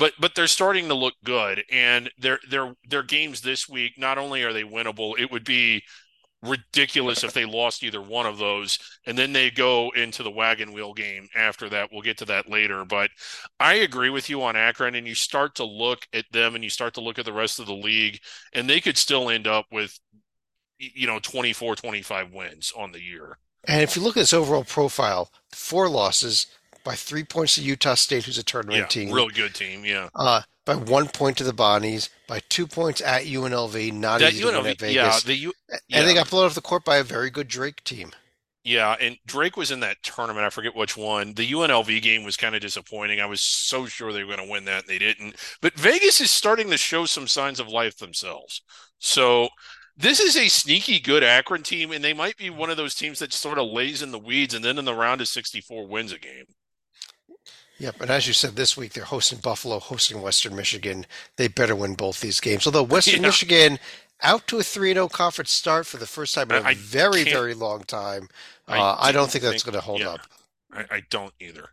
But 0.01 0.15
but 0.21 0.35
they're 0.35 0.49
starting 0.49 0.89
to 0.89 0.95
look 0.95 1.15
good, 1.25 1.65
and 1.71 2.11
their 2.19 2.41
their 2.51 2.75
their 2.89 3.05
games 3.05 3.43
this 3.43 3.69
week. 3.69 3.99
Not 3.99 4.19
only 4.19 4.43
are 4.45 4.55
they 4.55 4.65
winnable, 4.65 5.19
it 5.21 5.31
would 5.31 5.45
be 5.45 5.85
ridiculous 6.43 7.23
if 7.25 7.35
they 7.35 7.45
lost 7.45 7.85
either 7.85 8.01
one 8.01 8.27
of 8.27 8.39
those, 8.39 8.79
and 9.07 9.19
then 9.19 9.33
they 9.35 9.51
go 9.51 9.91
into 9.91 10.23
the 10.23 10.31
wagon 10.31 10.73
wheel 10.73 10.95
game 10.95 11.29
after 11.37 11.69
that. 11.71 11.91
We'll 11.93 12.03
get 12.03 12.19
to 12.19 12.25
that 12.27 12.49
later, 12.49 12.85
but 12.87 13.11
I 13.61 13.75
agree 13.75 14.11
with 14.11 14.31
you 14.31 14.43
on 14.43 14.57
Akron, 14.57 14.95
and 14.95 15.07
you 15.07 15.15
start 15.15 15.55
to 15.57 15.65
look 15.65 16.09
at 16.15 16.25
them, 16.33 16.55
and 16.55 16.65
you 16.65 16.71
start 16.71 16.95
to 16.95 17.03
look 17.03 17.19
at 17.19 17.27
the 17.27 17.33
rest 17.33 17.61
of 17.61 17.67
the 17.67 17.75
league, 17.75 18.21
and 18.55 18.69
they 18.71 18.81
could 18.81 18.99
still 18.99 19.31
end 19.31 19.47
up 19.47 19.67
with 19.71 20.01
you 20.79 21.07
know 21.07 21.19
24 21.21 21.77
25 21.77 22.33
wins 22.33 22.73
on 22.77 22.93
the 22.93 23.03
year 23.03 23.39
And 23.67 23.83
if 23.83 23.97
you 23.97 24.03
look 24.03 24.17
at 24.17 24.21
this 24.21 24.33
overall 24.33 24.65
profile, 24.65 25.31
four 25.53 25.89
losses 25.89 26.47
by 26.85 26.95
three 26.95 27.25
points 27.25 27.55
to 27.57 27.63
Utah 27.63 27.95
State, 27.95 28.25
who's 28.25 28.39
a 28.39 28.43
tournament 28.45 28.79
yeah 28.79 28.87
team. 28.87 29.13
Real 29.13 29.29
good 29.29 29.55
team 29.55 29.85
yeah 29.85 30.09
Uh, 30.15 30.43
by 30.65 30.75
one 30.75 31.09
point 31.09 31.37
to 31.39 31.45
the 31.45 31.53
Bonnies, 31.53 32.09
by 32.29 32.41
two 32.49 32.67
points 32.67 33.01
at 33.01 33.25
UNLV, 33.25 33.93
not 33.93 34.21
that 34.21 34.33
easy 34.33 34.43
to 34.43 34.47
win 34.47 34.55
UNLV, 34.57 34.71
at 34.71 34.79
Vegas. 34.79 34.95
yeah 34.95 35.21
the 35.25 35.35
U, 35.35 35.53
And 35.93 36.07
they 36.07 36.15
got 36.15 36.31
blown 36.31 36.47
off 36.47 36.55
the 36.55 36.61
court 36.61 36.85
by 36.85 36.99
a 36.99 37.05
very 37.05 37.31
good 37.31 37.49
Drake 37.49 37.83
team. 37.85 38.13
Yeah, 38.63 38.95
and 39.01 39.17
Drake 39.27 39.57
was 39.57 39.71
in 39.71 39.81
that 39.81 40.03
tournament. 40.03 40.45
I 40.45 40.51
forget 40.51 40.77
which 40.77 40.95
one. 40.97 41.33
The 41.33 41.51
UNLV 41.51 42.03
game 42.03 42.25
was 42.25 42.37
kind 42.37 42.55
of 42.55 42.61
disappointing. 42.61 43.19
I 43.19 43.27
was 43.27 43.41
so 43.41 43.87
sure 43.87 44.13
they 44.13 44.23
were 44.23 44.37
going 44.37 44.47
to 44.47 44.53
win 44.53 44.67
that, 44.67 44.81
and 44.81 44.87
they 44.87 44.99
didn't. 44.99 45.37
But 45.63 45.75
Vegas 45.75 46.21
is 46.21 46.31
starting 46.31 46.69
to 46.71 46.77
show 46.77 47.07
some 47.07 47.27
signs 47.27 47.59
of 47.59 47.69
life 47.69 47.97
themselves. 47.97 48.61
So 48.99 49.49
this 49.97 50.21
is 50.21 50.37
a 50.37 50.49
sneaky 50.49 51.01
good 51.01 51.23
Akron 51.25 51.63
team, 51.63 51.91
and 51.91 52.05
they 52.05 52.13
might 52.13 52.37
be 52.37 52.51
one 52.51 52.69
of 52.69 52.77
those 52.77 52.95
teams 52.95 53.19
that 53.21 53.33
sort 53.33 53.59
of 53.59 53.67
lays 53.67 54.03
in 54.03 54.13
the 54.13 54.19
weeds, 54.19 54.53
and 54.53 54.63
then 54.63 54.79
in 54.79 54.85
the 54.85 54.95
round 54.95 55.23
of 55.23 55.29
64 55.29 55.87
wins 55.87 56.13
a 56.13 56.19
game. 56.19 56.45
Yep, 57.81 58.03
and 58.03 58.11
as 58.11 58.27
you 58.29 58.33
said, 58.35 58.57
this 58.57 58.77
week 58.77 58.93
they're 58.93 59.05
hosting 59.05 59.39
Buffalo, 59.41 59.79
hosting 59.81 60.21
Western 60.23 60.55
Michigan. 60.55 61.07
They 61.37 61.49
better 61.49 61.75
win 61.75 61.95
both 61.95 62.21
these 62.21 62.39
games. 62.39 62.67
Although 62.67 62.83
Western 62.85 63.23
Yeah. 63.23 63.29
Michigan 63.29 63.79
out 64.23 64.47
to 64.49 64.59
a 64.59 64.63
3-0 64.63 65.11
conference 65.11 65.51
start 65.51 65.87
for 65.87 65.97
the 65.97 66.07
first 66.07 66.35
time 66.35 66.51
in 66.51 66.63
a 66.63 66.69
I- 66.69 66.75
very, 66.75 67.25
very 67.25 67.55
long 67.55 67.83
time. 67.85 68.29
I 68.69 68.79
Uh, 68.79 68.97
I 69.01 69.13
don't 69.13 69.31
think 69.31 69.43
that's 69.43 69.63
going 69.63 69.75
to 69.75 69.81
hold 69.81 70.01
yeah. 70.01 70.11
up. 70.11 70.21
I, 70.73 70.85
I 70.91 71.03
don't 71.11 71.33
either. 71.41 71.71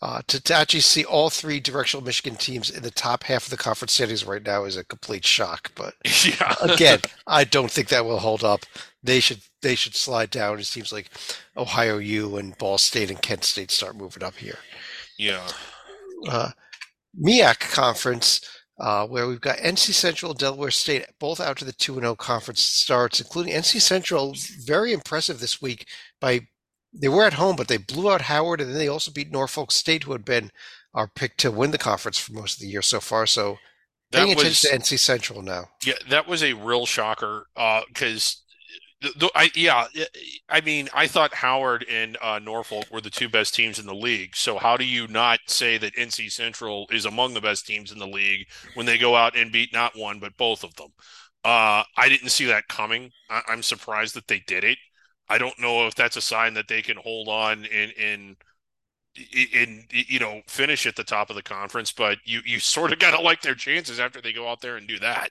Uh, 0.00 0.20
to, 0.26 0.42
to 0.42 0.52
actually 0.54 0.80
see 0.80 1.04
all 1.04 1.30
three 1.30 1.60
directional 1.60 2.02
Michigan 2.04 2.34
teams 2.36 2.68
in 2.70 2.82
the 2.82 2.90
top 2.90 3.22
half 3.24 3.44
of 3.44 3.50
the 3.50 3.56
conference 3.56 3.92
standings 3.92 4.24
right 4.24 4.44
now 4.44 4.64
is 4.64 4.76
a 4.76 4.82
complete 4.82 5.24
shock. 5.24 5.70
But 5.76 5.94
yeah. 6.24 6.56
again, 6.60 7.00
I 7.26 7.44
don't 7.44 7.70
think 7.70 7.88
that 7.88 8.04
will 8.04 8.18
hold 8.18 8.42
up. 8.42 8.66
They 9.02 9.20
should 9.20 9.42
they 9.60 9.76
should 9.76 9.94
slide 9.94 10.30
down 10.30 10.58
It 10.58 10.64
seems 10.66 10.92
like 10.92 11.08
Ohio 11.56 11.98
U 11.98 12.36
and 12.36 12.58
Ball 12.58 12.78
State 12.78 13.10
and 13.10 13.22
Kent 13.22 13.44
State 13.44 13.70
start 13.70 13.94
moving 13.94 14.24
up 14.24 14.34
here. 14.36 14.58
Yeah. 15.18 15.46
Uh, 16.28 16.50
MEAC 17.20 17.60
conference, 17.72 18.40
uh, 18.78 19.06
where 19.06 19.26
we've 19.26 19.40
got 19.40 19.58
NC 19.58 19.92
Central 19.92 20.34
Delaware 20.34 20.70
State 20.70 21.06
both 21.18 21.40
out 21.40 21.58
to 21.58 21.64
the 21.64 21.72
2 21.72 21.94
0 21.94 22.14
conference 22.14 22.62
starts, 22.62 23.20
including 23.20 23.54
NC 23.54 23.80
Central, 23.80 24.34
very 24.64 24.92
impressive 24.92 25.40
this 25.40 25.60
week 25.60 25.86
by 26.20 26.46
they 26.92 27.08
were 27.08 27.24
at 27.24 27.34
home, 27.34 27.56
but 27.56 27.68
they 27.68 27.78
blew 27.78 28.10
out 28.10 28.22
Howard, 28.22 28.60
and 28.60 28.70
then 28.70 28.78
they 28.78 28.88
also 28.88 29.10
beat 29.10 29.32
Norfolk 29.32 29.72
State, 29.72 30.02
who 30.02 30.12
had 30.12 30.24
been 30.24 30.50
our 30.94 31.08
pick 31.08 31.36
to 31.38 31.50
win 31.50 31.70
the 31.70 31.78
conference 31.78 32.18
for 32.18 32.32
most 32.32 32.56
of 32.56 32.60
the 32.60 32.68
year 32.68 32.82
so 32.82 33.00
far. 33.00 33.26
So 33.26 33.58
paying 34.12 34.28
That 34.28 34.36
was 34.36 34.44
attention 34.44 34.70
to 34.70 34.94
NC 34.94 34.98
Central 34.98 35.42
now. 35.42 35.70
Yeah, 35.84 35.94
that 36.10 36.28
was 36.28 36.42
a 36.42 36.52
real 36.52 36.84
shocker. 36.84 37.46
Uh, 37.56 37.82
because 37.88 38.41
the, 39.02 39.12
the, 39.16 39.30
I 39.34 39.50
yeah, 39.54 39.86
I 40.48 40.60
mean, 40.60 40.88
I 40.94 41.06
thought 41.06 41.34
Howard 41.34 41.84
and 41.90 42.16
uh, 42.22 42.38
Norfolk 42.38 42.86
were 42.90 43.00
the 43.00 43.10
two 43.10 43.28
best 43.28 43.54
teams 43.54 43.78
in 43.78 43.86
the 43.86 43.94
league. 43.94 44.36
So 44.36 44.58
how 44.58 44.76
do 44.76 44.84
you 44.84 45.08
not 45.08 45.40
say 45.46 45.76
that 45.78 45.96
NC 45.96 46.30
Central 46.30 46.86
is 46.90 47.04
among 47.04 47.34
the 47.34 47.40
best 47.40 47.66
teams 47.66 47.92
in 47.92 47.98
the 47.98 48.06
league 48.06 48.46
when 48.74 48.86
they 48.86 48.98
go 48.98 49.16
out 49.16 49.36
and 49.36 49.52
beat 49.52 49.72
not 49.72 49.96
one 49.96 50.20
but 50.20 50.36
both 50.36 50.64
of 50.64 50.74
them? 50.76 50.90
Uh, 51.44 51.82
I 51.96 52.08
didn't 52.08 52.30
see 52.30 52.46
that 52.46 52.68
coming. 52.68 53.10
I, 53.28 53.42
I'm 53.48 53.62
surprised 53.62 54.14
that 54.14 54.28
they 54.28 54.40
did 54.46 54.64
it. 54.64 54.78
I 55.28 55.38
don't 55.38 55.58
know 55.58 55.86
if 55.86 55.94
that's 55.94 56.16
a 56.16 56.22
sign 56.22 56.54
that 56.54 56.68
they 56.68 56.82
can 56.82 56.96
hold 56.96 57.28
on 57.28 57.66
and 57.66 57.92
and 57.98 58.36
in 59.32 59.84
you 59.90 60.18
know 60.18 60.40
finish 60.46 60.86
at 60.86 60.96
the 60.96 61.04
top 61.04 61.30
of 61.30 61.36
the 61.36 61.42
conference, 61.42 61.92
but 61.92 62.18
you 62.24 62.40
you 62.44 62.60
sort 62.60 62.92
of 62.92 62.98
got 62.98 63.12
to 63.12 63.20
like 63.20 63.42
their 63.42 63.54
chances 63.54 64.00
after 64.00 64.20
they 64.20 64.32
go 64.32 64.48
out 64.48 64.60
there 64.60 64.76
and 64.76 64.86
do 64.86 64.98
that. 65.00 65.30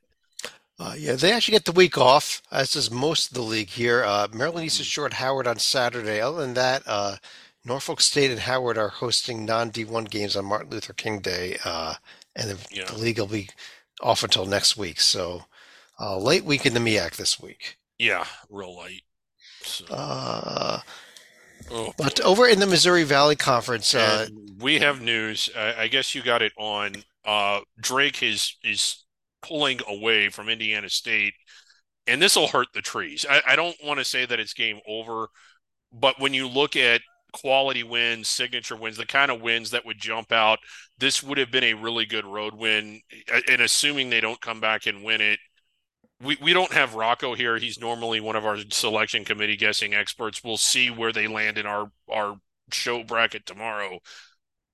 Uh, 0.81 0.95
yeah, 0.97 1.13
they 1.13 1.31
actually 1.31 1.51
get 1.51 1.65
the 1.65 1.71
week 1.71 1.95
off, 1.95 2.41
as 2.51 2.71
does 2.73 2.89
most 2.89 3.27
of 3.29 3.35
the 3.35 3.41
league 3.43 3.69
here. 3.69 4.03
Uh, 4.03 4.27
Maryland 4.33 4.65
East 4.65 4.79
is 4.79 4.87
Mm. 4.87 4.89
short 4.89 5.13
Howard 5.13 5.45
on 5.45 5.59
Saturday. 5.59 6.19
Other 6.19 6.41
than 6.41 6.55
that, 6.55 6.81
uh, 6.87 7.17
Norfolk 7.63 8.01
State 8.01 8.31
and 8.31 8.39
Howard 8.39 8.79
are 8.79 8.87
hosting 8.89 9.45
non 9.45 9.69
D1 9.69 10.05
games 10.05 10.35
on 10.35 10.45
Martin 10.45 10.71
Luther 10.71 10.93
King 10.93 11.19
Day, 11.19 11.59
uh, 11.63 11.95
and 12.35 12.49
the, 12.49 12.57
Yeah. 12.75 12.85
the 12.85 12.97
league 12.97 13.19
will 13.19 13.27
be 13.27 13.49
off 14.01 14.23
until 14.23 14.47
next 14.47 14.75
week. 14.75 14.99
So, 14.99 15.45
uh, 15.99 16.17
late 16.17 16.45
week 16.45 16.65
in 16.65 16.73
the 16.73 16.79
MEAC 16.79 17.15
this 17.15 17.39
week. 17.39 17.77
Yeah, 17.99 18.25
real 18.49 18.75
light. 18.75 19.03
So, 19.63 19.85
Uh, 19.85 20.81
oh, 21.69 21.93
but 21.95 22.15
boy. 22.15 22.23
over 22.23 22.47
in 22.47 22.59
the 22.59 22.65
Missouri 22.65 23.03
Valley 23.03 23.35
Conference, 23.35 23.93
uh, 23.93 24.29
we 24.57 24.79
have 24.79 24.99
news. 24.99 25.47
I, 25.55 25.83
I 25.83 25.87
guess 25.89 26.15
you 26.15 26.23
got 26.23 26.41
it 26.41 26.53
on. 26.57 27.03
Uh, 27.23 27.59
Drake 27.79 28.23
is 28.23 28.55
is 28.63 29.00
pulling 29.41 29.79
away 29.87 30.29
from 30.29 30.49
Indiana 30.49 30.89
State, 30.89 31.33
and 32.07 32.21
this 32.21 32.35
will 32.35 32.47
hurt 32.47 32.67
the 32.73 32.81
trees. 32.81 33.25
I, 33.29 33.41
I 33.49 33.55
don't 33.55 33.75
want 33.83 33.99
to 33.99 34.05
say 34.05 34.25
that 34.25 34.39
it's 34.39 34.53
game 34.53 34.79
over, 34.87 35.27
but 35.91 36.19
when 36.19 36.33
you 36.33 36.47
look 36.47 36.75
at 36.75 37.01
quality 37.33 37.83
wins, 37.83 38.29
signature 38.29 38.75
wins, 38.75 38.97
the 38.97 39.05
kind 39.05 39.31
of 39.31 39.41
wins 39.41 39.71
that 39.71 39.85
would 39.85 39.99
jump 39.99 40.31
out. 40.31 40.59
This 40.97 41.23
would 41.23 41.37
have 41.37 41.51
been 41.51 41.63
a 41.63 41.73
really 41.73 42.05
good 42.05 42.25
road 42.25 42.53
win. 42.53 43.01
And 43.49 43.61
assuming 43.61 44.09
they 44.09 44.21
don't 44.21 44.41
come 44.41 44.59
back 44.59 44.85
and 44.85 45.03
win 45.03 45.21
it, 45.21 45.39
we, 46.21 46.37
we 46.41 46.53
don't 46.53 46.73
have 46.73 46.95
Rocco 46.95 47.33
here. 47.33 47.57
He's 47.57 47.79
normally 47.79 48.19
one 48.19 48.35
of 48.35 48.45
our 48.45 48.57
selection 48.69 49.25
committee 49.25 49.57
guessing 49.57 49.93
experts. 49.93 50.43
We'll 50.43 50.57
see 50.57 50.89
where 50.89 51.11
they 51.11 51.27
land 51.27 51.57
in 51.57 51.65
our 51.65 51.91
our 52.11 52.35
show 52.71 53.03
bracket 53.03 53.45
tomorrow. 53.45 53.99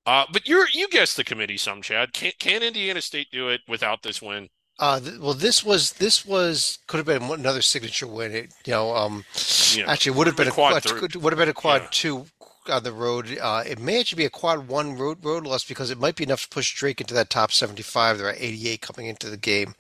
Uh, 0.06 0.26
but 0.32 0.48
you're 0.48 0.68
you 0.74 0.88
guess 0.90 1.14
the 1.14 1.24
committee 1.24 1.58
some, 1.58 1.82
Chad. 1.82 2.14
Can 2.14 2.32
can 2.40 2.64
Indiana 2.64 3.02
State 3.02 3.28
do 3.32 3.50
it 3.50 3.62
without 3.68 4.04
this 4.04 4.22
win? 4.22 4.50
Uh, 4.80 5.00
th- 5.00 5.18
well, 5.20 5.34
this 5.34 5.64
was 5.64 5.94
this 5.94 6.26
was 6.26 6.80
could 6.88 6.98
have 6.98 7.06
been 7.06 7.24
another 7.32 7.62
signature 7.62 8.06
win. 8.08 8.32
It, 8.34 8.54
you 8.66 8.72
know, 8.74 8.96
um, 8.96 9.26
Yeah. 9.74 9.92
actually 9.92 10.12
would 10.18 10.28
have 10.28 10.36
been 10.36 10.48
a 10.48 10.52
Quad 10.52 10.84
quad, 10.84 11.16
would 11.16 11.34
have 11.34 11.40
been 11.40 11.50
a 11.50 11.54
quad 11.54 11.82
Yeah. 11.84 11.88
two 11.92 12.26
on 12.70 12.84
the 12.84 12.92
road. 12.92 13.38
Uh, 13.40 13.64
it 13.66 13.80
may 13.80 14.00
actually 14.00 14.18
be 14.18 14.26
a 14.26 14.30
quad 14.30 14.68
one 14.68 14.96
road 14.98 15.24
road 15.24 15.46
loss 15.46 15.64
because 15.64 15.90
it 15.90 15.98
might 16.00 16.16
be 16.16 16.24
enough 16.26 16.44
to 16.44 16.50
push 16.50 16.76
Drake 16.76 17.02
into 17.02 17.14
that 17.16 17.30
top 17.30 17.52
seventy 17.52 17.82
five. 17.82 18.18
They're 18.18 18.30
at 18.30 18.40
eighty 18.42 18.70
eight 18.70 18.82
coming 18.82 19.08
into 19.08 19.30
the 19.30 19.38
game. 19.38 19.74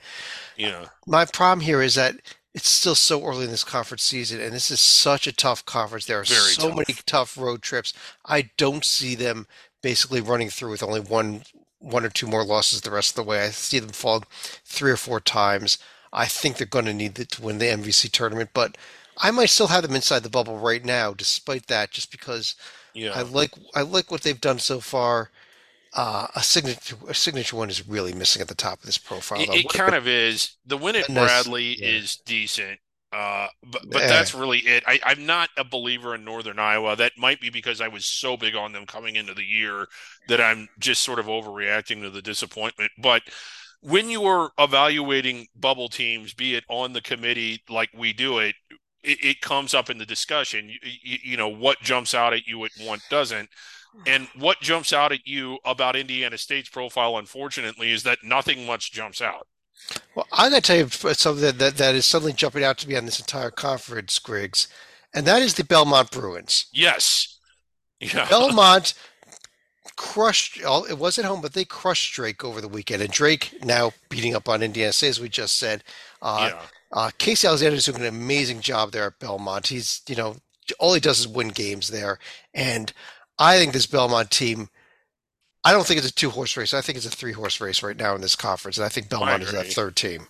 Yeah. 0.55 0.85
My 1.05 1.25
problem 1.25 1.59
here 1.59 1.81
is 1.81 1.93
that 1.95 2.15
it's 2.55 2.69
still 2.69 2.95
so 2.95 3.23
early 3.23 3.45
in 3.45 3.51
this 3.51 3.63
conference 3.63 4.01
season, 4.01 4.41
and 4.41 4.51
this 4.51 4.71
is 4.71 4.79
such 4.79 5.27
a 5.27 5.31
tough 5.31 5.63
conference. 5.65 6.05
There 6.05 6.19
are 6.19 6.23
Very 6.23 6.39
so 6.53 6.69
tough. 6.69 6.77
many 6.77 6.99
tough 7.05 7.37
road 7.37 7.61
trips. 7.61 7.93
I 8.25 8.49
don't 8.57 8.83
see 8.83 9.13
them 9.13 9.45
basically 9.83 10.21
running 10.21 10.49
through 10.49 10.71
with 10.71 10.81
only 10.81 11.01
one 11.01 11.43
one 11.79 12.05
or 12.05 12.09
two 12.09 12.27
more 12.27 12.43
losses 12.43 12.81
the 12.81 12.91
rest 12.91 13.11
of 13.11 13.15
the 13.15 13.29
way. 13.29 13.41
I 13.43 13.49
see 13.49 13.79
them 13.79 13.89
fall 13.89 14.23
three 14.65 14.91
or 14.91 14.97
four 14.97 15.19
times. 15.19 15.77
I 16.11 16.25
think 16.25 16.57
they're 16.57 16.67
going 16.67 16.85
to 16.85 16.93
need 16.93 17.19
it 17.19 17.31
to 17.31 17.41
win 17.41 17.57
the 17.57 17.65
MVC 17.65 18.11
tournament, 18.11 18.51
but 18.53 18.77
I 19.17 19.31
might 19.31 19.49
still 19.49 19.67
have 19.67 19.83
them 19.83 19.95
inside 19.95 20.23
the 20.23 20.29
bubble 20.29 20.57
right 20.57 20.83
now, 20.83 21.13
despite 21.13 21.67
that, 21.67 21.91
just 21.91 22.11
because 22.11 22.55
I 22.95 23.21
like 23.21 23.51
I 23.75 23.81
like 23.81 24.11
what 24.11 24.21
they've 24.21 24.39
done 24.39 24.59
so 24.59 24.79
far. 24.79 25.29
Uh, 25.93 26.27
a 26.35 26.43
signature 26.43 26.95
a 27.07 27.13
signature 27.13 27.55
one 27.55 27.69
is 27.69 27.87
really 27.87 28.13
missing 28.13 28.41
at 28.41 28.47
the 28.47 28.55
top 28.55 28.79
of 28.79 28.85
this 28.85 28.97
profile. 28.97 29.41
It, 29.41 29.49
it 29.49 29.69
kind 29.69 29.95
of 29.95 30.07
is. 30.07 30.55
The 30.65 30.77
win 30.77 30.95
at 30.95 31.09
nice- 31.09 31.43
Bradley 31.43 31.79
yeah. 31.79 31.87
is 31.87 32.17
decent. 32.17 32.79
Uh, 33.13 33.47
but 33.63 33.83
but 33.89 34.03
Yeah. 34.03 34.07
that's 34.07 34.33
really 34.33 34.59
it. 34.59 34.83
I, 34.85 34.99
I'm 35.05 35.25
not 35.25 35.49
a 35.57 35.63
believer 35.63 36.13
in 36.15 36.25
Northern 36.25 36.59
Iowa. 36.59 36.95
That 36.95 37.13
might 37.17 37.39
be 37.39 37.49
because 37.49 37.79
I 37.79 37.87
was 37.87 38.05
so 38.05 38.35
big 38.35 38.55
on 38.55 38.73
them 38.73 38.85
coming 38.85 39.15
into 39.15 39.33
the 39.33 39.45
year 39.45 39.87
that 40.27 40.41
I'm 40.41 40.67
just 40.77 41.03
sort 41.03 41.19
of 41.19 41.27
overreacting 41.27 42.01
to 42.01 42.09
the 42.09 42.21
disappointment. 42.21 42.91
But 43.01 43.23
when 43.81 44.09
you're 44.09 44.51
evaluating 44.57 45.47
bubble 45.55 45.87
teams, 45.89 46.33
be 46.33 46.55
it 46.55 46.65
on 46.69 46.93
the 46.93 47.01
committee 47.01 47.63
like 47.69 47.89
we 47.95 48.11
do 48.11 48.39
it, 48.39 48.55
it, 49.03 49.23
it 49.23 49.41
comes 49.41 49.73
up 49.73 49.89
in 49.89 49.97
the 49.97 50.05
discussion. 50.05 50.67
You, 50.69 50.79
you, 50.83 51.17
you 51.23 51.37
know 51.37 51.47
what 51.49 51.79
jumps 51.81 52.13
out 52.13 52.33
at 52.33 52.45
you, 52.45 52.63
and 52.63 52.71
what 52.87 52.99
doesn't. 53.09 53.49
And 54.05 54.27
what 54.35 54.61
jumps 54.61 54.93
out 54.93 55.11
at 55.11 55.25
you 55.27 55.59
about 55.65 55.95
Indiana 55.95 56.37
State's 56.37 56.69
profile, 56.69 57.17
unfortunately, 57.17 57.91
is 57.91 58.03
that 58.03 58.19
nothing 58.23 58.65
much 58.65 58.91
jumps 58.91 59.21
out. 59.21 59.47
Well, 60.15 60.27
I'm 60.31 60.51
going 60.51 60.61
to 60.61 60.67
tell 60.67 60.77
you 60.77 60.87
something 60.89 61.43
that, 61.43 61.59
that, 61.59 61.77
that 61.77 61.95
is 61.95 62.05
suddenly 62.05 62.33
jumping 62.33 62.63
out 62.63 62.77
to 62.79 62.87
me 62.87 62.95
on 62.95 63.05
this 63.05 63.19
entire 63.19 63.51
conference, 63.51 64.19
Griggs, 64.19 64.67
and 65.13 65.25
that 65.25 65.41
is 65.41 65.53
the 65.53 65.63
Belmont 65.63 66.11
Bruins. 66.11 66.65
Yes. 66.73 67.37
Yeah. 67.99 68.27
Belmont 68.29 68.93
crushed, 69.95 70.59
it 70.59 70.97
was 70.97 71.17
at 71.17 71.25
home, 71.25 71.41
but 71.41 71.53
they 71.53 71.65
crushed 71.65 72.13
Drake 72.13 72.43
over 72.43 72.61
the 72.61 72.67
weekend. 72.67 73.01
And 73.01 73.11
Drake 73.11 73.53
now 73.63 73.91
beating 74.09 74.35
up 74.35 74.47
on 74.49 74.61
Indiana 74.61 74.93
State, 74.93 75.09
as 75.09 75.19
we 75.19 75.29
just 75.29 75.57
said. 75.57 75.83
Uh, 76.21 76.51
yeah. 76.51 76.61
uh, 76.91 77.11
Casey 77.17 77.47
Alexander 77.47 77.75
is 77.77 77.85
doing 77.85 78.01
an 78.01 78.07
amazing 78.07 78.59
job 78.59 78.91
there 78.91 79.05
at 79.05 79.19
Belmont. 79.19 79.67
He's, 79.67 80.01
you 80.07 80.15
know, 80.15 80.35
all 80.79 80.93
he 80.93 80.99
does 80.99 81.19
is 81.19 81.27
win 81.27 81.49
games 81.49 81.87
there. 81.87 82.19
And 82.53 82.91
I 83.39 83.57
think 83.57 83.73
this 83.73 83.87
Belmont 83.87 84.29
team, 84.31 84.69
I 85.67 85.73
don't 85.73 85.85
think 85.85 85.97
it's 85.97 86.09
a 86.09 86.13
two 86.13 86.29
horse 86.29 86.55
race. 86.55 86.73
I 86.73 86.79
think 86.81 86.95
it's 86.97 87.05
a 87.05 87.09
three 87.09 87.33
horse 87.33 87.59
race 87.59 87.83
right 87.83 87.97
now 87.97 88.15
in 88.15 88.21
this 88.21 88.37
conference. 88.37 88.77
And 88.77 88.85
I 88.85 88.89
think 88.89 89.09
Belmont 89.09 89.43
is 89.43 89.51
that 89.51 89.67
third 89.67 89.97
team. 89.97 90.27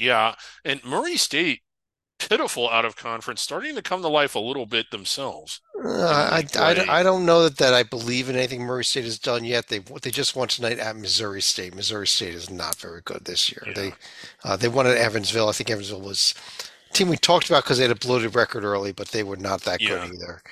Yeah. 0.00 0.34
And 0.64 0.82
Murray 0.84 1.16
State, 1.16 1.60
pitiful 2.18 2.68
out 2.68 2.84
of 2.84 2.96
conference, 2.96 3.40
starting 3.40 3.76
to 3.76 3.82
come 3.82 4.02
to 4.02 4.08
life 4.08 4.34
a 4.34 4.40
little 4.40 4.66
bit 4.66 4.90
themselves. 4.90 5.60
Uh, 5.82 6.28
I, 6.32 6.44
I. 6.58 7.00
I 7.00 7.02
don't 7.04 7.24
know 7.24 7.44
that, 7.44 7.58
that 7.58 7.72
I 7.72 7.84
believe 7.84 8.28
in 8.28 8.34
anything 8.34 8.62
Murray 8.62 8.84
State 8.84 9.04
has 9.04 9.18
done 9.18 9.44
yet. 9.44 9.68
They 9.68 9.78
they 9.78 10.10
just 10.10 10.34
won 10.34 10.48
tonight 10.48 10.78
at 10.80 10.96
Missouri 10.96 11.40
State. 11.40 11.74
Missouri 11.74 12.08
State 12.08 12.34
is 12.34 12.50
not 12.50 12.74
very 12.74 13.00
good 13.04 13.24
this 13.26 13.52
year. 13.52 13.62
Yeah. 13.68 13.72
They 13.74 13.92
uh, 14.42 14.56
they 14.56 14.68
won 14.68 14.88
at 14.88 14.96
Evansville. 14.96 15.48
I 15.48 15.52
think 15.52 15.70
Evansville 15.70 16.00
was 16.00 16.34
a 16.90 16.92
team 16.94 17.08
we 17.08 17.16
talked 17.16 17.48
about 17.48 17.62
because 17.62 17.78
they 17.78 17.84
had 17.84 17.96
a 17.96 18.06
bloated 18.06 18.34
record 18.34 18.64
early, 18.64 18.90
but 18.92 19.08
they 19.08 19.22
were 19.22 19.36
not 19.36 19.60
that 19.62 19.80
Yeah. 19.80 19.88
good 19.90 20.14
either. 20.16 20.42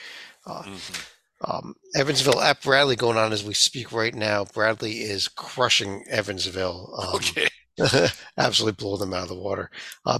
Mhm. 0.46 1.08
Um, 1.44 1.74
Evansville 1.94 2.40
at 2.40 2.60
Bradley 2.62 2.96
going 2.96 3.16
on 3.16 3.32
as 3.32 3.44
we 3.44 3.54
speak 3.54 3.92
right 3.92 4.14
now. 4.14 4.44
Bradley 4.46 4.98
is 5.02 5.28
crushing 5.28 6.04
Evansville. 6.10 6.94
Um, 6.98 7.14
Okay. 7.14 7.48
absolutely 8.36 8.72
blowing 8.76 8.98
them 9.00 9.14
out 9.14 9.22
of 9.22 9.28
the 9.28 9.34
water. 9.36 9.70
Uh, 10.04 10.18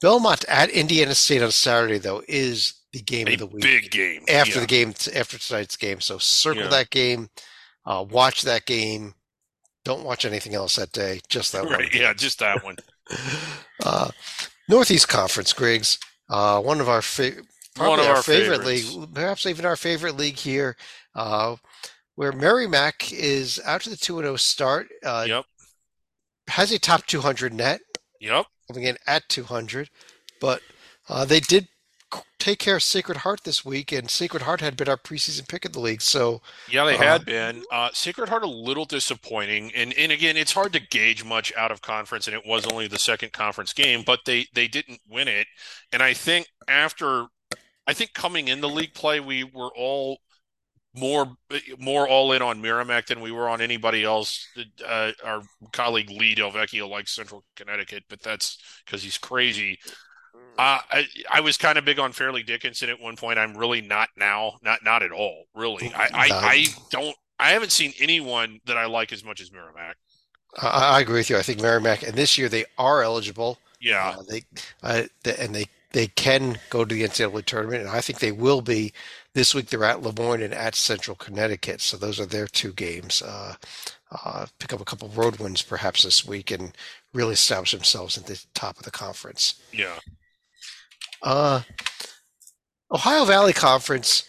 Belmont 0.00 0.44
at 0.48 0.70
Indiana 0.70 1.14
State 1.16 1.42
on 1.42 1.50
Saturday 1.50 1.98
though 1.98 2.22
is 2.28 2.74
the 2.92 3.00
game 3.00 3.26
A 3.26 3.32
of 3.32 3.38
the 3.40 3.46
week 3.46 3.62
big 3.64 3.90
game. 3.90 4.22
after 4.28 4.54
Yeah. 4.54 4.60
the 4.60 4.66
game 4.66 4.94
after 5.16 5.36
tonight's 5.38 5.76
game. 5.76 6.00
So 6.00 6.18
circle 6.18 6.62
Yeah. 6.64 6.68
that 6.68 6.90
game, 6.90 7.28
uh, 7.86 8.04
watch 8.08 8.42
that 8.42 8.66
game. 8.66 9.14
Don't 9.84 10.04
watch 10.04 10.24
anything 10.24 10.54
else 10.54 10.76
that 10.76 10.92
day. 10.92 11.20
Just 11.28 11.50
that 11.52 11.64
one. 11.64 11.72
Right. 11.72 11.90
game. 11.90 12.02
Yeah. 12.02 12.12
Just 12.12 12.38
that 12.38 12.62
one. 12.64 12.76
Uh, 13.84 14.10
Northeast 14.68 15.08
Conference, 15.08 15.52
Griggs. 15.52 15.98
Uh, 16.28 16.60
one 16.60 16.80
of 16.80 16.88
our 16.88 17.02
fa- 17.02 17.42
probably 17.74 17.90
One 17.90 18.00
of 18.00 18.06
our, 18.06 18.16
our 18.16 18.22
favorite 18.22 18.62
favorites. 18.62 18.64
league, 18.64 19.14
perhaps 19.14 19.46
even 19.46 19.64
our 19.66 19.76
favorite 19.76 20.16
league 20.16 20.38
here, 20.38 20.76
uh, 21.14 21.56
where 22.16 22.32
Merrimack 22.32 23.12
is 23.12 23.60
out 23.64 23.82
to 23.82 23.90
the 23.90 23.96
two 23.96 24.18
and 24.18 24.26
zero 24.26 24.36
start. 24.36 24.88
Uh, 25.04 25.28
Yep. 25.28 25.46
Has 26.48 26.72
a 26.72 26.78
top 26.78 27.06
two 27.06 27.20
hundred 27.20 27.52
net 27.54 27.80
Yep. 28.20 28.46
coming 28.68 28.84
in 28.84 28.96
at 29.06 29.28
two 29.28 29.44
hundred, 29.44 29.90
but 30.40 30.62
uh, 31.08 31.24
they 31.24 31.40
did 31.40 31.68
take 32.38 32.58
care 32.58 32.76
of 32.76 32.82
Sacred 32.82 33.18
Heart 33.18 33.44
this 33.44 33.64
week, 33.64 33.92
and 33.92 34.10
Sacred 34.10 34.42
Heart 34.42 34.60
had 34.60 34.76
been 34.76 34.88
our 34.88 34.96
preseason 34.98 35.48
pick 35.48 35.64
of 35.64 35.72
the 35.72 35.80
league. 35.80 36.02
So 36.02 36.42
Yeah, 36.66 36.84
they 36.84 36.96
Uh, 36.96 36.98
had 36.98 37.24
been. 37.24 37.64
Uh, 37.70 37.90
Sacred 37.92 38.28
Heart 38.28 38.42
a 38.42 38.46
little 38.48 38.84
disappointing, 38.84 39.72
and 39.74 39.92
and 39.94 40.12
again, 40.12 40.36
it's 40.36 40.52
hard 40.52 40.72
to 40.74 40.80
gauge 40.80 41.24
much 41.24 41.52
out 41.56 41.70
of 41.72 41.80
conference, 41.82 42.26
and 42.26 42.36
it 42.36 42.44
was 42.46 42.66
only 42.66 42.86
the 42.88 42.98
second 42.98 43.32
conference 43.32 43.72
game, 43.72 44.02
but 44.04 44.20
they 44.26 44.46
they 44.52 44.68
didn't 44.68 45.00
win 45.08 45.28
it, 45.28 45.46
and 45.92 46.02
I 46.02 46.12
think 46.14 46.48
after, 46.68 47.26
I 47.86 47.92
think 47.92 48.12
coming 48.12 48.48
in 48.48 48.60
the 48.60 48.68
league 48.68 48.94
play, 48.94 49.20
we 49.20 49.44
were 49.44 49.70
all 49.76 50.18
more 50.94 51.36
more 51.78 52.06
all 52.06 52.32
in 52.32 52.42
on 52.42 52.60
Merrimack 52.60 53.06
than 53.06 53.20
we 53.20 53.32
were 53.32 53.48
on 53.48 53.60
anybody 53.60 54.04
else. 54.04 54.46
Uh, 54.86 55.12
our 55.24 55.42
colleague 55.72 56.10
Lee 56.10 56.34
Delvecchio 56.34 56.88
likes 56.88 57.14
Central 57.14 57.44
Connecticut, 57.56 58.04
but 58.08 58.22
that's 58.22 58.58
because 58.84 59.02
he's 59.02 59.18
crazy. 59.18 59.78
Uh, 60.58 60.80
I 60.90 61.06
I 61.30 61.40
was 61.40 61.56
kind 61.56 61.78
of 61.78 61.84
big 61.84 61.98
on 61.98 62.12
Fairleigh 62.12 62.42
Dickinson 62.42 62.90
at 62.90 63.00
one 63.00 63.16
point. 63.16 63.38
I'm 63.38 63.56
really 63.56 63.80
not 63.80 64.10
now. 64.16 64.58
Not 64.62 64.84
not 64.84 65.02
at 65.02 65.12
all. 65.12 65.44
Really. 65.54 65.92
I 65.94 66.08
I, 66.12 66.28
I 66.30 66.66
don't. 66.90 67.16
I 67.38 67.50
haven't 67.50 67.72
seen 67.72 67.92
anyone 67.98 68.60
that 68.66 68.76
I 68.76 68.86
like 68.86 69.12
as 69.12 69.24
much 69.24 69.40
as 69.40 69.50
Merrimack. 69.50 69.96
I, 70.60 70.96
I 70.96 71.00
agree 71.00 71.20
with 71.20 71.30
you. 71.30 71.38
I 71.38 71.42
think 71.42 71.60
Merrimack, 71.60 72.02
and 72.02 72.14
this 72.14 72.36
year 72.36 72.48
they 72.48 72.66
are 72.78 73.02
eligible. 73.02 73.58
Yeah. 73.80 74.14
Uh, 74.18 74.22
they, 74.28 74.42
uh, 74.82 75.02
th- 75.24 75.38
and 75.38 75.54
they 75.54 75.66
they 75.92 76.06
can 76.08 76.58
go 76.70 76.84
to 76.84 76.94
the 76.94 77.02
NCAA 77.02 77.44
tournament, 77.44 77.82
and 77.82 77.90
I 77.90 78.00
think 78.00 78.18
they 78.18 78.32
will 78.32 78.60
be. 78.62 78.92
This 79.34 79.54
week 79.54 79.68
they're 79.68 79.84
at 79.84 80.02
Le 80.02 80.12
Moyne 80.12 80.42
and 80.42 80.52
at 80.54 80.74
Central 80.74 81.16
Connecticut, 81.16 81.80
so 81.80 81.96
those 81.96 82.20
are 82.20 82.26
their 82.26 82.46
two 82.46 82.72
games. 82.72 83.22
Uh, 83.22 83.54
uh, 84.24 84.46
pick 84.58 84.72
up 84.74 84.80
a 84.80 84.84
couple 84.84 85.08
road 85.08 85.38
wins 85.38 85.62
perhaps 85.62 86.02
this 86.02 86.26
week 86.26 86.50
and 86.50 86.76
really 87.14 87.32
establish 87.32 87.72
themselves 87.72 88.18
at 88.18 88.26
the 88.26 88.42
top 88.52 88.76
of 88.78 88.84
the 88.84 88.90
conference. 88.90 89.54
Yeah. 89.72 89.98
Uh, 91.22 91.62
Ohio 92.90 93.24
Valley 93.24 93.54
Conference, 93.54 94.24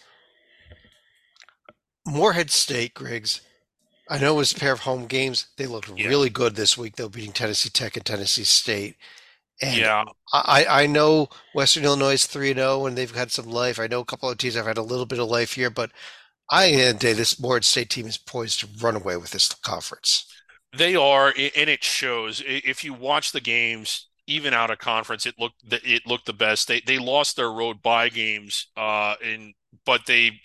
Morehead 2.06 2.50
State, 2.50 2.94
Griggs. 2.94 3.40
I 4.08 4.18
know 4.18 4.34
it 4.34 4.38
was 4.38 4.52
a 4.52 4.58
pair 4.58 4.72
of 4.72 4.80
home 4.80 5.06
games. 5.06 5.46
They 5.56 5.66
looked 5.66 5.90
Yeah. 5.96 6.08
really 6.08 6.30
good 6.30 6.56
this 6.56 6.76
week, 6.76 6.96
though, 6.96 7.08
beating 7.08 7.32
Tennessee 7.32 7.70
Tech 7.70 7.96
and 7.96 8.04
Tennessee 8.04 8.44
State. 8.44 8.96
And 9.62 9.76
Yeah. 9.78 10.04
I, 10.32 10.66
I 10.68 10.86
know 10.86 11.28
Western 11.52 11.84
Illinois 11.84 12.14
is 12.14 12.26
3 12.26 12.54
0 12.54 12.86
and 12.86 12.96
they've 12.98 13.14
had 13.14 13.30
some 13.32 13.46
life. 13.46 13.78
I 13.78 13.86
know 13.86 14.00
a 14.00 14.04
couple 14.04 14.28
of 14.30 14.38
teams 14.38 14.54
have 14.54 14.66
had 14.66 14.78
a 14.78 14.82
little 14.82 15.06
bit 15.06 15.18
of 15.20 15.28
life 15.28 15.54
here, 15.54 15.70
but 15.70 15.90
I 16.50 16.68
end 16.70 17.00
day, 17.00 17.12
this 17.14 17.38
Morehead 17.40 17.64
State 17.64 17.90
team 17.90 18.06
is 18.06 18.18
poised 18.18 18.60
to 18.60 18.68
run 18.80 18.96
away 18.96 19.16
with 19.18 19.32
this 19.32 19.48
conference. 19.54 20.26
They 20.76 20.96
are, 20.96 21.28
and 21.28 21.70
it 21.70 21.84
shows. 21.84 22.42
If 22.44 22.82
you 22.82 22.94
watch 22.94 23.30
the 23.32 23.40
games, 23.40 24.08
even 24.26 24.52
out 24.52 24.70
of 24.70 24.78
conference, 24.78 25.24
it 25.26 25.36
looked 25.38 25.68
the- 25.68 25.80
it 25.88 26.06
looked 26.06 26.26
the 26.26 26.32
best. 26.32 26.66
They 26.66 26.80
they 26.80 26.98
lost 26.98 27.36
their 27.36 27.50
road 27.52 27.80
buy 27.82 28.08
games, 28.08 28.66
uh, 28.76 29.14
in 29.22 29.54
but 29.84 30.06
they 30.06 30.40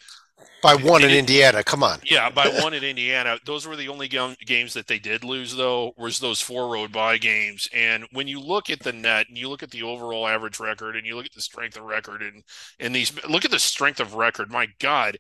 By 0.61 0.75
one 0.75 1.03
in 1.03 1.11
Indiana, 1.11 1.63
come 1.63 1.83
on. 1.83 1.99
yeah 2.03 2.29
by 2.29 2.47
one 2.61 2.73
in 2.73 2.83
Indiana. 2.83 3.37
Those 3.45 3.65
were 3.65 3.75
the 3.77 3.87
only 3.87 4.07
gam- 4.09 4.35
games 4.45 4.73
that 4.73 4.87
they 4.87 4.99
did 4.99 5.23
lose 5.23 5.55
though. 5.55 5.93
Was 5.97 6.19
those 6.19 6.41
four 6.41 6.67
road 6.67 6.91
buy 6.91 7.17
games? 7.17 7.67
And 7.73 8.05
when 8.11 8.27
you 8.27 8.39
look 8.41 8.69
at 8.69 8.81
the 8.81 8.91
net 8.93 9.27
and 9.29 9.37
you 9.37 9.47
look 9.49 9.63
at 9.63 9.71
the 9.71 9.83
overall 9.83 10.27
average 10.27 10.59
record 10.59 10.95
and 10.97 11.05
you 11.05 11.15
look 11.15 11.25
at 11.25 11.33
the 11.33 11.41
strength 11.41 11.77
of 11.77 11.83
record 11.83 12.21
and 12.21 12.43
and 12.79 12.93
these 12.93 13.13
look 13.27 13.45
at 13.45 13.51
the 13.51 13.59
strength 13.59 13.99
of 14.01 14.15
record. 14.15 14.51
My 14.51 14.67
God. 14.79 15.17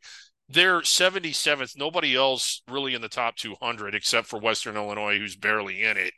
they're 0.49 0.81
77th. 0.81 1.77
Nobody 1.77 2.15
else 2.15 2.61
really 2.69 2.93
in 2.93 3.01
the 3.01 3.07
top 3.07 3.35
200 3.37 3.95
except 3.95 4.27
for 4.27 4.39
Western 4.39 4.75
Illinois, 4.75 5.17
who's 5.19 5.35
barely 5.35 5.83
in 5.83 5.95
it. 5.95 6.13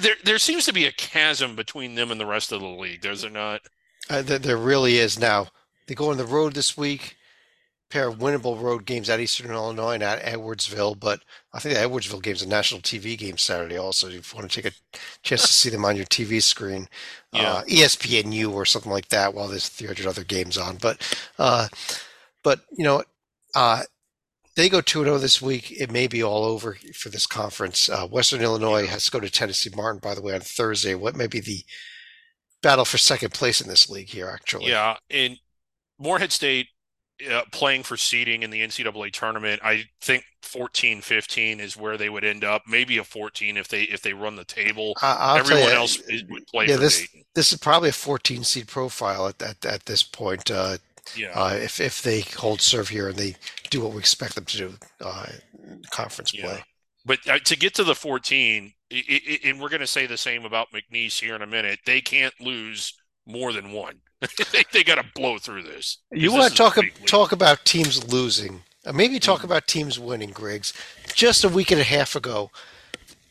There, 0.00 0.14
there 0.24 0.38
seems 0.38 0.64
to 0.64 0.72
be 0.72 0.86
a 0.86 0.92
chasm 0.92 1.56
between 1.56 1.94
them 1.94 2.10
and 2.10 2.18
the 2.20 2.26
rest 2.26 2.52
of 2.52 2.60
the 2.60 2.66
league. 2.66 3.02
Does 3.02 3.20
there 3.22 3.30
not? 3.30 3.60
Uh, 4.08 4.22
there, 4.22 4.38
there 4.38 4.56
really 4.56 4.96
is 4.96 5.18
now. 5.18 5.48
They 5.86 5.94
go 5.94 6.10
on 6.10 6.16
the 6.16 6.24
road 6.24 6.54
this 6.54 6.76
week 6.76 7.16
pair 7.88 8.08
of 8.08 8.18
winnable 8.18 8.60
road 8.60 8.84
games 8.84 9.08
at 9.08 9.20
Eastern 9.20 9.50
Illinois 9.50 9.94
and 9.94 10.02
at 10.02 10.22
Edwardsville, 10.22 10.98
but 10.98 11.20
I 11.52 11.60
think 11.60 11.74
the 11.74 11.80
Edwardsville 11.80 12.22
game 12.22 12.34
is 12.34 12.42
a 12.42 12.48
national 12.48 12.80
TV 12.80 13.16
game 13.16 13.38
Saturday 13.38 13.78
also. 13.78 14.08
If 14.08 14.32
you 14.32 14.38
want 14.38 14.50
to 14.50 14.62
take 14.62 14.72
a 14.72 14.76
chance 15.22 15.42
to 15.42 15.52
see 15.52 15.70
them 15.70 15.84
on 15.84 15.96
your 15.96 16.06
TV 16.06 16.42
screen, 16.42 16.88
yeah. 17.32 17.52
uh, 17.52 17.64
ESPNU 17.64 18.52
or 18.52 18.64
something 18.64 18.90
like 18.90 19.08
that 19.08 19.34
while 19.34 19.48
there's 19.48 19.68
300 19.68 20.06
other 20.06 20.24
games 20.24 20.58
on. 20.58 20.76
But, 20.76 21.16
uh, 21.38 21.68
but 22.42 22.60
you 22.76 22.84
know, 22.84 23.04
uh, 23.54 23.82
they 24.56 24.68
go 24.68 24.80
2 24.80 25.04
0 25.04 25.18
this 25.18 25.40
week. 25.40 25.70
It 25.70 25.90
may 25.90 26.06
be 26.06 26.22
all 26.22 26.44
over 26.44 26.78
for 26.94 27.10
this 27.10 27.26
conference. 27.26 27.88
Uh, 27.88 28.06
Western 28.06 28.40
Illinois 28.40 28.86
has 28.86 29.04
to 29.04 29.10
go 29.10 29.20
to 29.20 29.30
Tennessee 29.30 29.70
Martin, 29.76 30.00
by 30.02 30.14
the 30.14 30.22
way, 30.22 30.34
on 30.34 30.40
Thursday. 30.40 30.94
What 30.94 31.14
may 31.14 31.26
be 31.26 31.40
the 31.40 31.62
battle 32.62 32.86
for 32.86 32.98
second 32.98 33.32
place 33.32 33.60
in 33.60 33.68
this 33.68 33.88
league 33.88 34.08
here, 34.08 34.28
actually? 34.28 34.70
Yeah. 34.70 34.96
And 35.10 35.38
Morehead 35.98 36.32
State 36.32 36.68
uh, 37.30 37.42
playing 37.50 37.82
for 37.82 37.96
seeding 37.96 38.42
in 38.42 38.50
the 38.50 38.60
NCAA 38.60 39.12
tournament, 39.12 39.60
I 39.64 39.84
think 40.00 40.24
14, 40.42 41.00
15 41.00 41.60
is 41.60 41.76
where 41.76 41.96
they 41.96 42.08
would 42.08 42.24
end 42.24 42.44
up. 42.44 42.62
Maybe 42.68 42.98
a 42.98 43.04
14 43.04 43.56
if 43.56 43.68
they 43.68 43.82
if 43.82 44.02
they 44.02 44.12
run 44.12 44.36
the 44.36 44.44
table. 44.44 44.94
Everyone 45.02 45.64
you, 45.64 45.70
else 45.70 46.02
would 46.28 46.46
play. 46.46 46.66
Yeah, 46.66 46.76
this 46.76 47.00
Dayton. 47.00 47.24
this 47.34 47.52
is 47.52 47.58
probably 47.58 47.88
a 47.88 47.92
14 47.92 48.44
seed 48.44 48.68
profile 48.68 49.28
at 49.28 49.40
at, 49.42 49.64
at 49.64 49.86
this 49.86 50.02
point. 50.02 50.50
Uh, 50.50 50.78
yeah. 51.16 51.30
Uh, 51.34 51.54
if 51.54 51.80
if 51.80 52.02
they 52.02 52.20
hold 52.20 52.60
serve 52.60 52.88
here 52.88 53.08
and 53.08 53.16
they 53.16 53.36
do 53.70 53.80
what 53.80 53.92
we 53.92 53.98
expect 53.98 54.34
them 54.34 54.44
to 54.46 54.56
do, 54.56 54.74
uh, 55.00 55.26
conference 55.90 56.34
yeah. 56.34 56.46
play. 56.46 56.64
But 57.04 57.28
uh, 57.28 57.38
to 57.38 57.56
get 57.56 57.74
to 57.74 57.84
the 57.84 57.94
14, 57.94 58.72
it, 58.90 58.94
it, 58.96 59.44
and 59.44 59.60
we're 59.60 59.68
going 59.68 59.80
to 59.80 59.86
say 59.86 60.06
the 60.06 60.16
same 60.16 60.44
about 60.44 60.68
McNeese 60.72 61.20
here 61.20 61.36
in 61.36 61.42
a 61.42 61.46
minute. 61.46 61.78
They 61.86 62.00
can't 62.00 62.34
lose 62.40 62.94
more 63.26 63.52
than 63.52 63.70
one. 63.70 64.00
they, 64.72 64.82
got 64.82 64.96
to 64.96 65.04
blow 65.14 65.38
through 65.38 65.62
this. 65.62 65.98
You 66.10 66.32
want 66.32 66.50
to 66.50 66.56
talk 66.56 66.78
talk 67.06 67.32
about 67.32 67.64
teams 67.64 68.10
losing? 68.12 68.62
Uh, 68.84 68.92
maybe 68.92 69.18
talk 69.18 69.38
mm-hmm. 69.38 69.46
about 69.46 69.66
teams 69.66 69.98
winning, 69.98 70.30
Griggs. 70.30 70.72
Just 71.14 71.44
a 71.44 71.48
week 71.48 71.70
and 71.70 71.80
a 71.80 71.84
half 71.84 72.16
ago, 72.16 72.50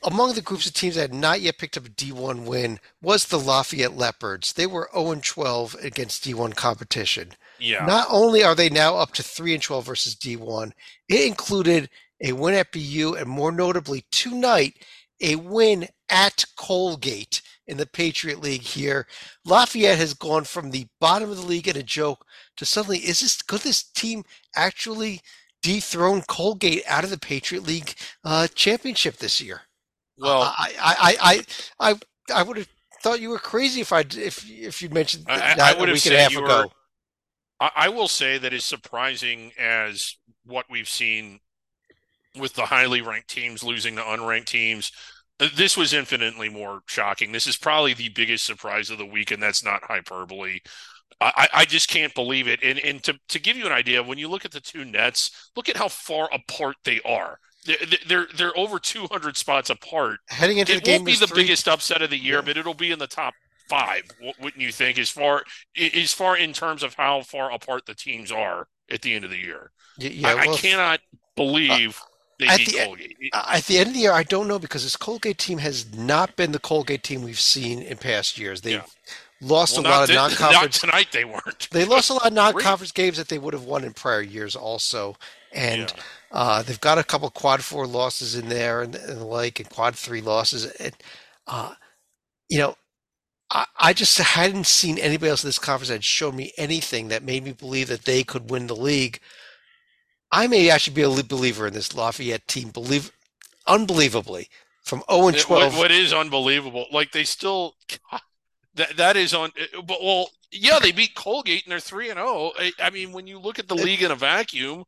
among 0.04 0.34
the 0.34 0.42
groups 0.42 0.68
of 0.68 0.74
teams 0.74 0.96
that 0.96 1.02
had 1.02 1.14
not 1.14 1.42
yet 1.42 1.58
picked 1.58 1.78
up 1.78 1.88
a 1.88 1.90
D1 1.90 2.46
win 2.46 2.80
was 3.02 3.26
the 3.26 3.40
Lafayette 3.40 3.98
Leopards. 3.98 4.54
They 4.54 4.68
were 4.68 4.90
0 4.94 5.22
12 5.24 5.76
against 5.82 6.24
D1 6.24 6.56
competition. 6.56 7.32
Yeah. 7.60 7.86
Not 7.86 8.08
only 8.10 8.44
are 8.44 8.56
they 8.56 8.70
now 8.70 8.98
up 8.98 9.14
to 9.14 9.24
3 9.24 9.56
and 9.56 9.64
12 9.64 9.86
versus 9.86 10.16
D1, 10.16 10.72
it 11.10 11.26
included 11.26 11.90
a 12.22 12.34
win 12.34 12.54
at 12.54 12.72
BU 12.72 13.16
and 13.18 13.28
more 13.28 13.52
notably 13.52 14.06
tonight 14.12 14.76
a 15.22 15.36
win 15.36 15.88
at 16.10 16.46
Colgate 16.56 17.42
in 17.68 17.78
the 17.78 17.86
Patriot 17.86 18.40
League 18.40 18.62
here. 18.62 19.08
Lafayette 19.44 19.98
has 19.98 20.14
gone 20.14 20.44
from 20.44 20.72
the 20.72 20.88
bottom 21.00 21.30
of 21.30 21.38
the 21.38 21.46
league 21.46 21.68
at 21.68 21.78
a 21.78 21.84
joke 21.84 22.26
to 22.58 22.66
suddenly 22.66 23.00
is 23.00 23.22
this 23.22 23.42
could 23.42 23.62
this 23.62 23.84
team 23.84 24.24
actually 24.56 25.22
dethrone 25.62 26.22
Colgate 26.22 26.84
out 26.88 27.04
of 27.04 27.10
the 27.10 27.18
Patriot 27.18 27.64
League 27.64 27.96
uh, 28.24 28.48
championship 28.54 29.18
this 29.18 29.42
year? 29.42 29.62
Well, 30.18 30.42
I 30.42 30.74
I 30.80 31.44
I 31.80 31.92
I, 31.92 32.00
I 32.34 32.44
would 32.44 32.58
have 32.58 32.70
thought 33.02 33.20
you 33.20 33.30
were 33.30 33.40
crazy 33.40 33.82
if 33.82 33.92
I 33.92 34.02
if 34.02 34.50
if 34.50 34.82
you'd 34.82 34.94
mentioned 34.94 35.26
that 35.26 35.60
I, 35.60 35.72
I 35.72 35.80
would 35.80 35.90
a 35.90 35.94
week 35.94 36.06
and 36.06 36.16
a 36.16 36.22
half 36.22 36.32
ago. 36.32 36.72
Were, 37.60 37.72
I 37.76 37.90
will 37.90 38.08
say 38.08 38.38
that 38.38 38.54
as 38.54 38.66
surprising 38.66 39.52
as 39.58 40.18
what 40.46 40.66
we've 40.70 40.90
seen 40.90 41.40
with 42.38 42.54
the 42.54 42.66
highly 42.66 43.02
ranked 43.02 43.30
teams 43.30 43.64
losing 43.64 43.96
to 43.96 44.02
unranked 44.02 44.46
teams 44.46 44.92
this 45.40 45.76
was 45.76 45.94
infinitely 45.94 46.50
more 46.50 46.82
shocking. 46.88 47.32
This 47.32 47.48
is 47.48 47.58
probably 47.58 47.94
the 47.94 48.10
biggest 48.10 48.46
surprise 48.46 48.90
of 48.90 48.98
the 48.98 49.06
week, 49.06 49.32
and 49.32 49.42
that's 49.42 49.64
not 49.64 49.84
hyperbole. 49.84 50.60
I, 51.22 51.48
I 51.54 51.66
just 51.66 51.90
can't 51.90 52.14
believe 52.14 52.48
it. 52.48 52.62
And, 52.62 52.80
and 52.80 53.02
to, 53.04 53.18
to 53.30 53.40
give 53.40 53.56
you 53.56 53.66
an 53.66 53.72
idea, 53.72 54.04
when 54.04 54.18
you 54.18 54.28
look 54.28 54.44
at 54.44 54.52
the 54.52 54.60
two 54.60 54.84
nets, 54.84 55.50
look 55.56 55.70
at 55.70 55.78
how 55.78 55.88
far 55.88 56.30
apart 56.34 56.76
they 56.84 57.00
are. 57.06 57.40
They're 57.66 57.78
they're, 58.08 58.28
they're 58.36 58.58
over 58.58 58.80
200 58.80 59.38
spots 59.38 59.70
apart. 59.70 60.20
Heading 60.28 60.58
into 60.58 60.74
it 60.74 60.76
the 60.76 60.82
game, 60.82 60.94
won't 61.00 61.06
be 61.06 61.16
the 61.16 61.28
three... 61.28 61.44
biggest 61.44 61.68
upset 61.68 62.02
of 62.02 62.10
the 62.10 62.18
year, 62.18 62.36
yeah. 62.36 62.42
but 62.42 62.58
it'll 62.58 62.74
be 62.74 62.92
in 62.92 63.00
the 63.00 63.08
top 63.08 63.34
five. 63.70 64.04
Wouldn't 64.40 64.62
you 64.62 64.72
think? 64.72 65.00
As 65.00 65.10
far 65.10 65.44
as 65.78 66.14
far 66.14 66.38
in 66.38 66.54
terms 66.54 66.84
of 66.84 66.94
how 66.94 67.22
far 67.22 67.52
apart 67.52 67.86
the 67.86 67.96
teams 67.96 68.32
are 68.32 68.68
at 68.92 69.02
the 69.02 69.14
end 69.14 69.26
of 69.26 69.32
the 69.32 69.38
year, 69.38 69.72
yeah, 69.98 70.30
I, 70.30 70.36
well, 70.36 70.54
I 70.54 70.58
cannot 70.58 71.00
believe. 71.36 72.00
Uh, 72.00 72.06
at 72.42 72.58
beat 72.58 72.72
the, 72.72 72.86
Colgate. 72.86 73.18
At 73.34 73.64
the 73.66 73.78
end 73.78 73.88
of 73.88 73.94
the 73.94 74.00
year, 74.00 74.12
I 74.12 74.24
don't 74.24 74.48
know 74.48 74.60
because 74.60 74.84
this 74.84 74.98
Colgate 74.98 75.38
team 75.38 75.60
has 75.60 75.94
not 75.96 76.36
been 76.36 76.52
the 76.52 76.60
Colgate 76.60 77.04
team 77.04 77.24
we've 77.24 77.40
seen 77.40 77.82
in 77.82 77.98
past 77.98 78.38
years. 78.38 78.62
They've 78.62 78.74
yeah. 78.74 79.48
lost 79.48 79.78
well, 79.78 79.88
a 79.88 79.90
lot 79.90 80.10
of 80.10 80.16
non-conference. 80.16 80.84
Not 80.84 80.92
tonight, 80.92 81.08
they 81.12 81.26
weren't. 81.26 81.70
They 81.72 81.86
lost 81.86 82.10
a 82.10 82.14
lot 82.14 82.28
of 82.28 82.34
non-conference 82.44 82.92
games 82.92 83.18
that 83.18 83.30
they 83.30 83.40
would 83.40 83.54
have 83.54 83.64
won 83.64 83.84
in 83.84 83.94
prior 83.94 84.22
years, 84.22 84.56
also, 84.56 85.16
and 85.54 85.94
yeah. 85.96 86.04
uh, 86.32 86.62
they've 86.64 86.82
got 86.82 86.98
a 86.98 87.04
couple 87.04 87.30
quad 87.30 87.64
four 87.64 87.88
losses 87.88 88.36
in 88.36 88.50
there 88.50 88.82
and, 88.82 88.96
and 88.96 89.22
the 89.22 89.26
like, 89.26 89.60
and 89.60 89.70
quad 89.70 89.96
three 89.96 90.22
losses. 90.22 90.66
And 90.66 90.94
uh, 91.48 91.74
you 92.50 92.60
know, 92.60 92.76
I, 93.52 93.66
I 93.80 93.94
just 93.94 94.18
hadn't 94.18 94.68
seen 94.68 94.98
anybody 94.98 95.30
else 95.30 95.44
in 95.44 95.48
this 95.48 95.60
conference 95.60 95.90
that 95.90 96.04
showed 96.04 96.36
me 96.36 96.52
anything 96.58 97.08
that 97.08 97.24
made 97.24 97.44
me 97.44 97.54
believe 97.54 97.88
that 97.88 98.06
they 98.06 98.24
could 98.24 98.50
win 98.50 98.68
the 98.68 98.76
league 98.76 99.20
I 100.36 100.48
may 100.48 100.70
actually 100.70 100.96
be 100.96 101.02
a 101.02 101.24
believer 101.24 101.66
in 101.66 101.74
this 101.74 101.96
Lafayette 101.96 102.46
team. 102.46 102.70
Believe, 102.70 103.10
unbelievably, 103.68 104.50
from 104.84 105.02
0 105.10 105.30
and 105.30 105.40
12. 105.40 105.74
What, 105.74 105.80
what 105.80 105.92
is 105.92 106.12
unbelievable? 106.12 106.88
Like 106.92 107.14
they 107.14 107.24
still 107.24 107.76
that 108.76 108.98
that 108.98 109.16
is 109.16 109.34
on. 109.34 109.52
Eh, 109.58 109.80
but 109.88 110.04
well, 110.04 110.30
yeah, 110.52 110.80
they 110.80 110.92
beat 110.92 111.16
Colgate 111.16 111.64
and 111.64 111.72
they're 111.72 111.80
three 111.80 112.10
and 112.10 112.18
0. 112.18 112.52
I, 112.60 112.74
I 112.80 112.90
mean, 112.90 113.14
when 113.14 113.28
you 113.28 113.40
look 113.40 113.60
at 113.60 113.70
the 113.70 113.76
league 113.76 114.02
in 114.02 114.12
a 114.12 114.16
vacuum, 114.16 114.84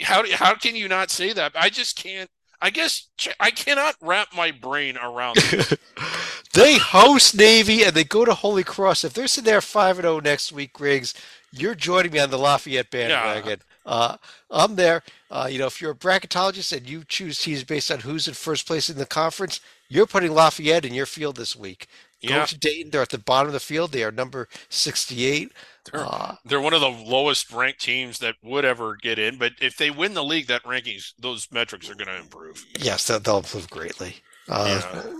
how 0.00 0.24
how 0.34 0.56
can 0.56 0.74
you 0.74 0.88
not 0.88 1.10
say 1.10 1.32
that? 1.32 1.52
I 1.54 1.70
just 1.70 1.96
can't. 1.96 2.28
I 2.60 2.70
guess 2.70 3.06
I 3.38 3.52
cannot 3.52 3.94
wrap 4.00 4.34
my 4.34 4.50
brain 4.50 4.96
around. 4.96 5.36
they 6.54 6.78
host 6.78 7.36
Navy 7.36 7.84
and 7.84 7.94
they 7.94 8.02
go 8.02 8.24
to 8.24 8.34
Holy 8.34 8.64
Cross. 8.64 9.04
If 9.04 9.12
they're 9.12 9.28
sitting 9.28 9.44
there 9.44 9.60
five 9.60 9.98
and 9.98 10.04
zero 10.04 10.16
oh 10.16 10.20
next 10.20 10.50
week, 10.50 10.72
Griggs, 10.72 11.14
you're 11.52 11.76
joining 11.76 12.10
me 12.10 12.18
on 12.18 12.30
the 12.30 12.38
Lafayette 12.38 12.90
bandwagon. 12.90 13.60
Yeah. 13.60 13.75
Uh, 13.86 14.16
I'm 14.50 14.74
there. 14.74 15.02
Uh, 15.30 15.48
you 15.50 15.58
know, 15.58 15.66
if 15.66 15.80
you're 15.80 15.92
a 15.92 15.96
bracketologist 15.96 16.76
and 16.76 16.88
you 16.88 17.04
choose 17.04 17.38
teams 17.38 17.64
based 17.64 17.90
on 17.90 18.00
who's 18.00 18.26
in 18.28 18.34
first 18.34 18.66
place 18.66 18.90
in 18.90 18.98
the 18.98 19.06
conference, 19.06 19.60
you're 19.88 20.06
putting 20.06 20.32
Lafayette 20.32 20.84
in 20.84 20.92
your 20.92 21.06
field 21.06 21.36
this 21.36 21.54
week. 21.54 21.86
Yeah. 22.20 22.40
Go 22.40 22.46
to 22.46 22.58
Dayton. 22.58 22.90
They're 22.90 23.02
at 23.02 23.10
the 23.10 23.18
bottom 23.18 23.48
of 23.48 23.52
the 23.52 23.60
field. 23.60 23.92
They 23.92 24.02
are 24.02 24.10
number 24.10 24.48
68. 24.68 25.52
They're, 25.90 26.00
uh, 26.00 26.36
they're 26.44 26.60
one 26.60 26.74
of 26.74 26.80
the 26.80 26.88
lowest 26.88 27.52
ranked 27.52 27.80
teams 27.80 28.18
that 28.18 28.34
would 28.42 28.64
ever 28.64 28.96
get 28.96 29.18
in. 29.18 29.38
But 29.38 29.52
if 29.60 29.76
they 29.76 29.90
win 29.90 30.14
the 30.14 30.24
league, 30.24 30.48
that 30.48 30.64
rankings, 30.64 31.12
those 31.18 31.48
metrics 31.52 31.88
are 31.88 31.94
going 31.94 32.08
to 32.08 32.16
improve. 32.16 32.64
Yes, 32.80 33.06
they'll, 33.06 33.20
they'll 33.20 33.38
improve 33.38 33.70
greatly. 33.70 34.16
Uh, 34.48 34.80
yeah. 34.82 35.12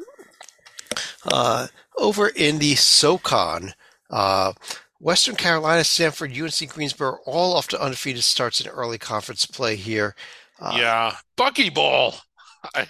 Uh, 1.30 1.66
over 1.98 2.28
in 2.28 2.58
the 2.58 2.74
SoCon, 2.74 3.74
uh, 4.10 4.52
Western 5.00 5.36
Carolina, 5.36 5.82
Samford, 5.82 6.38
UNC 6.40 6.72
Greensboro, 6.72 7.18
all 7.26 7.54
off 7.54 7.68
to 7.68 7.80
undefeated 7.80 8.24
starts 8.24 8.60
in 8.60 8.68
early 8.68 8.98
conference 8.98 9.46
play 9.46 9.76
here. 9.76 10.14
Uh, 10.60 10.76
yeah, 10.78 11.16
Bucky 11.36 11.70
Ball. 11.70 12.14
uh, 12.74 12.84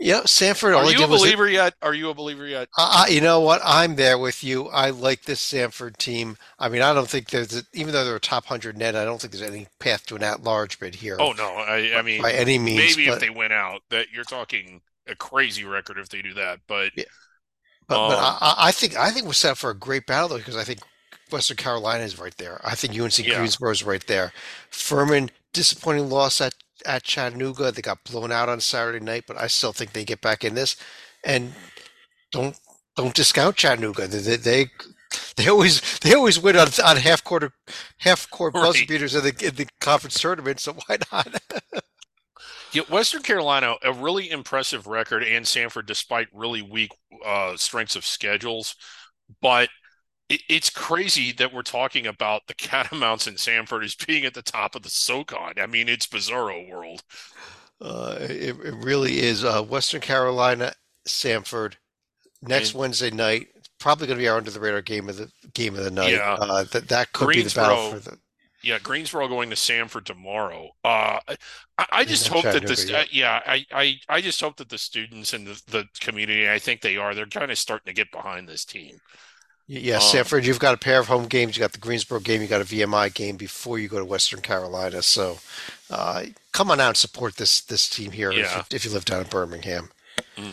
yeah, 0.00 0.20
Samford. 0.22 0.76
Are 0.76 0.90
you 0.90 1.04
a 1.04 1.06
believer 1.06 1.46
it, 1.46 1.52
yet? 1.52 1.74
Are 1.82 1.94
you 1.94 2.08
a 2.08 2.14
believer 2.14 2.46
yet? 2.46 2.68
Uh, 2.76 3.04
you 3.08 3.20
know 3.20 3.40
what? 3.40 3.60
I'm 3.64 3.96
there 3.96 4.18
with 4.18 4.42
you. 4.42 4.68
I 4.68 4.90
like 4.90 5.22
this 5.22 5.40
Samford 5.40 5.98
team. 5.98 6.38
I 6.58 6.68
mean, 6.68 6.82
I 6.82 6.94
don't 6.94 7.08
think 7.08 7.28
there's, 7.28 7.54
a, 7.54 7.62
even 7.74 7.92
though 7.92 8.04
they're 8.04 8.16
a 8.16 8.20
top 8.20 8.46
hundred 8.46 8.78
net, 8.78 8.96
I 8.96 9.04
don't 9.04 9.20
think 9.20 9.32
there's 9.32 9.48
any 9.48 9.68
path 9.78 10.06
to 10.06 10.16
an 10.16 10.22
at-large 10.22 10.80
bid 10.80 10.94
here. 10.94 11.16
Oh 11.20 11.32
no, 11.32 11.44
I, 11.44 11.92
I 11.96 12.02
mean, 12.02 12.22
by 12.22 12.32
any 12.32 12.58
means. 12.58 12.96
Maybe 12.96 13.08
but, 13.08 13.14
if 13.14 13.20
they 13.20 13.30
went 13.30 13.52
out, 13.52 13.82
that 13.90 14.06
you're 14.12 14.24
talking 14.24 14.80
a 15.06 15.14
crazy 15.14 15.64
record 15.64 15.98
if 15.98 16.08
they 16.08 16.22
do 16.22 16.34
that. 16.34 16.60
But 16.66 16.92
yeah. 16.96 17.04
But, 17.90 17.98
um, 17.98 18.10
but 18.10 18.18
I, 18.18 18.54
I, 18.68 18.70
think 18.70 18.96
I 18.96 19.10
think 19.10 19.26
we're 19.26 19.32
set 19.32 19.50
up 19.50 19.58
for 19.58 19.70
a 19.70 19.74
great 19.74 20.06
battle 20.06 20.28
though 20.28 20.38
because 20.38 20.56
I 20.56 20.62
think 20.62 20.78
Western 21.32 21.56
Carolina 21.56 22.04
is 22.04 22.20
right 22.20 22.36
there. 22.38 22.60
I 22.64 22.76
think 22.76 22.98
UNC 22.98 23.18
yeah. 23.18 23.34
Greensboro 23.34 23.72
is 23.72 23.82
right 23.82 24.06
there. 24.06 24.32
Furman 24.70 25.30
disappointing 25.52 26.08
loss 26.08 26.40
at 26.40 26.54
at 26.86 27.02
Chattanooga. 27.02 27.72
They 27.72 27.82
got 27.82 28.04
blown 28.04 28.30
out 28.30 28.48
on 28.48 28.60
Saturday 28.60 29.04
night, 29.04 29.24
but 29.26 29.36
I 29.36 29.48
still 29.48 29.72
think 29.72 29.92
they 29.92 30.04
get 30.04 30.20
back 30.20 30.44
in 30.44 30.54
this. 30.54 30.76
And 31.24 31.52
don't 32.30 32.56
don't 32.94 33.12
discount 33.14 33.56
Chattanooga. 33.56 34.06
They 34.06 34.36
they, 34.36 34.66
they, 35.34 35.48
always 35.48 35.98
they 35.98 36.14
always 36.14 36.40
win 36.40 36.56
on, 36.56 36.68
on 36.84 36.96
half 36.96 37.24
quarter 37.24 37.52
half 37.98 38.30
court 38.30 38.54
right. 38.54 38.62
buzzer 38.62 38.86
beaters 38.86 39.16
in 39.16 39.24
the 39.24 39.46
in 39.46 39.56
the 39.56 39.66
conference 39.80 40.20
tournament. 40.20 40.60
So 40.60 40.76
why 40.86 40.98
not? 41.10 41.42
Yeah, 42.72 42.82
Western 42.88 43.22
Carolina, 43.22 43.74
a 43.82 43.92
really 43.92 44.30
impressive 44.30 44.86
record, 44.86 45.22
and 45.24 45.44
Samford, 45.44 45.86
despite 45.86 46.28
really 46.32 46.62
weak 46.62 46.90
uh, 47.24 47.56
strengths 47.56 47.96
of 47.96 48.04
schedules. 48.06 48.76
But 49.42 49.70
it, 50.28 50.42
it's 50.48 50.70
crazy 50.70 51.32
that 51.32 51.52
we're 51.52 51.62
talking 51.62 52.06
about 52.06 52.42
the 52.46 52.54
Catamounts 52.58 53.26
and 53.26 53.36
Samford 53.36 53.84
as 53.84 53.94
being 53.94 54.24
at 54.24 54.34
the 54.34 54.42
top 54.42 54.74
of 54.74 54.82
the 54.82 54.90
SoCon. 54.90 55.54
I 55.58 55.66
mean, 55.66 55.88
it's 55.88 56.06
bizarro 56.06 56.68
world. 56.68 57.02
Uh, 57.80 58.18
it, 58.20 58.56
it 58.64 58.74
really 58.74 59.20
is. 59.20 59.44
Uh, 59.44 59.62
Western 59.62 60.00
Carolina, 60.00 60.72
Samford, 61.08 61.74
next 62.42 62.72
And 62.72 62.80
Wednesday 62.80 63.10
night. 63.10 63.48
Probably 63.78 64.06
going 64.06 64.18
to 64.18 64.22
be 64.22 64.28
our 64.28 64.36
under 64.36 64.50
the 64.50 64.60
radar 64.60 64.82
game 64.82 65.08
of 65.08 65.16
the 65.16 65.30
game 65.54 65.74
of 65.74 65.84
the 65.84 65.90
night. 65.90 66.12
yeah, 66.12 66.36
Uh, 66.38 66.64
that 66.64 66.88
that 66.88 67.12
could 67.12 67.32
be 67.32 67.42
the 67.42 67.50
battle 67.50 67.78
for 67.78 67.98
the. 67.98 68.18
Yeah, 68.62 68.78
Greensboro 68.78 69.26
going 69.28 69.50
to 69.50 69.56
Samford 69.56 70.04
tomorrow. 70.04 70.70
Uh, 70.84 71.20
I, 71.78 71.86
I 71.90 72.04
just 72.04 72.28
hope 72.28 72.42
that 72.44 72.66
this, 72.66 72.90
yeah. 72.90 72.98
uh, 72.98 73.04
yeah, 73.10 73.40
I, 73.46 73.66
I, 73.72 74.00
I 74.08 74.20
just 74.20 74.40
hope 74.40 74.56
that 74.58 74.68
the 74.68 74.78
students 74.78 75.32
and 75.32 75.46
the, 75.46 75.62
the 75.66 75.88
community, 76.00 76.48
I 76.48 76.58
think 76.58 76.82
they 76.82 76.96
are, 76.96 77.14
they're 77.14 77.26
kind 77.26 77.50
of 77.50 77.58
starting 77.58 77.86
to 77.86 77.94
get 77.94 78.10
behind 78.12 78.48
this 78.48 78.64
team. 78.64 79.00
Yeah, 79.66 79.96
Um, 79.96 80.00
Samford, 80.00 80.44
you've 80.44 80.58
got 80.58 80.74
a 80.74 80.78
pair 80.78 80.98
of 81.00 81.06
home 81.06 81.26
games. 81.26 81.56
You 81.56 81.60
got 81.60 81.72
the 81.72 81.78
Greensboro 81.78 82.18
game, 82.20 82.42
you 82.42 82.48
got 82.48 82.60
a 82.60 82.64
VMI 82.64 83.14
game 83.14 83.36
before 83.36 83.78
you 83.78 83.88
go 83.88 83.98
to 83.98 84.04
Western 84.04 84.40
Carolina. 84.40 85.00
So, 85.00 85.38
uh, 85.88 86.24
come 86.52 86.70
on 86.70 86.80
out 86.80 86.88
and 86.88 86.96
support 86.96 87.36
this 87.36 87.60
this 87.60 87.88
team 87.88 88.10
here 88.10 88.30
if 88.30 88.36
you, 88.36 88.42
yeah. 88.42 88.64
if 88.72 88.84
you 88.84 88.90
live 88.90 89.04
down 89.04 89.22
in 89.22 89.28
Birmingham. 89.28 89.90
hmm 90.36 90.50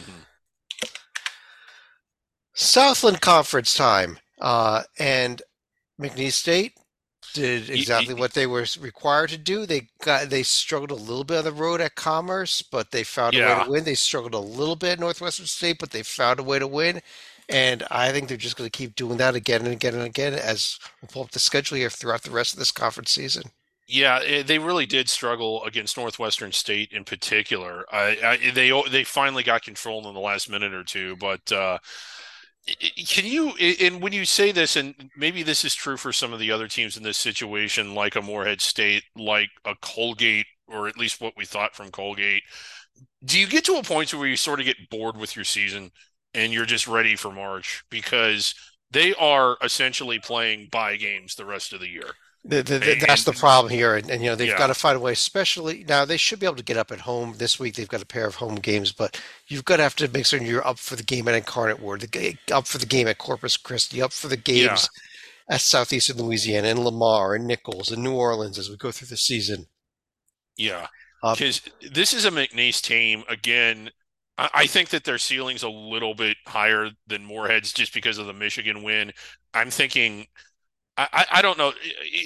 Southland 2.54 3.22
Conference 3.22 3.74
time, 3.76 4.20
uh, 4.42 4.84
and 5.00 5.42
McNeese 6.00 6.34
State 6.34 6.74
did 7.34 7.70
exactly 7.70 8.14
what 8.14 8.34
they 8.34 8.48
were 8.48 8.66
required 8.80 9.30
to 9.30 9.38
do. 9.38 9.66
They 9.66 9.90
got 10.02 10.30
they 10.30 10.44
struggled 10.44 10.92
a 10.92 10.96
little 10.96 11.24
bit 11.24 11.40
on 11.40 11.44
the 11.44 11.52
road 11.52 11.82
at 11.82 11.96
Commerce, 11.96 12.62
but 12.62 12.92
they 12.92 13.04
found 13.04 13.36
a 13.36 13.40
way 13.40 13.64
to 13.64 13.70
win. 13.70 13.84
They 13.84 13.96
struggled 13.96 14.34
a 14.34 14.40
little 14.40 14.76
bit 14.76 14.94
at 14.94 15.00
Northwestern 15.00 15.46
State, 15.46 15.78
but 15.80 15.92
they 15.92 16.04
found 16.04 16.40
a 16.40 16.44
way 16.44 16.60
to 16.60 16.68
win. 16.68 17.02
And 17.50 17.84
I 17.90 18.12
think 18.12 18.28
they're 18.28 18.38
just 18.38 18.58
going 18.58 18.70
to 18.70 18.78
keep 18.78 18.96
doing 18.96 19.18
that 19.18 19.36
again 19.36 19.62
and 19.62 19.72
again 19.72 19.94
and 19.94 20.04
again 20.04 20.34
as 20.34 20.80
we 21.02 21.08
pull 21.08 21.24
up 21.24 21.32
the 21.32 21.40
schedule 21.40 21.78
here 21.78 21.90
throughout 21.90 22.24
the 22.24 22.32
rest 22.32 22.54
of 22.54 22.60
this 22.60 22.72
conference 22.72 23.12
season. 23.12 23.44
Yeah, 23.88 24.20
eh, 24.26 24.44
they 24.44 24.60
really 24.60 24.86
did 24.86 25.10
struggle 25.10 25.64
against 25.64 25.96
Northwestern 25.96 26.52
State 26.52 26.92
in 26.92 27.06
particular. 27.06 27.86
I, 27.90 28.18
I 28.24 28.52
they 28.52 28.70
they 28.92 29.06
finally 29.06 29.44
got 29.44 29.64
control 29.64 30.06
in 30.08 30.14
the 30.14 30.20
last 30.20 30.50
minute 30.50 30.74
or 30.74 30.84
two, 30.84 31.16
but 31.16 31.50
uh, 31.54 31.78
can 33.08 33.26
you? 33.26 33.52
And 33.56 34.02
when 34.02 34.14
you 34.14 34.26
say 34.26 34.52
this, 34.52 34.76
and 34.76 35.10
maybe 35.16 35.44
this 35.44 35.64
is 35.64 35.74
true 35.74 35.98
for 35.98 36.12
some 36.12 36.34
of 36.34 36.40
the 36.40 36.52
other 36.52 36.68
teams 36.68 36.98
in 36.98 37.04
this 37.04 37.18
situation, 37.18 37.96
like 37.96 38.16
a 38.16 38.22
Morehead 38.22 38.62
State, 38.62 39.04
like 39.16 39.50
a 39.66 39.76
Colgate, 39.82 40.48
or 40.68 40.88
at 40.88 40.98
least 40.98 41.22
what 41.22 41.34
we 41.38 41.46
thought 41.46 41.76
from 41.76 41.92
Colgate. 41.92 42.44
Do 43.26 43.40
you 43.40 43.48
get 43.48 43.66
to 43.66 43.76
a 43.78 43.84
point 43.84 44.14
where 44.14 44.28
you 44.28 44.38
sort 44.38 44.60
of 44.60 44.66
get 44.66 44.90
bored 44.90 45.18
with 45.18 45.36
your 45.36 45.46
season 45.46 45.92
and 46.34 46.54
you're 46.54 46.66
just 46.66 46.88
ready 46.88 47.16
for 47.16 47.32
March 47.32 47.84
because 47.90 48.56
they 48.92 49.14
are 49.16 49.58
essentially 49.64 50.20
playing 50.20 50.70
bye 50.72 50.98
games 50.98 51.36
the 51.36 51.46
rest 51.46 51.74
of 51.74 51.80
the 51.80 51.90
year? 51.90 52.14
The, 52.50 52.64
the, 52.64 52.80
the- 52.80 52.96
that's 53.06 53.26
the 53.26 53.34
problem 53.34 53.72
here, 53.72 53.96
and, 53.96 54.10
and 54.10 54.24
you 54.24 54.30
know 54.30 54.36
they've 54.36 54.56
got 54.56 54.68
to 54.68 54.74
find 54.74 54.96
a 54.96 55.00
way. 55.02 55.12
Especially 55.12 55.84
now, 55.88 56.06
they 56.06 56.16
should 56.18 56.40
be 56.40 56.46
able 56.46 56.56
to 56.56 56.64
get 56.64 56.78
up 56.78 56.92
at 56.92 57.02
home 57.02 57.34
this 57.38 57.60
week. 57.60 57.76
They've 57.76 57.88
got 57.88 58.02
a 58.02 58.06
pair 58.06 58.26
of 58.26 58.36
home 58.36 58.56
games, 58.56 58.94
but 58.94 59.20
you've 59.48 59.66
got 59.66 59.78
to 59.78 59.84
have 59.84 59.96
to 59.98 60.08
make 60.08 60.26
certain 60.26 60.48
you're 60.48 60.66
up 60.66 60.80
for 60.80 60.96
the 60.96 61.04
game 61.04 61.28
at 61.28 61.36
Incarnate 61.36 61.82
Word, 61.82 62.02
the, 62.02 62.38
up 62.52 62.66
for 62.66 62.78
the 62.78 62.86
game 62.86 63.08
at 63.08 63.18
Corpus 63.18 63.58
Christi, 63.58 64.02
up 64.02 64.14
for 64.14 64.30
the 64.30 64.42
yeah. 64.52 64.70
games 64.70 64.90
at 65.50 65.62
Southeastern 65.62 66.18
Louisiana, 66.18 66.70
and 66.70 66.80
Lamar, 66.80 67.36
and 67.36 67.46
Nicholls, 67.48 67.92
and 67.92 68.04
New 68.04 68.14
Orleans 68.16 68.58
as 68.58 68.70
we 68.70 68.78
go 68.78 68.92
through 68.92 69.08
the 69.10 69.18
season. 69.18 69.68
Yeah, 70.58 70.88
Uh, 71.24 71.36
because 71.36 71.62
this 71.82 72.14
is 72.14 72.26
a 72.26 72.32
McNeese 72.32 72.82
team. 72.82 73.24
Again, 73.30 73.90
I, 74.38 74.50
I 74.54 74.68
think 74.68 74.90
that 74.90 75.04
their 75.04 75.18
ceiling's 75.18 75.64
a 75.64 75.70
little 75.70 76.14
bit 76.16 76.38
higher 76.48 76.90
than 77.08 77.26
Morehead's 77.26 77.74
just 77.74 77.94
because 77.94 78.18
of 78.18 78.26
the 78.28 78.34
Michigan 78.34 78.84
win. 78.84 79.12
I'm 79.54 79.70
thinking, 79.72 80.28
I, 80.98 81.08
I, 81.14 81.26
I 81.34 81.42
don't 81.42 81.58
know. 81.58 81.74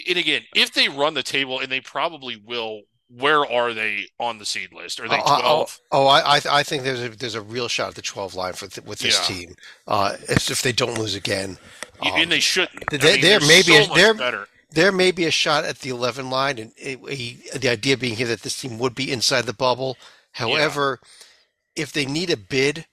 And 0.10 0.18
again, 0.18 0.44
if 0.56 0.74
they 0.74 0.90
run 0.90 1.14
the 1.14 1.24
table, 1.24 1.60
and 1.60 1.72
they 1.72 1.82
probably 1.82 2.36
will, 2.38 2.82
where 3.10 3.46
are 3.46 3.74
they 3.74 4.08
on 4.20 4.38
the 4.40 4.46
seed 4.46 4.74
list? 4.74 5.00
Are 5.00 5.08
oh, 5.10 5.10
they 5.10 5.22
oh, 5.26 5.66
12? 5.66 5.80
oh, 5.92 6.08
I, 6.08 6.38
I 6.38 6.42
I 6.52 6.64
think 6.64 6.84
there's 6.84 7.02
a 7.02 7.10
there's 7.10 7.36
a 7.36 7.42
real 7.42 7.68
shot 7.68 7.90
at 7.90 7.96
the 7.96 8.02
12 8.02 8.36
line 8.36 8.54
for 8.54 8.68
th 8.68 8.86
with 8.86 9.00
this 9.00 9.20
Yeah, 9.20 9.22
team. 9.22 9.56
Uh, 9.88 10.18
if 10.30 10.50
if 10.50 10.62
they 10.62 10.72
don't 10.74 10.98
lose 10.98 11.16
again, 11.16 11.60
Y- 12.00 12.12
and 12.16 12.30
um, 12.30 12.30
they 12.32 12.40
shouldn't. 12.40 12.86
I 13.02 13.04
there 13.04 13.12
mean, 13.12 13.28
there 13.28 13.40
they're 13.40 13.40
may 13.40 13.62
be 13.64 13.86
so 13.86 13.88
there 13.88 14.14
better. 14.14 14.50
there 14.72 14.92
may 14.92 15.12
be 15.12 15.26
a 15.26 15.32
shot 15.32 15.66
at 15.66 15.80
the 15.80 15.90
11 15.90 16.30
line, 16.30 16.58
and 16.60 16.72
it, 16.78 17.00
he, 17.10 17.44
the 17.58 17.70
idea 17.70 17.98
being 17.98 18.16
here 18.16 18.28
that 18.28 18.42
this 18.44 18.60
team 18.62 18.80
would 18.80 18.96
be 18.96 19.12
inside 19.12 19.46
the 19.46 19.54
bubble. 19.54 19.98
Yeah, 20.44 20.70
However, 20.70 21.00
if 21.76 21.92
they 21.92 22.06
need 22.06 22.30
a 22.30 22.38
bid, 22.38 22.86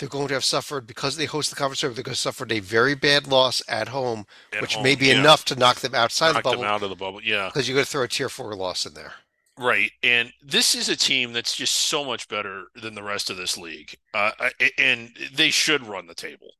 they're 0.00 0.08
going 0.08 0.28
to 0.28 0.34
have 0.34 0.44
suffered 0.44 0.86
because 0.86 1.16
they 1.16 1.26
host 1.26 1.50
the 1.50 1.56
conference 1.56 1.80
tournament. 1.80 1.96
They're 1.96 2.04
going 2.04 2.14
to 2.14 2.20
suffer 2.20 2.46
a 2.50 2.60
very 2.60 2.94
bad 2.94 3.26
loss 3.28 3.62
at 3.68 3.88
home, 3.88 4.26
at 4.52 4.62
which 4.62 4.78
may 4.80 4.94
be 4.96 5.06
Yeah, 5.08 5.20
enough 5.20 5.44
to 5.46 5.54
knock 5.54 5.80
them 5.80 5.94
outside 5.94 6.30
the 6.30 6.40
knock 6.42 6.56
them 6.56 6.64
out 6.64 6.82
of 6.82 6.88
the 6.90 6.96
bubble. 6.96 7.22
Yeah. 7.22 7.46
because 7.46 7.68
you're 7.68 7.74
going 7.76 7.84
to 7.84 7.90
throw 7.90 8.02
a 8.02 8.08
tier 8.08 8.28
four 8.30 8.54
loss 8.54 8.86
in 8.86 8.94
there. 8.94 9.12
Right. 9.58 9.92
And 10.02 10.32
this 10.42 10.74
is 10.74 10.88
a 10.88 10.96
team 10.96 11.34
that's 11.34 11.54
just 11.54 11.74
so 11.74 12.02
much 12.02 12.28
better 12.28 12.64
than 12.74 12.94
the 12.94 13.02
rest 13.02 13.28
of 13.28 13.36
this 13.36 13.58
league. 13.58 13.94
Uh, 14.14 14.30
and 14.78 15.14
they 15.32 15.50
should 15.50 15.86
run 15.86 16.06
the 16.06 16.14
table. 16.14 16.52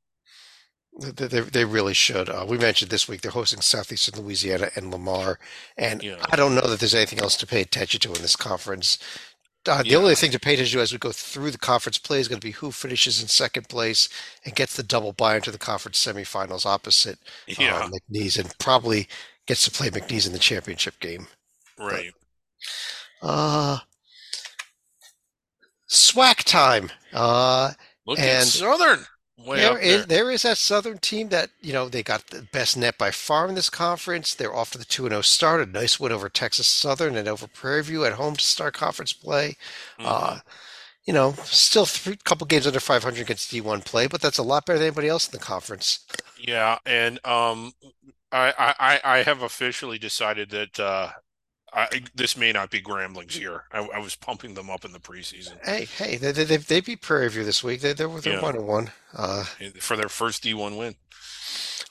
They, 0.98 1.28
they, 1.28 1.40
they 1.40 1.64
really 1.64 1.94
should. 1.94 2.28
Uh, 2.28 2.44
we 2.46 2.58
mentioned 2.58 2.90
this 2.90 3.08
week 3.08 3.20
they're 3.20 3.30
hosting 3.30 3.60
Southeastern 3.60 4.20
Louisiana 4.22 4.70
and 4.74 4.90
Lamar, 4.90 5.38
and 5.78 6.02
Yeah. 6.02 6.16
I 6.30 6.36
don't 6.36 6.54
know 6.54 6.66
that 6.66 6.80
there's 6.80 6.94
anything 6.96 7.20
else 7.20 7.36
to 7.36 7.46
pay 7.46 7.60
attention 7.60 8.00
to 8.00 8.12
in 8.12 8.20
this 8.22 8.36
conference. 8.36 8.98
Uh, 9.66 9.82
the 9.82 9.90
Yeah. 9.90 9.96
only 9.98 10.14
thing 10.14 10.30
to 10.30 10.38
pay 10.40 10.54
attention 10.54 10.78
to 10.78 10.82
as 10.82 10.92
we 10.92 10.98
go 10.98 11.12
through 11.12 11.50
the 11.50 11.58
conference 11.58 11.98
play 11.98 12.18
is 12.18 12.28
going 12.28 12.40
to 12.40 12.46
be 12.46 12.52
who 12.52 12.72
finishes 12.72 13.20
in 13.20 13.28
second 13.28 13.68
place 13.68 14.08
and 14.44 14.54
gets 14.54 14.74
the 14.74 14.82
double 14.82 15.12
bye 15.12 15.36
into 15.36 15.50
the 15.50 15.58
conference 15.58 16.02
semifinals 16.04 16.64
opposite 16.64 17.18
uh, 17.48 17.88
McNeese, 17.90 18.38
and 18.38 18.56
probably 18.58 19.06
gets 19.46 19.64
to 19.64 19.70
play 19.70 19.90
McNeese 19.90 20.26
in 20.26 20.32
the 20.32 20.38
championship 20.38 20.98
game. 21.00 21.26
But 21.76 21.84
Right. 21.92 22.14
uh, 23.20 23.78
SWAC 25.88 26.42
time. 26.44 26.90
Uh, 27.12 27.72
Look 28.06 28.18
at 28.18 28.24
and 28.24 28.48
Southern 28.48 29.00
way 29.00 29.04
There 29.46 29.78
is 29.78 30.06
there. 30.06 30.06
there 30.06 30.30
is 30.30 30.42
that 30.42 30.58
Southern 30.58 30.98
team 30.98 31.28
that 31.30 31.50
you 31.60 31.72
know 31.72 31.88
they 31.88 32.02
got 32.02 32.28
the 32.28 32.42
best 32.42 32.76
net 32.76 32.98
by 32.98 33.10
far 33.10 33.48
in 33.48 33.54
this 33.54 33.70
conference. 33.70 34.34
They're 34.34 34.54
off 34.54 34.70
to 34.72 34.78
the 34.78 34.84
two 34.84 35.04
and 35.06 35.12
zero 35.12 35.22
start. 35.22 35.60
A 35.60 35.66
nice 35.70 35.98
win 36.00 36.12
over 36.12 36.28
Texas 36.28 36.66
Southern 36.66 37.16
and 37.16 37.28
over 37.28 37.46
Prairie 37.48 37.82
View 37.84 38.04
at 38.04 38.14
home 38.14 38.36
to 38.36 38.44
start 38.44 38.74
conference 38.74 39.12
play. 39.12 39.56
hmm 39.98 40.06
Uh, 40.06 40.40
you 41.04 41.12
know, 41.14 41.32
still 41.44 41.86
a 42.06 42.16
couple 42.18 42.46
games 42.46 42.66
under 42.66 42.80
500 42.80 43.20
against 43.22 43.50
D1 43.50 43.84
play, 43.84 44.06
but 44.06 44.20
that's 44.20 44.38
a 44.38 44.42
lot 44.42 44.66
better 44.66 44.78
than 44.78 44.88
anybody 44.88 45.08
else 45.08 45.26
in 45.26 45.32
the 45.32 45.38
conference. 45.44 46.00
Yeah. 46.38 46.78
And 46.86 47.18
um, 47.26 47.72
I, 48.32 48.52
I, 48.58 48.74
I 48.78 49.00
I 49.18 49.22
have 49.22 49.42
officially 49.42 49.98
decided 49.98 50.50
that 50.50 50.78
uh, 50.80 51.10
I, 51.72 52.02
this 52.14 52.36
may 52.36 52.52
not 52.52 52.70
be 52.70 52.80
Grambling's 52.80 53.38
year. 53.38 53.64
I, 53.72 53.78
I 53.94 53.98
was 53.98 54.16
pumping 54.16 54.54
them 54.54 54.68
up 54.70 54.84
in 54.84 54.92
the 54.92 54.98
preseason 54.98 55.52
Hey, 55.64 55.84
hey, 55.84 56.16
they 56.16 56.32
they 56.32 56.44
they, 56.44 56.56
they 56.56 56.80
beat 56.80 57.02
Prairie 57.02 57.28
View 57.30 57.44
this 57.44 57.62
week. 57.62 57.80
They 57.80 57.92
they're 57.92 58.08
they're 58.08 58.34
Yeah. 58.34 58.42
one 58.42 58.56
and 58.56 58.66
one. 58.66 58.90
Uh, 59.14 59.44
for 59.80 59.96
their 59.96 60.08
first 60.08 60.42
D1 60.44 60.76
win. 60.78 60.94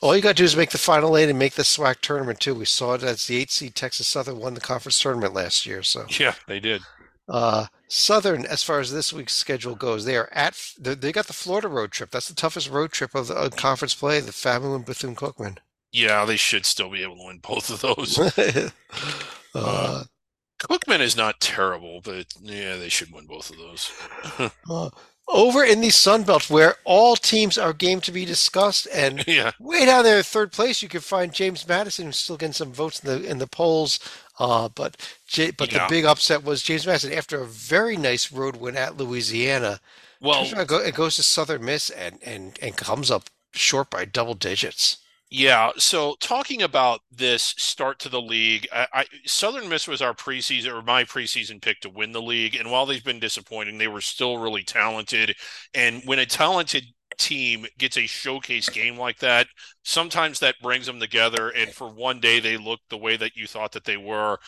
all 0.02 0.16
you 0.16 0.22
got 0.22 0.30
to 0.30 0.34
do 0.36 0.44
is 0.46 0.56
make 0.56 0.70
the 0.72 0.78
final 0.78 1.16
eight 1.18 1.30
and 1.30 1.38
make 1.40 1.54
the 1.54 1.64
SWAC 1.64 2.02
tournament 2.02 2.40
too. 2.40 2.56
We 2.56 2.66
saw 2.66 2.94
it 2.96 3.04
as 3.04 3.28
the 3.28 3.38
eight 3.38 3.52
seed 3.52 3.76
Texas 3.76 4.08
Southern 4.08 4.40
won 4.40 4.54
the 4.54 4.62
conference 4.62 5.00
tournament 5.00 5.34
last 5.34 5.66
year. 5.66 5.84
So. 5.84 6.06
Yeah, 6.20 6.36
they 6.48 6.60
did. 6.60 6.82
Uh, 7.28 7.68
Southern, 7.88 8.46
as 8.46 8.64
far 8.64 8.80
as 8.80 8.92
this 8.92 9.14
week's 9.14 9.34
schedule 9.34 9.76
goes, 9.76 10.04
they 10.06 10.16
are 10.18 10.30
at 10.32 10.56
they 10.80 10.96
they 10.96 11.12
got 11.12 11.28
the 11.28 11.34
Florida 11.34 11.68
road 11.68 11.92
trip. 11.92 12.10
That's 12.12 12.28
the 12.28 12.36
toughest 12.36 12.70
road 12.70 12.92
trip 12.92 13.14
of 13.16 13.28
the 13.28 13.36
of 13.36 13.56
conference 13.56 13.94
play. 13.96 14.20
The 14.20 14.32
FAMU 14.32 14.76
and 14.76 14.86
Bethune 14.86 15.16
Cookman. 15.16 15.58
Yeah, 15.92 16.26
they 16.26 16.38
should 16.38 16.66
still 16.66 16.90
be 16.90 17.04
able 17.04 17.18
to 17.18 17.26
win 17.26 17.40
both 17.40 17.70
of 17.70 17.82
those. 17.82 18.18
Uh, 19.56 19.60
uh, 19.60 20.04
Cookman 20.60 21.00
is 21.00 21.18
not 21.18 21.40
terrible, 21.40 22.02
but 22.04 22.28
yeah, 22.40 22.76
they 22.76 22.90
should 22.90 23.12
win 23.12 23.26
both 23.26 23.50
of 23.50 23.58
those. 23.58 23.92
uh, 24.70 24.90
over 25.28 25.64
in 25.64 25.82
the 25.82 25.90
Sun 25.90 26.24
Belt, 26.24 26.50
where 26.50 26.76
all 26.84 27.16
teams 27.16 27.58
are 27.58 27.72
game 27.74 28.02
to 28.02 28.12
be 28.12 28.26
discussed, 28.26 28.88
and 28.94 29.26
Yeah, 29.28 29.52
way 29.60 29.86
down 29.86 30.04
there, 30.04 30.18
in 30.18 30.24
third 30.24 30.52
place, 30.52 30.82
you 30.82 30.90
can 30.90 31.02
find 31.02 31.34
James 31.34 31.68
Madison, 31.68 32.08
who's 32.08 32.20
still 32.20 32.38
getting 32.38 32.54
some 32.54 32.74
votes 32.74 33.00
in 33.04 33.10
the 33.10 33.28
in 33.28 33.38
the 33.38 33.48
polls. 33.48 34.00
Uh, 34.38 34.70
but 34.70 34.98
J, 35.28 35.52
but 35.52 35.70
the 35.70 35.86
big 35.90 36.06
upset 36.06 36.44
was 36.44 36.62
James 36.62 36.86
Madison 36.86 37.14
after 37.14 37.42
a 37.42 37.46
very 37.46 37.98
nice 37.98 38.32
road 38.32 38.58
win 38.58 38.78
at 38.78 38.98
Louisiana. 38.98 39.80
Well, 40.22 40.44
Turns 40.44 40.54
around, 40.54 40.68
go- 40.68 40.80
it 40.80 40.96
goes 40.96 41.16
to 41.16 41.24
Southern 41.24 41.64
Miss 41.64 41.90
and 41.90 42.20
and 42.24 42.58
and 42.62 42.76
comes 42.76 43.10
up 43.10 43.30
short 43.54 43.90
by 43.90 44.06
double 44.06 44.36
digits. 44.36 44.98
Yeah. 45.30 45.72
So 45.78 46.16
talking 46.20 46.62
about 46.62 47.02
this 47.12 47.54
start 47.58 48.00
to 48.00 48.10
the 48.10 48.22
league, 48.22 48.68
I, 48.72 48.88
I 48.94 49.06
Southern 49.26 49.70
Miss 49.70 49.88
was 49.88 50.02
our 50.02 50.14
preseason 50.14 50.74
or 50.74 50.82
my 50.82 51.04
preseason 51.04 51.62
pick 51.62 51.80
to 51.82 51.90
win 51.90 52.12
the 52.12 52.22
league, 52.22 52.56
and 52.56 52.72
while 52.72 52.86
they've 52.86 53.04
been 53.04 53.20
disappointing, 53.20 53.78
they 53.78 53.88
were 53.88 54.02
still 54.02 54.38
really 54.40 54.64
talented. 54.64 55.36
And 55.74 56.02
when 56.06 56.20
a 56.20 56.26
talented 56.26 56.86
team 57.18 57.66
gets 57.78 57.98
a 57.98 58.08
showcase 58.08 58.70
game 58.70 58.98
like 58.98 59.20
that, 59.20 59.48
sometimes 59.84 60.40
that 60.40 60.56
brings 60.62 60.86
them 60.86 61.00
together. 61.00 61.50
And 61.50 61.72
for 61.72 61.88
one 61.90 62.20
day, 62.20 62.40
they 62.40 62.58
look 62.58 62.80
the 62.90 62.98
way 62.98 63.18
that 63.18 63.36
you 63.36 63.46
thought 63.46 63.74
that 63.74 63.84
they 63.86 63.98
were. 63.98 64.40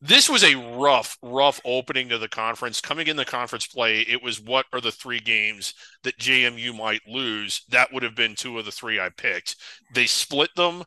This 0.00 0.28
was 0.28 0.44
a 0.44 0.54
rough, 0.54 1.18
rough 1.22 1.60
opening 1.64 2.08
to 2.10 2.18
the 2.18 2.28
conference. 2.28 2.80
Coming 2.80 3.08
in 3.08 3.16
the 3.16 3.24
conference 3.24 3.66
play, 3.66 4.00
it 4.02 4.22
was 4.22 4.40
what 4.40 4.66
are 4.72 4.80
the 4.80 4.92
three 4.92 5.18
games 5.18 5.74
that 6.04 6.18
JMU 6.18 6.76
might 6.76 7.00
lose? 7.08 7.62
That 7.70 7.92
would 7.92 8.04
have 8.04 8.14
been 8.14 8.36
two 8.36 8.58
of 8.58 8.64
the 8.64 8.70
three 8.70 9.00
I 9.00 9.08
picked. 9.08 9.56
They 9.94 10.06
split 10.06 10.50
them. 10.54 10.84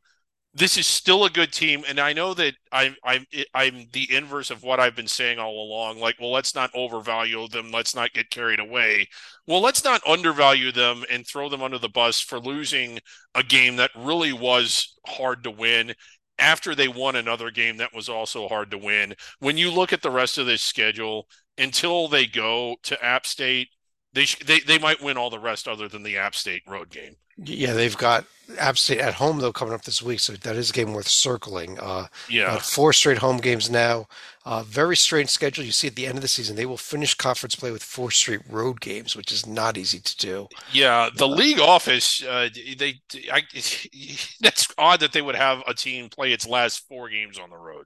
This 0.54 0.78
is 0.78 0.86
still 0.86 1.24
a 1.24 1.30
good 1.30 1.54
team, 1.54 1.84
and 1.88 1.98
I 1.98 2.12
know 2.12 2.34
that 2.34 2.56
I'm 2.74 2.96
I'm 3.06 3.26
I'm 3.54 3.88
the 3.94 4.14
inverse 4.14 4.52
of 4.52 4.64
what 4.64 4.82
I've 4.82 4.98
been 4.98 5.08
saying 5.08 5.40
all 5.40 5.66
along. 5.66 6.00
Like, 6.00 6.16
well, 6.20 6.32
let's 6.32 6.54
not 6.54 6.72
overvalue 6.74 7.48
them. 7.48 7.72
Let's 7.72 7.96
not 7.96 8.12
get 8.12 8.30
carried 8.30 8.60
away. 8.60 9.08
Well, 9.48 9.62
let's 9.62 9.84
not 9.86 10.06
undervalue 10.06 10.74
them 10.74 11.06
and 11.10 11.26
throw 11.26 11.48
them 11.48 11.64
under 11.64 11.78
the 11.78 11.88
bus 11.88 12.20
for 12.20 12.38
losing 12.38 13.00
a 13.34 13.44
game 13.44 13.78
that 13.78 13.92
really 13.96 14.34
was 14.34 14.94
hard 15.08 15.46
to 15.46 15.52
win 15.52 15.94
after 16.42 16.76
they 16.76 16.88
won 16.88 17.16
another 17.16 17.52
game 17.52 17.78
that 17.78 17.94
was 17.94 18.10
also 18.10 18.48
hard 18.48 18.72
to 18.72 18.78
win. 18.78 19.14
When 19.40 19.58
you 19.58 19.72
look 19.72 19.94
at 19.94 20.02
the 20.02 20.12
rest 20.12 20.38
of 20.38 20.46
this 20.46 20.64
schedule, 20.64 21.28
until 21.58 22.08
they 22.08 22.26
go 22.26 22.76
to 22.84 23.04
App 23.04 23.26
State, 23.26 23.70
they 24.14 24.26
sh- 24.26 24.40
they 24.46 24.60
they 24.60 24.78
might 24.78 25.02
win 25.02 25.18
all 25.18 25.30
the 25.30 25.40
rest 25.40 25.68
other 25.68 25.88
than 25.88 26.04
the 26.04 26.18
App 26.18 26.36
State 26.36 26.64
road 26.68 26.90
game. 26.90 27.16
Yeah, 27.38 27.74
they've 27.74 27.98
got 27.98 28.26
App 28.60 28.78
State 28.78 29.00
at 29.00 29.16
home 29.16 29.40
though 29.40 29.54
coming 29.54 29.74
up 29.74 29.84
this 29.84 30.02
week, 30.02 30.20
so 30.20 30.34
that 30.34 30.56
is 30.56 30.70
a 30.70 30.74
game 30.74 30.94
worth 30.94 31.08
circling. 31.08 31.80
Uh, 31.80 32.08
yeah, 32.30 32.58
four 32.58 32.94
straight 32.94 33.20
home 33.20 33.38
games 33.38 33.70
now. 33.70 34.08
Uh, 34.44 34.64
very 34.64 34.98
strange 34.98 35.30
schedule. 35.30 35.64
You 35.64 35.72
see 35.72 35.88
at 35.88 35.96
the 35.96 36.08
end 36.08 36.18
of 36.18 36.22
the 36.22 36.28
season, 36.28 36.56
they 36.56 36.66
will 36.66 36.78
finish 36.78 37.14
conference 37.14 37.56
play 37.56 37.72
with 37.72 37.84
four 37.84 38.12
straight 38.12 38.42
road 38.50 38.82
games, 38.82 39.16
which 39.16 39.32
is 39.32 39.46
not 39.46 39.78
easy 39.78 40.00
to 40.00 40.18
do. 40.18 40.48
Yeah, 40.72 41.10
the 41.16 41.28
uh, 41.28 41.36
league 41.36 41.60
office, 41.60 42.24
uh, 42.24 42.50
they, 42.78 43.02
I, 43.32 43.44
that's 44.42 44.68
odd 44.78 45.00
that 45.00 45.14
they 45.14 45.22
would 45.22 45.36
have 45.36 45.64
a 45.68 45.74
team 45.74 46.10
play 46.10 46.34
its 46.34 46.48
last 46.48 46.88
four 46.88 47.10
games 47.10 47.40
on 47.40 47.50
the 47.50 47.58
road. 47.58 47.86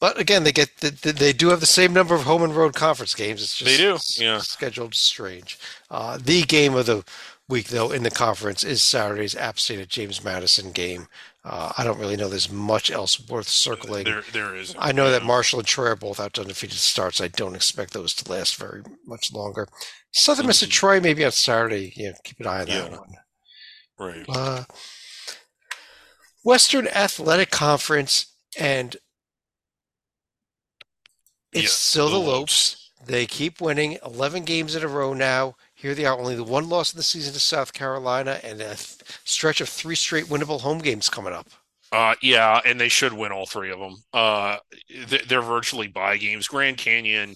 But 0.00 0.18
again, 0.18 0.44
they 0.44 0.52
get 0.52 0.78
they 0.78 1.32
do 1.34 1.48
have 1.48 1.60
the 1.60 1.66
same 1.66 1.92
number 1.92 2.14
of 2.14 2.22
home 2.22 2.42
and 2.42 2.56
road 2.56 2.74
conference 2.74 3.14
games. 3.14 3.42
It's 3.42 3.56
just 3.56 3.70
they 3.70 3.76
do, 3.76 3.98
yeah, 4.24 4.38
scheduled 4.38 4.94
strange. 4.94 5.58
Uh, 5.90 6.18
the 6.20 6.42
game 6.42 6.74
of 6.74 6.86
the 6.86 7.04
week, 7.50 7.68
though, 7.68 7.92
in 7.92 8.02
the 8.02 8.10
conference 8.10 8.64
is 8.64 8.82
Saturday's 8.82 9.36
App 9.36 9.58
State 9.58 9.78
at 9.78 9.88
James 9.88 10.24
Madison 10.24 10.72
game. 10.72 11.08
Uh, 11.44 11.72
I 11.76 11.84
don't 11.84 11.98
really 11.98 12.16
know 12.16 12.28
there's 12.28 12.50
much 12.50 12.90
else 12.90 13.28
worth 13.28 13.48
circling. 13.48 14.04
There, 14.04 14.22
there 14.32 14.54
is. 14.54 14.74
I 14.78 14.92
know 14.92 15.06
yeah. 15.06 15.12
that 15.12 15.24
Marshall 15.24 15.58
and 15.58 15.68
Troy 15.68 15.88
are 15.88 15.96
both 15.96 16.20
out 16.20 16.34
to 16.34 16.42
undefeated 16.42 16.78
starts. 16.78 17.20
I 17.20 17.28
don't 17.28 17.54
expect 17.54 17.92
those 17.92 18.14
to 18.14 18.30
last 18.30 18.56
very 18.56 18.82
much 19.06 19.32
longer. 19.32 19.68
Southern 20.12 20.44
mm-hmm. 20.44 20.48
Miss 20.48 20.68
Troy 20.68 21.00
maybe 21.00 21.24
on 21.24 21.32
Saturday. 21.32 21.92
Yeah, 21.96 22.12
keep 22.24 22.40
an 22.40 22.46
eye 22.46 22.60
on 22.62 22.66
yeah. 22.68 22.80
that 22.80 22.90
one. 22.90 23.14
Right. 23.98 24.26
Uh, 24.28 24.64
Western 26.42 26.88
Athletic 26.88 27.50
Conference, 27.50 28.26
and 28.58 28.96
it's 31.52 31.62
yeah, 31.62 31.68
still 31.68 32.08
the, 32.08 32.18
the 32.18 32.18
Lopes. 32.18 32.76
Lopes. 32.76 32.90
They 33.06 33.26
keep 33.26 33.60
winning 33.60 33.98
11 34.04 34.44
games 34.44 34.74
in 34.76 34.82
a 34.82 34.88
row 34.88 35.14
now. 35.14 35.56
Here 35.74 35.94
they 35.94 36.04
are, 36.04 36.18
only 36.18 36.34
the 36.34 36.44
one 36.44 36.68
loss 36.68 36.90
of 36.90 36.96
the 36.96 37.02
season 37.02 37.32
to 37.32 37.40
South 37.40 37.72
Carolina, 37.72 38.40
and 38.44 38.60
a 38.60 38.74
th- 38.76 38.98
stretch 39.24 39.60
of 39.60 39.68
three 39.68 39.94
straight 39.94 40.26
winnable 40.26 40.60
home 40.60 40.78
games 40.78 41.08
coming 41.08 41.32
up. 41.32 41.48
Uh, 41.92 42.14
yeah, 42.22 42.60
and 42.64 42.80
they 42.80 42.88
should 42.88 43.12
win 43.12 43.32
all 43.32 43.46
three 43.46 43.70
of 43.70 43.80
them. 43.80 43.96
Uh, 44.12 44.58
they're 45.26 45.42
virtually 45.42 45.88
bye 45.88 46.16
games. 46.16 46.46
Grand 46.46 46.76
Canyon 46.76 47.34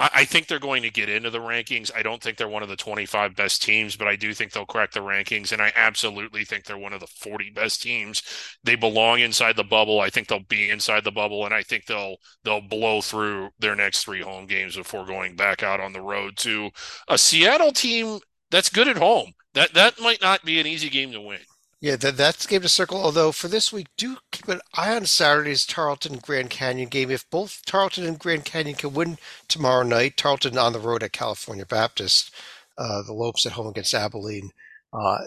I, 0.00 0.24
think 0.24 0.48
they're 0.48 0.58
going 0.58 0.82
to 0.82 0.90
get 0.90 1.08
into 1.08 1.30
the 1.30 1.38
rankings. 1.38 1.90
I 1.94 2.02
don't 2.02 2.20
think 2.20 2.36
they're 2.36 2.48
one 2.48 2.64
of 2.64 2.68
the 2.68 2.76
25 2.76 3.36
best 3.36 3.62
teams, 3.62 3.96
but 3.96 4.08
I 4.08 4.16
do 4.16 4.34
think 4.34 4.52
they'll 4.52 4.66
crack 4.66 4.92
the 4.92 5.00
rankings. 5.00 5.52
And 5.52 5.62
I 5.62 5.72
absolutely 5.76 6.44
think 6.44 6.64
they're 6.64 6.76
one 6.76 6.92
of 6.92 7.00
the 7.00 7.06
40 7.06 7.50
best 7.50 7.82
teams. 7.82 8.22
They 8.64 8.74
belong 8.74 9.20
inside 9.20 9.56
the 9.56 9.64
bubble. 9.64 10.00
I 10.00 10.10
think 10.10 10.26
they'll 10.26 10.40
be 10.40 10.68
inside 10.68 11.04
the 11.04 11.12
bubble, 11.12 11.44
and 11.44 11.54
I 11.54 11.62
think 11.62 11.86
they'll 11.86 12.16
they'll 12.42 12.60
blow 12.60 13.00
through 13.00 13.50
their 13.60 13.76
next 13.76 14.04
three 14.04 14.20
home 14.20 14.46
games 14.46 14.76
before 14.76 15.06
going 15.06 15.36
back 15.36 15.62
out 15.62 15.80
on 15.80 15.92
the 15.92 16.02
road 16.02 16.36
to 16.38 16.70
a 17.08 17.16
Seattle 17.16 17.72
team 17.72 18.18
that's 18.50 18.68
good 18.68 18.88
at 18.88 18.96
home. 18.96 19.32
That 19.54 19.74
that 19.74 20.00
might 20.00 20.20
not 20.20 20.44
be 20.44 20.58
an 20.58 20.66
easy 20.66 20.88
game 20.88 21.12
to 21.12 21.20
win. 21.20 21.40
Yeah, 21.84 21.96
that, 21.96 22.16
that's 22.16 22.46
game 22.46 22.62
to 22.62 22.68
circle. 22.70 22.96
Although 22.96 23.30
for 23.30 23.46
this 23.46 23.70
week, 23.70 23.88
do 23.98 24.16
keep 24.32 24.48
an 24.48 24.62
eye 24.72 24.96
on 24.96 25.04
Saturday's 25.04 25.66
Tarleton 25.66 26.16
Grand 26.16 26.48
Canyon 26.48 26.88
game. 26.88 27.10
If 27.10 27.28
both 27.28 27.60
Tarleton 27.66 28.06
and 28.06 28.18
Grand 28.18 28.46
Canyon 28.46 28.74
can 28.74 28.94
win 28.94 29.18
tomorrow 29.48 29.82
night, 29.82 30.16
Tarleton 30.16 30.56
on 30.56 30.72
the 30.72 30.78
road 30.78 31.02
at 31.02 31.12
California 31.12 31.66
Baptist, 31.66 32.34
uh, 32.78 33.02
the 33.02 33.12
Lopes 33.12 33.44
at 33.44 33.52
home 33.52 33.66
against 33.66 33.92
Abilene, 33.92 34.52
uh, 34.94 35.18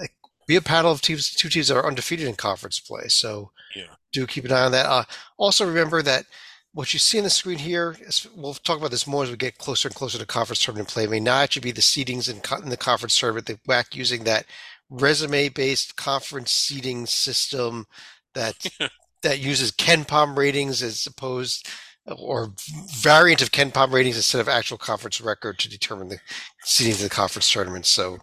be 0.48 0.56
a 0.56 0.62
paddle 0.62 0.92
of 0.92 1.00
teams, 1.00 1.30
two 1.30 1.48
teams 1.48 1.68
that 1.68 1.78
are 1.78 1.86
undefeated 1.86 2.28
in 2.28 2.34
conference 2.34 2.80
play. 2.80 3.08
So 3.08 3.52
yeah. 3.76 3.94
do 4.12 4.26
keep 4.26 4.46
an 4.46 4.52
eye 4.52 4.66
on 4.66 4.72
that. 4.72 4.88
Uh, 4.88 5.04
also 5.38 5.64
remember 5.64 6.02
that 6.02 6.26
what 6.74 6.92
you 6.92 6.98
see 6.98 7.20
on 7.20 7.24
the 7.24 7.30
screen 7.30 7.60
here, 7.60 7.98
is, 8.02 8.26
we'll 8.36 8.56
talk 8.56 8.80
about 8.80 8.90
this 8.90 9.06
more 9.06 9.24
as 9.24 9.30
we 9.30 9.38
get 9.38 9.60
closer 9.60 9.90
and 9.90 9.96
closer 9.96 10.18
to 10.18 10.26
conference 10.26 10.64
tournament 10.64 10.90
play, 10.90 11.06
may 11.06 11.20
not 11.20 11.44
actually 11.44 11.62
be 11.62 11.72
the 11.72 11.82
seedings 11.82 12.28
in, 12.28 12.42
in 12.64 12.70
the 12.70 12.78
conference 12.78 13.20
tournament. 13.20 13.46
The 13.46 13.60
WAC 13.68 13.94
using 13.94 14.24
that 14.24 14.48
resume 14.90 15.50
based 15.50 15.96
conference 15.96 16.52
seating 16.52 17.06
system 17.06 17.86
that 18.34 18.56
that 19.24 19.40
uses 19.40 19.72
KenPom 19.72 20.38
ratings 20.38 20.82
as 20.84 21.06
opposed 21.06 21.68
or 22.16 22.54
variant 22.96 23.42
of 23.42 23.52
KenPom 23.52 23.92
ratings 23.92 24.16
instead 24.16 24.40
of 24.40 24.48
actual 24.48 24.78
conference 24.78 25.20
record 25.20 25.60
to 25.60 25.70
determine 25.70 26.08
the 26.08 26.20
seeding 26.64 26.94
of 26.94 27.02
the 27.02 27.10
conference 27.10 27.52
tournament. 27.52 27.86
So 27.86 28.20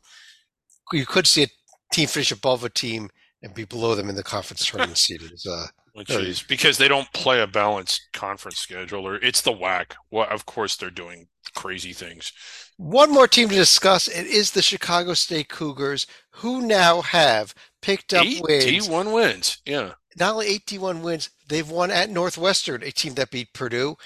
you 0.93 1.07
could 1.07 1.27
see 1.27 1.43
a 1.45 1.49
team 1.93 2.09
finish 2.09 2.33
above 2.33 2.65
a 2.65 2.71
team 2.71 3.11
and 3.43 3.55
be 3.55 3.65
below 3.65 3.95
them 3.95 4.09
in 4.09 4.17
the 4.17 4.23
conference 4.23 4.65
tournament 4.65 4.99
seeding. 4.99 5.29
Uh, 5.49 5.67
Which 5.93 6.11
is 6.11 6.43
because 6.43 6.79
they 6.79 6.89
don't 6.89 7.12
play 7.12 7.41
a 7.41 7.47
balanced 7.47 8.09
conference 8.12 8.59
schedule, 8.59 9.07
or 9.07 9.17
it's 9.17 9.43
the 9.43 9.53
WAC. 9.53 9.93
Well, 10.11 10.27
of 10.31 10.47
course, 10.47 10.77
they're 10.77 10.91
doing 10.91 11.29
crazy 11.55 11.93
things. 11.93 12.33
One 12.77 13.12
more 13.12 13.29
team 13.29 13.49
to 13.49 13.55
discuss. 13.55 14.09
It 14.09 14.27
is 14.27 14.51
the 14.51 14.62
Chicago 14.62 15.14
State 15.14 15.49
Cougars, 15.49 16.07
who 16.31 16.66
now 16.66 17.03
have 17.03 17.55
picked 17.81 18.12
up 18.12 18.25
eight 18.25 18.43
wins. 18.43 18.64
D1 18.64 19.12
wins. 19.14 19.59
Yeah. 19.64 19.93
Not 20.18 20.33
only 20.35 20.47
eight 20.49 20.66
D1 20.66 21.03
wins, 21.03 21.31
they've 21.49 21.68
won 21.68 21.91
at 21.91 22.11
Northwestern, 22.11 22.83
a 22.83 22.91
team 22.91 23.14
that 23.14 23.31
beat 23.31 23.53
Purdue. 23.53 23.97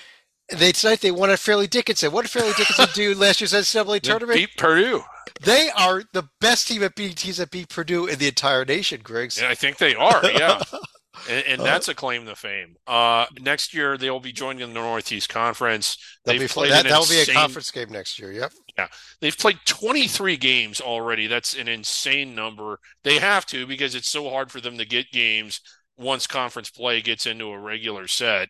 They 0.51 0.73
tonight 0.73 1.01
they 1.01 1.11
won 1.11 1.31
at 1.31 1.39
Fairleigh 1.39 1.67
Dickinson. 1.67 2.11
What 2.13 2.23
did 2.23 2.31
Fairleigh 2.31 2.55
Dickinson 2.57 2.89
do 2.95 3.15
last 3.15 3.41
year's 3.41 3.53
NCAA 3.53 4.01
tournament? 4.01 4.39
Beat 4.39 4.57
Purdue. 4.57 5.03
They 5.43 5.71
are 5.77 6.03
the 6.13 6.29
best 6.41 6.69
team 6.69 6.83
at 6.83 6.95
beating 6.95 7.17
teams 7.17 7.37
that 7.37 7.51
beat 7.51 7.69
Purdue 7.69 8.07
in 8.07 8.19
the 8.19 8.29
entire 8.29 8.65
nation, 8.65 9.01
Griggs. 9.03 9.41
Yeah, 9.41 9.51
I 9.51 9.55
think 9.55 9.77
they 9.77 9.95
are. 9.95 10.25
Yeah. 10.25 10.63
and, 11.29 11.47
and, 11.47 11.61
that's 11.61 11.89
a 11.89 11.95
claim 11.95 12.25
to 12.27 12.35
fame. 12.35 12.77
Uh, 12.87 13.27
next 13.41 13.75
year 13.75 13.97
they'll 13.97 14.21
be 14.21 14.33
joining 14.33 14.69
the 14.69 14.75
Northeast 14.75 15.29
Conference. 15.29 15.97
They've 16.25 16.41
be, 16.41 16.49
played 16.49 16.73
that, 16.73 16.87
will 16.87 16.99
insane... 16.99 17.27
be 17.27 17.33
a 17.33 17.35
conference 17.35 17.71
game 17.71 17.91
next 17.91 18.19
year. 18.19 18.33
Yep. 18.33 18.53
Yeah, 18.77 18.89
they've 19.21 19.37
played 19.37 19.59
23 19.67 20.37
games 20.37 20.81
already. 20.81 21.27
That's 21.27 21.55
an 21.55 21.69
insane 21.69 22.35
number. 22.35 22.79
They 23.05 23.19
have 23.19 23.47
to 23.47 23.67
because 23.67 23.95
it's 23.95 24.09
so 24.09 24.31
hard 24.31 24.51
for 24.51 24.61
them 24.61 24.79
to 24.79 24.85
get 24.85 25.11
games 25.11 25.61
once 25.99 26.27
conference 26.27 26.71
play 26.71 27.03
gets 27.03 27.27
into 27.27 27.47
a 27.47 27.59
regular 27.59 28.07
set. 28.07 28.49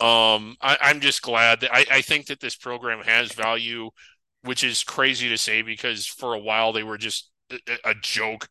Um, 0.00 0.56
I, 0.60 0.90
am 0.90 1.00
just 1.00 1.22
glad 1.22 1.60
that 1.60 1.74
I, 1.74 1.86
I 1.90 2.02
think 2.02 2.26
that 2.26 2.40
this 2.40 2.56
program 2.56 3.02
has 3.04 3.32
value, 3.32 3.90
which 4.42 4.64
is 4.64 4.82
crazy 4.82 5.28
to 5.28 5.38
say 5.38 5.62
because 5.62 6.06
for 6.06 6.34
a 6.34 6.40
while 6.40 6.72
they 6.72 6.82
were 6.82 6.98
just 6.98 7.30
a, 7.50 7.90
a 7.90 7.94
joke. 8.00 8.48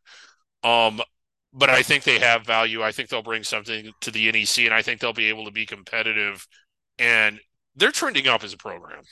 Um, 0.63 1.01
but 1.53 1.69
I 1.69 1.81
think 1.81 2.03
they 2.03 2.19
have 2.19 2.45
value. 2.45 2.83
I 2.83 2.91
think 2.91 3.09
they'll 3.09 3.21
bring 3.21 3.43
something 3.43 3.91
to 4.01 4.11
the 4.11 4.31
NEC, 4.31 4.65
and 4.65 4.73
I 4.73 4.81
think 4.81 4.99
they'll 4.99 5.13
be 5.13 5.29
able 5.29 5.45
to 5.45 5.51
be 5.51 5.65
competitive. 5.65 6.47
And 6.97 7.39
they're 7.75 7.91
trending 7.91 8.27
up 8.27 8.43
as 8.43 8.53
a 8.53 8.57
program. 8.57 9.03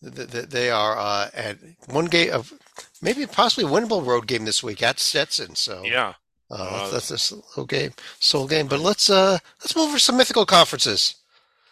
They 0.00 0.70
are 0.70 0.98
uh, 0.98 1.30
at 1.32 1.58
one 1.86 2.06
game 2.06 2.32
of 2.32 2.52
maybe 3.00 3.24
possibly 3.26 3.70
winnable 3.70 4.04
road 4.04 4.26
game 4.26 4.44
this 4.44 4.62
week 4.62 4.82
at 4.82 4.98
Stetson. 4.98 5.54
So 5.54 5.82
yeah, 5.84 6.14
uh, 6.50 6.54
uh, 6.54 6.90
that's 6.90 7.10
a 7.10 7.18
slow 7.18 7.64
game, 7.64 7.92
soul 8.18 8.48
game. 8.48 8.66
But 8.66 8.80
let's 8.80 9.08
uh, 9.08 9.38
let's 9.60 9.76
move 9.76 9.90
over 9.90 9.98
some 9.98 10.16
mythical 10.16 10.44
conferences. 10.44 11.16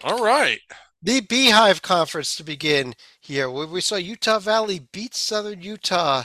All 0.05 0.23
right. 0.23 0.61
The 1.03 1.21
Beehive 1.21 1.83
Conference 1.83 2.37
to 2.37 2.45
begin 2.45 2.95
here, 3.21 3.51
where 3.51 3.66
we 3.66 3.81
saw 3.81 3.97
Utah 3.97 4.39
Valley 4.39 4.87
beat 4.93 5.14
Southern 5.14 5.62
Utah 5.62 6.25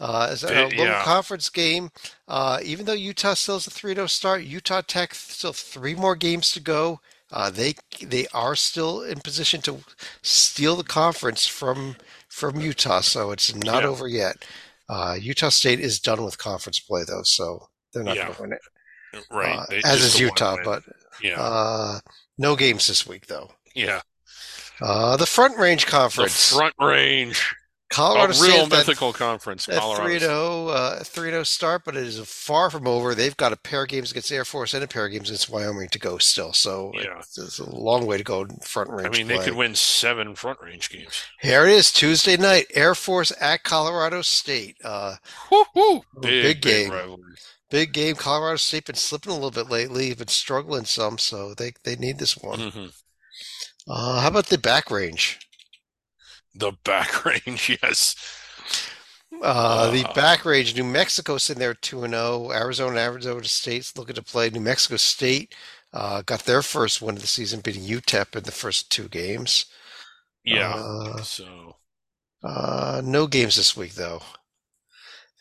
uh, 0.00 0.28
as 0.30 0.42
a 0.44 0.48
little 0.48 0.72
yeah. 0.72 1.02
conference 1.04 1.48
game. 1.48 1.90
Uh, 2.28 2.60
even 2.62 2.86
though 2.86 2.92
Utah 2.92 3.34
still 3.34 3.56
has 3.56 3.66
a 3.66 3.70
3 3.70 3.94
0 3.94 4.06
start, 4.06 4.42
Utah 4.42 4.82
Tech 4.86 5.14
still 5.14 5.52
three 5.52 5.94
more 5.94 6.16
games 6.16 6.50
to 6.52 6.60
go. 6.60 7.00
Uh, 7.32 7.50
they 7.50 7.74
they 8.02 8.26
are 8.32 8.54
still 8.54 9.02
in 9.02 9.18
position 9.20 9.60
to 9.62 9.80
steal 10.22 10.76
the 10.76 10.84
conference 10.84 11.46
from 11.46 11.96
from 12.28 12.60
Utah, 12.60 13.00
so 13.00 13.32
it's 13.32 13.54
not 13.54 13.82
yeah. 13.82 13.88
over 13.88 14.06
yet. 14.06 14.44
Uh, 14.88 15.16
Utah 15.20 15.48
State 15.48 15.80
is 15.80 15.98
done 15.98 16.24
with 16.24 16.38
conference 16.38 16.78
play 16.78 17.02
though, 17.04 17.24
so 17.24 17.68
they're 17.92 18.04
not 18.04 18.16
yeah. 18.16 18.24
going 18.24 18.34
to 18.34 18.42
win 18.42 18.52
it. 18.52 18.60
Right, 19.30 19.58
uh, 19.58 19.80
as 19.84 20.04
is 20.04 20.20
Utah, 20.20 20.56
but 20.64 20.84
yeah, 21.20 21.40
uh, 21.40 21.98
no 22.38 22.54
games 22.54 22.86
this 22.86 23.06
week 23.06 23.26
though. 23.26 23.50
Yeah. 23.74 24.02
Uh, 24.80 25.16
the 25.16 25.26
Front 25.26 25.56
Range 25.56 25.84
Conference. 25.86 26.50
The 26.50 26.56
Front 26.56 26.74
Range. 26.78 27.54
Colorado 27.88 28.32
a 28.32 28.34
State 28.34 28.48
real 28.48 28.66
that- 28.66 28.78
mythical 28.86 29.12
conference. 29.12 29.66
That 29.66 29.78
Colorado. 29.78 30.08
3 30.08 30.18
0 30.18 30.66
uh, 30.68 31.04
3 31.04 31.44
start, 31.44 31.82
but 31.84 31.96
it 31.96 32.02
is 32.02 32.18
far 32.20 32.68
from 32.70 32.86
over. 32.86 33.14
They've 33.14 33.36
got 33.36 33.52
a 33.52 33.56
pair 33.56 33.82
of 33.84 33.88
games 33.88 34.10
against 34.10 34.32
Air 34.32 34.44
Force 34.44 34.74
and 34.74 34.82
a 34.82 34.88
pair 34.88 35.06
of 35.06 35.12
games 35.12 35.28
against 35.30 35.48
Wyoming 35.48 35.88
to 35.90 35.98
go 35.98 36.18
still. 36.18 36.52
So 36.52 36.90
Yeah. 36.94 37.18
it's, 37.20 37.38
it's 37.38 37.58
a 37.60 37.70
long 37.70 38.04
way 38.06 38.18
to 38.18 38.24
go 38.24 38.42
in 38.42 38.56
front 38.58 38.90
range. 38.90 39.06
I 39.06 39.10
mean, 39.18 39.28
they 39.28 39.38
could 39.38 39.54
win 39.54 39.74
seven 39.76 40.34
front 40.34 40.58
range 40.60 40.90
games. 40.90 41.22
Here 41.40 41.64
it 41.64 41.70
is, 41.70 41.92
Tuesday 41.92 42.36
night, 42.36 42.66
Air 42.74 42.94
Force 42.96 43.32
at 43.40 43.62
Colorado 43.62 44.20
State. 44.22 44.76
Uh, 44.84 45.16
Woo 45.52 45.64
woo! 45.74 46.02
big 46.20 46.60
game. 46.62 46.90
rivalry. 46.90 47.34
big 47.70 47.92
game. 47.92 48.16
Colorado 48.16 48.56
State 48.56 48.86
been 48.86 48.96
slipping 48.96 49.30
a 49.30 49.34
little 49.34 49.50
bit 49.52 49.70
lately, 49.70 50.12
been 50.14 50.26
struggling 50.28 50.84
some, 50.86 51.18
so 51.18 51.54
they, 51.54 51.72
they 51.84 51.94
need 51.94 52.18
this 52.18 52.36
one. 52.36 52.58
Mhm. 52.58 52.92
Uh, 53.88 54.20
how 54.20 54.28
about 54.28 54.46
the 54.46 54.58
back 54.58 54.90
range? 54.90 55.38
The 56.56 56.72
back 56.84 57.24
range, 57.46 57.78
yes. 57.82 58.16
Uh, 59.42 59.90
the 59.90 60.04
Uh. 60.08 60.12
back 60.14 60.44
range, 60.44 60.74
New 60.76 60.84
Mexico 60.84 61.36
sitting 61.38 61.60
there 61.60 61.74
2 61.74 62.04
and 62.04 62.14
0. 62.14 62.50
Arizona, 62.52 62.98
Arizona 63.00 63.44
State's 63.44 63.96
looking 63.96 64.14
to 64.14 64.22
play. 64.22 64.48
New 64.50 64.60
Mexico 64.60 64.96
State 64.96 65.54
uh, 65.92 66.22
got 66.22 66.40
their 66.44 66.62
first 66.62 67.02
win 67.02 67.16
of 67.16 67.20
the 67.20 67.26
season, 67.26 67.60
beating 67.60 67.82
UTEP 67.84 68.36
in 68.36 68.44
the 68.44 68.52
first 68.52 68.90
two 68.90 69.08
games. 69.08 69.66
Yeah. 70.44 70.74
Uh, 70.74 71.22
so 71.22 71.76
uh, 72.42 73.02
no 73.04 73.26
games 73.26 73.56
this 73.56 73.76
week, 73.76 73.94
though. 73.94 74.22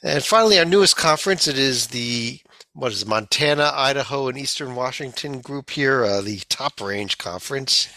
And 0.04 0.24
finally, 0.24 0.60
our 0.60 0.66
newest 0.66 0.98
conference, 0.98 1.48
it 1.48 1.58
is 1.58 1.88
the, 1.88 2.40
what 2.74 2.92
is 2.92 3.04
it, 3.04 3.08
Montana, 3.08 3.72
Idaho, 3.74 4.28
and 4.28 4.38
Eastern 4.38 4.76
Washington 4.76 5.42
group 5.42 5.70
here, 5.72 6.04
uh, 6.04 6.22
the 6.22 6.42
top 6.50 6.82
range 6.82 7.18
conference. 7.18 7.88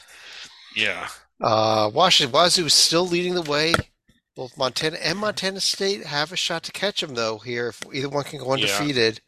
yeah. 0.76 1.08
Uh, 1.40 1.90
Washington, 1.92 2.32
Wazoo 2.32 2.66
is 2.66 2.74
still 2.74 3.06
leading 3.06 3.34
the 3.34 3.42
way. 3.42 3.74
Both 4.34 4.56
Montana 4.56 4.96
and 5.02 5.18
Montana 5.18 5.60
State 5.60 6.06
have 6.06 6.32
a 6.32 6.36
shot 6.36 6.62
to 6.64 6.72
catch 6.72 7.00
them, 7.00 7.14
though, 7.14 7.38
here. 7.38 7.68
If 7.68 7.82
either 7.92 8.08
one 8.08 8.24
can 8.24 8.38
go 8.38 8.46
Yeah. 8.54 8.66
undefeated. 8.66 9.20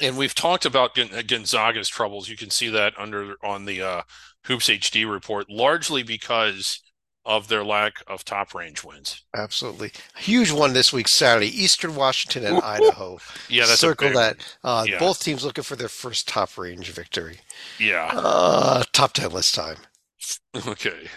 And 0.00 0.16
we've 0.16 0.34
talked 0.34 0.64
about 0.64 0.94
Gonzaga's 0.94 1.88
troubles. 1.88 2.28
You 2.28 2.36
can 2.36 2.50
see 2.50 2.68
that 2.68 2.92
under 2.96 3.34
on 3.44 3.64
the 3.64 3.82
uh, 3.82 4.02
Hoops 4.44 4.68
HD 4.68 5.04
report, 5.04 5.50
largely 5.50 6.02
because 6.04 6.80
of 7.24 7.48
their 7.48 7.62
lack 7.64 7.94
of 8.06 8.24
top 8.24 8.54
range 8.54 8.82
wins. 8.82 9.22
Absolutely. 9.34 9.92
Huge 10.16 10.50
one 10.52 10.72
this 10.72 10.92
week, 10.92 11.06
Saturday. 11.06 11.48
Eastern 11.48 11.94
Washington 11.94 12.44
and 12.46 12.54
Woo-hoo. 12.56 12.66
Idaho. 12.66 13.18
Yeah, 13.48 13.66
that's 13.66 13.80
Circle 13.80 14.06
a 14.06 14.10
big, 14.10 14.16
that. 14.16 14.56
Uh, 14.64 14.84
Yeah. 14.88 14.98
Both 14.98 15.22
teams 15.22 15.44
looking 15.44 15.64
for 15.64 15.76
their 15.76 15.88
first 15.88 16.26
top 16.28 16.56
range 16.56 16.88
victory. 16.90 17.40
Yeah. 17.78 18.10
Uh, 18.14 18.84
top 18.92 19.12
10 19.12 19.30
list 19.30 19.54
time. 19.54 19.76
Okay. 20.66 21.08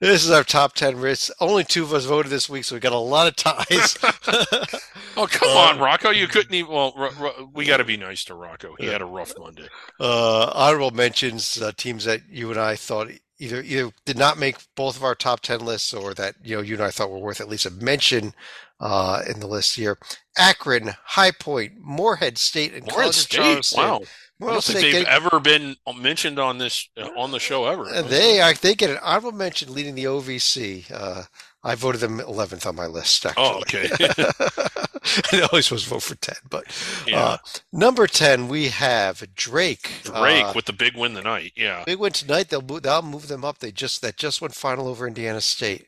This 0.00 0.24
is 0.24 0.30
our 0.30 0.44
top 0.44 0.72
10 0.72 0.96
risks. 0.96 1.30
Only 1.40 1.62
two 1.62 1.82
of 1.84 1.92
us 1.92 2.06
voted 2.06 2.30
this 2.32 2.48
week, 2.48 2.64
so 2.64 2.74
we 2.74 2.80
got 2.80 2.92
a 2.94 2.98
lot 2.98 3.26
of 3.28 3.36
ties. 3.36 3.98
Oh 5.16 5.26
come 5.26 5.48
Uh, 5.50 5.60
on, 5.60 5.78
Rocco! 5.80 6.10
You 6.10 6.28
couldn't 6.28 6.54
even. 6.54 6.70
Well, 6.72 6.94
Ro- 6.96 7.10
Ro- 7.18 7.50
we 7.52 7.64
got 7.66 7.78
to 7.78 7.84
be 7.84 7.96
nice 7.96 8.22
to 8.26 8.34
Rocco. 8.34 8.74
He 8.78 8.86
had 8.86 9.02
a 9.02 9.04
rough 9.04 9.32
Monday. 9.36 9.66
uh, 9.98 10.52
honorable 10.54 10.92
mentions, 10.92 11.60
uh, 11.60 11.72
teams 11.76 12.04
that 12.04 12.20
you 12.30 12.48
and 12.50 12.58
I 12.60 12.76
thought 12.76 13.10
either 13.40 13.62
either 13.62 13.90
did 14.04 14.18
not 14.18 14.38
make 14.38 14.56
both 14.76 14.96
of 14.96 15.02
our 15.02 15.14
top 15.14 15.40
10 15.40 15.60
lists 15.60 15.92
or 15.92 16.14
that 16.14 16.36
you 16.44 16.56
know 16.56 16.62
you 16.62 16.74
and 16.74 16.82
I 16.84 16.90
thought 16.90 17.10
were 17.10 17.18
worth 17.18 17.40
at 17.40 17.48
least 17.48 17.66
a 17.66 17.70
mention 17.70 18.34
uh, 18.78 19.22
in 19.28 19.40
the 19.40 19.46
list 19.46 19.76
here. 19.76 19.98
Akron, 20.38 20.92
High 21.04 21.32
Point, 21.32 21.72
Morehead 21.80 22.38
State, 22.38 22.72
and 22.72 22.82
Morehead 22.82 22.94
College 22.94 23.16
of 23.16 23.22
State. 23.22 23.36
Charleston. 23.36 23.82
Wow. 23.82 24.00
I 24.42 24.52
don't 24.52 24.64
think 24.64 24.80
they've 24.80 25.06
ever 25.06 25.38
been 25.38 25.76
mentioned 25.98 26.38
on 26.38 26.56
this 26.58 26.88
uh, 26.96 27.08
on 27.16 27.30
the 27.30 27.38
show 27.38 27.66
ever. 27.66 28.02
They 28.02 28.40
are, 28.40 28.54
they 28.54 28.74
get 28.74 28.88
an 28.88 28.98
honorable 29.02 29.32
mention 29.32 29.74
leading 29.74 29.94
the 29.94 30.04
OVC. 30.04 30.90
Uh, 30.90 31.24
I 31.62 31.74
voted 31.74 32.00
them 32.00 32.20
11th 32.20 32.66
on 32.66 32.74
my 32.74 32.86
list, 32.86 33.26
actually. 33.26 33.44
Oh, 33.44 33.60
okay. 33.60 33.88
I 35.32 35.40
always 35.50 35.66
supposed 35.66 35.84
to 35.84 35.90
vote 35.90 36.02
for 36.02 36.14
10, 36.14 36.34
but 36.48 36.64
yeah. 37.06 37.20
uh, 37.20 37.36
number 37.72 38.06
10, 38.06 38.48
we 38.48 38.68
have 38.68 39.22
Drake. 39.34 39.90
Drake 40.04 40.44
Uh, 40.46 40.52
with 40.54 40.66
the 40.66 40.72
big 40.72 40.96
win 40.96 41.14
tonight. 41.14 41.52
Yeah. 41.56 41.84
big 41.86 41.98
win 41.98 42.12
tonight. 42.12 42.48
They'll 42.48 42.62
move, 42.62 42.82
they'll 42.82 43.02
move 43.02 43.28
them 43.28 43.44
up. 43.44 43.58
They 43.58 43.72
just 43.72 44.02
that 44.02 44.16
just 44.16 44.40
went 44.40 44.54
final 44.54 44.88
over 44.88 45.06
Indiana 45.06 45.40
State. 45.40 45.86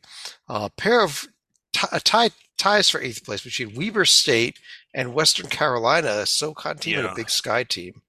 A 0.48 0.52
uh, 0.52 0.68
pair 0.76 1.02
of 1.02 1.28
t- 1.72 1.86
tie, 2.04 2.30
ties 2.56 2.88
for 2.88 3.00
eighth 3.00 3.24
place 3.24 3.42
between 3.42 3.74
Weber 3.74 4.04
State 4.04 4.58
and 4.94 5.14
Western 5.14 5.48
Carolina, 5.48 6.08
a 6.08 6.26
SoCon 6.26 6.78
team 6.78 6.98
and 6.98 7.08
a 7.08 7.14
Big 7.14 7.30
Sky 7.30 7.64
team. 7.64 8.02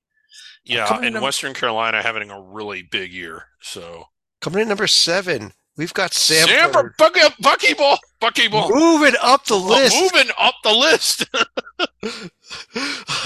Yeah. 0.63 0.87
And 0.95 1.13
number- 1.13 1.21
Western 1.21 1.53
Carolina 1.53 2.01
having 2.01 2.29
a 2.31 2.41
really 2.41 2.81
big 2.81 3.11
year. 3.11 3.47
So 3.61 4.07
Coming 4.41 4.61
in 4.63 4.67
number 4.67 4.87
seven, 4.87 5.53
we've 5.77 5.93
got 5.93 6.11
Samford. 6.11 6.71
Samford, 6.71 6.97
Bucky, 6.97 7.19
Buckyball, 7.41 7.97
Buckyball. 8.21 8.69
Moving 8.73 9.15
up 9.21 9.45
the 9.45 9.55
list. 9.55 9.95
Moving 10.01 10.31
up 10.39 10.55
the 10.63 10.71
list. 10.73 11.25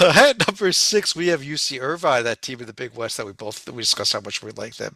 At 0.00 0.46
number 0.46 0.72
six, 0.72 1.14
we 1.14 1.28
have 1.28 1.42
UC 1.42 1.80
Irvine, 1.80 2.24
that 2.24 2.42
team 2.42 2.60
in 2.60 2.66
the 2.66 2.72
Big 2.72 2.94
West 2.94 3.16
that 3.16 3.26
we 3.26 3.32
both 3.32 3.68
we 3.68 3.82
discussed 3.82 4.12
how 4.12 4.20
much 4.20 4.42
we 4.42 4.50
like 4.52 4.76
them, 4.76 4.94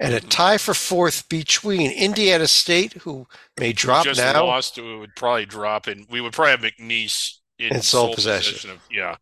and 0.00 0.14
a 0.14 0.18
Mm-hmm. 0.20 0.28
tie 0.28 0.58
for 0.58 0.74
fourth 0.74 1.28
between 1.28 1.90
Indiana 1.92 2.46
State, 2.46 2.94
who 2.94 3.26
may 3.58 3.72
drop 3.72 4.04
Just 4.04 4.20
now, 4.20 4.44
lost. 4.46 4.78
It 4.78 4.82
would 4.82 5.14
probably 5.16 5.46
drop, 5.46 5.86
and 5.86 6.06
we 6.10 6.20
would 6.20 6.32
probably 6.32 6.50
have 6.68 6.74
McNeese 6.78 7.36
in, 7.58 7.76
In 7.76 7.82
sole 7.82 8.14
possession. 8.14 8.70
of, 8.70 8.78
yeah. 8.90 9.16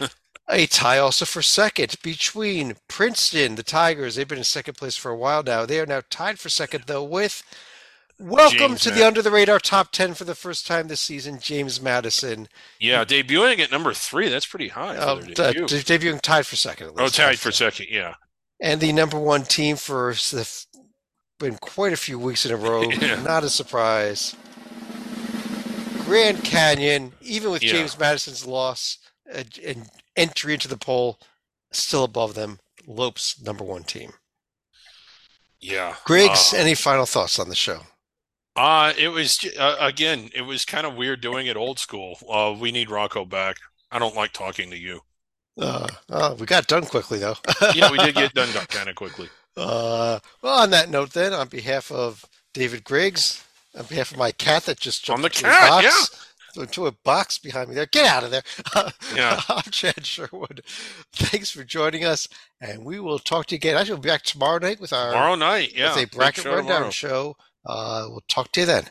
a 0.48 0.66
tie 0.66 0.98
also 0.98 1.24
for 1.24 1.42
second 1.42 1.96
between 2.02 2.76
Princeton, 2.88 3.54
the 3.56 3.62
Tigers. 3.62 4.14
They've 4.14 4.28
been 4.28 4.38
in 4.38 4.44
second 4.44 4.74
place 4.76 4.96
for 4.96 5.10
a 5.10 5.16
while 5.16 5.42
now. 5.42 5.66
They 5.66 5.80
are 5.80 5.86
now 5.86 6.02
tied 6.10 6.38
for 6.38 6.48
second 6.48 6.84
though 6.86 7.04
with. 7.04 7.42
Welcome 8.18 8.58
James 8.58 8.80
to 8.82 8.90
the 8.90 9.06
under 9.06 9.20
the 9.20 9.30
radar 9.30 9.58
top 9.58 9.92
ten 9.92 10.14
for 10.14 10.24
the 10.24 10.34
first 10.34 10.66
time 10.66 10.88
this 10.88 11.02
season, 11.02 11.38
James 11.38 11.82
Madison, 11.82 12.48
Yeah, 12.80 13.04
debuting 13.04 13.58
at 13.58 13.70
number 13.70 13.92
three. 13.92 14.30
That's 14.30 14.46
pretty 14.46 14.68
high. 14.68 14.96
uh, 14.96 15.16
their 15.16 15.48
uh, 15.48 15.52
debuting 15.52 16.22
tied 16.22 16.46
for 16.46 16.56
second. 16.56 16.86
At 16.88 16.94
oh, 16.98 17.08
tied 17.08 17.38
for 17.38 17.52
second. 17.52 17.88
Yeah. 17.90 18.14
and 18.58 18.80
the 18.80 18.92
number 18.94 19.18
one 19.18 19.42
team 19.42 19.76
for 19.76 20.14
the 20.14 20.64
been 21.38 21.56
quite 21.58 21.92
a 21.92 21.96
few 21.98 22.18
weeks 22.18 22.46
in 22.46 22.52
a 22.52 22.56
row. 22.56 22.88
Yeah. 22.90 23.22
Not 23.22 23.44
a 23.44 23.50
surprise. 23.50 24.34
Grand 26.04 26.42
Canyon, 26.42 27.12
even 27.20 27.50
with 27.50 27.62
Yeah. 27.62 27.72
James 27.72 27.98
Madison's 27.98 28.46
loss 28.46 28.96
uh, 29.34 29.42
and 29.62 29.90
entry 30.16 30.54
into 30.54 30.68
the 30.68 30.76
poll, 30.78 31.18
still 31.72 32.04
above 32.04 32.34
them. 32.34 32.60
Lopes 32.86 33.40
number 33.40 33.64
one 33.64 33.84
team. 33.84 34.12
Yeah. 35.60 35.96
Griggs, 36.04 36.54
Uh, 36.54 36.54
any 36.54 36.74
final 36.74 37.04
thoughts 37.06 37.38
on 37.38 37.48
the 37.50 37.54
show? 37.54 37.82
Uh, 38.54 38.92
it 38.96 39.08
was 39.08 39.38
uh, 39.58 39.76
again, 39.80 40.30
it 40.34 40.42
was 40.42 40.64
kind 40.64 40.86
of 40.86 40.94
weird 40.94 41.20
doing 41.20 41.46
it 41.46 41.56
old 41.56 41.78
school. 41.78 42.18
Uh, 42.28 42.56
we 42.58 42.72
need 42.72 42.90
Rocco 42.90 43.24
back. 43.24 43.58
I 43.90 43.98
don't 43.98 44.14
like 44.16 44.32
talking 44.32 44.70
to 44.70 44.76
you. 44.78 45.02
Uh, 45.58 45.88
uh, 46.10 46.34
we 46.38 46.46
got 46.46 46.66
done 46.66 46.84
quickly 46.86 47.18
though. 47.18 47.36
Yeah, 47.72 47.90
we 47.90 47.98
did 47.98 48.14
get 48.14 48.34
done 48.34 48.48
kind 48.68 48.88
of 48.88 48.94
quickly. 48.96 49.30
Uh, 49.56 50.20
well, 50.42 50.58
on 50.62 50.70
that 50.70 50.90
note, 50.90 51.12
then, 51.12 51.32
on 51.32 51.48
behalf 51.48 51.90
of 51.90 52.24
David 52.52 52.84
Griggs, 52.84 53.42
on 53.74 53.86
behalf 53.86 54.10
of 54.12 54.18
my 54.18 54.32
cat 54.32 54.64
that 54.64 54.78
just 54.80 55.04
On 55.08 55.20
jumped 55.20 55.22
the 55.22 55.30
into 55.30 55.48
a 55.48 55.54
cat, 55.54 55.62
box, 55.62 56.10
into 56.62 56.86
a 56.86 56.92
box 56.92 57.38
behind 57.38 57.68
me 57.68 57.74
there. 57.74 57.86
Get 57.86 58.06
out 58.06 58.24
of 58.24 58.30
there. 58.30 58.42
Yeah. 59.14 59.40
I'm 59.48 59.62
Chad 59.70 60.04
Sherwood. 60.04 60.62
Thanks 61.12 61.50
for 61.50 61.64
joining 61.64 62.04
us, 62.04 62.28
and 62.60 62.84
we 62.84 63.00
will 63.00 63.18
talk 63.18 63.46
to 63.46 63.54
you 63.54 63.56
again. 63.56 63.76
Actually, 63.76 63.94
we'll 63.94 64.02
be 64.02 64.08
back 64.08 64.22
tomorrow 64.22 64.58
night 64.58 64.80
with 64.80 64.92
our 64.92 65.10
Tomorrow 65.12 65.34
night, 65.36 65.72
yeah. 65.74 65.94
with 65.94 66.12
a 66.12 66.16
bracket 66.16 66.44
show 66.44 66.50
rundown 66.54 66.90
tomorrow. 66.90 66.90
show. 66.90 67.36
Uh, 67.64 68.06
we'll 68.10 68.22
talk 68.28 68.52
to 68.52 68.60
you 68.60 68.66
then. 68.66 68.84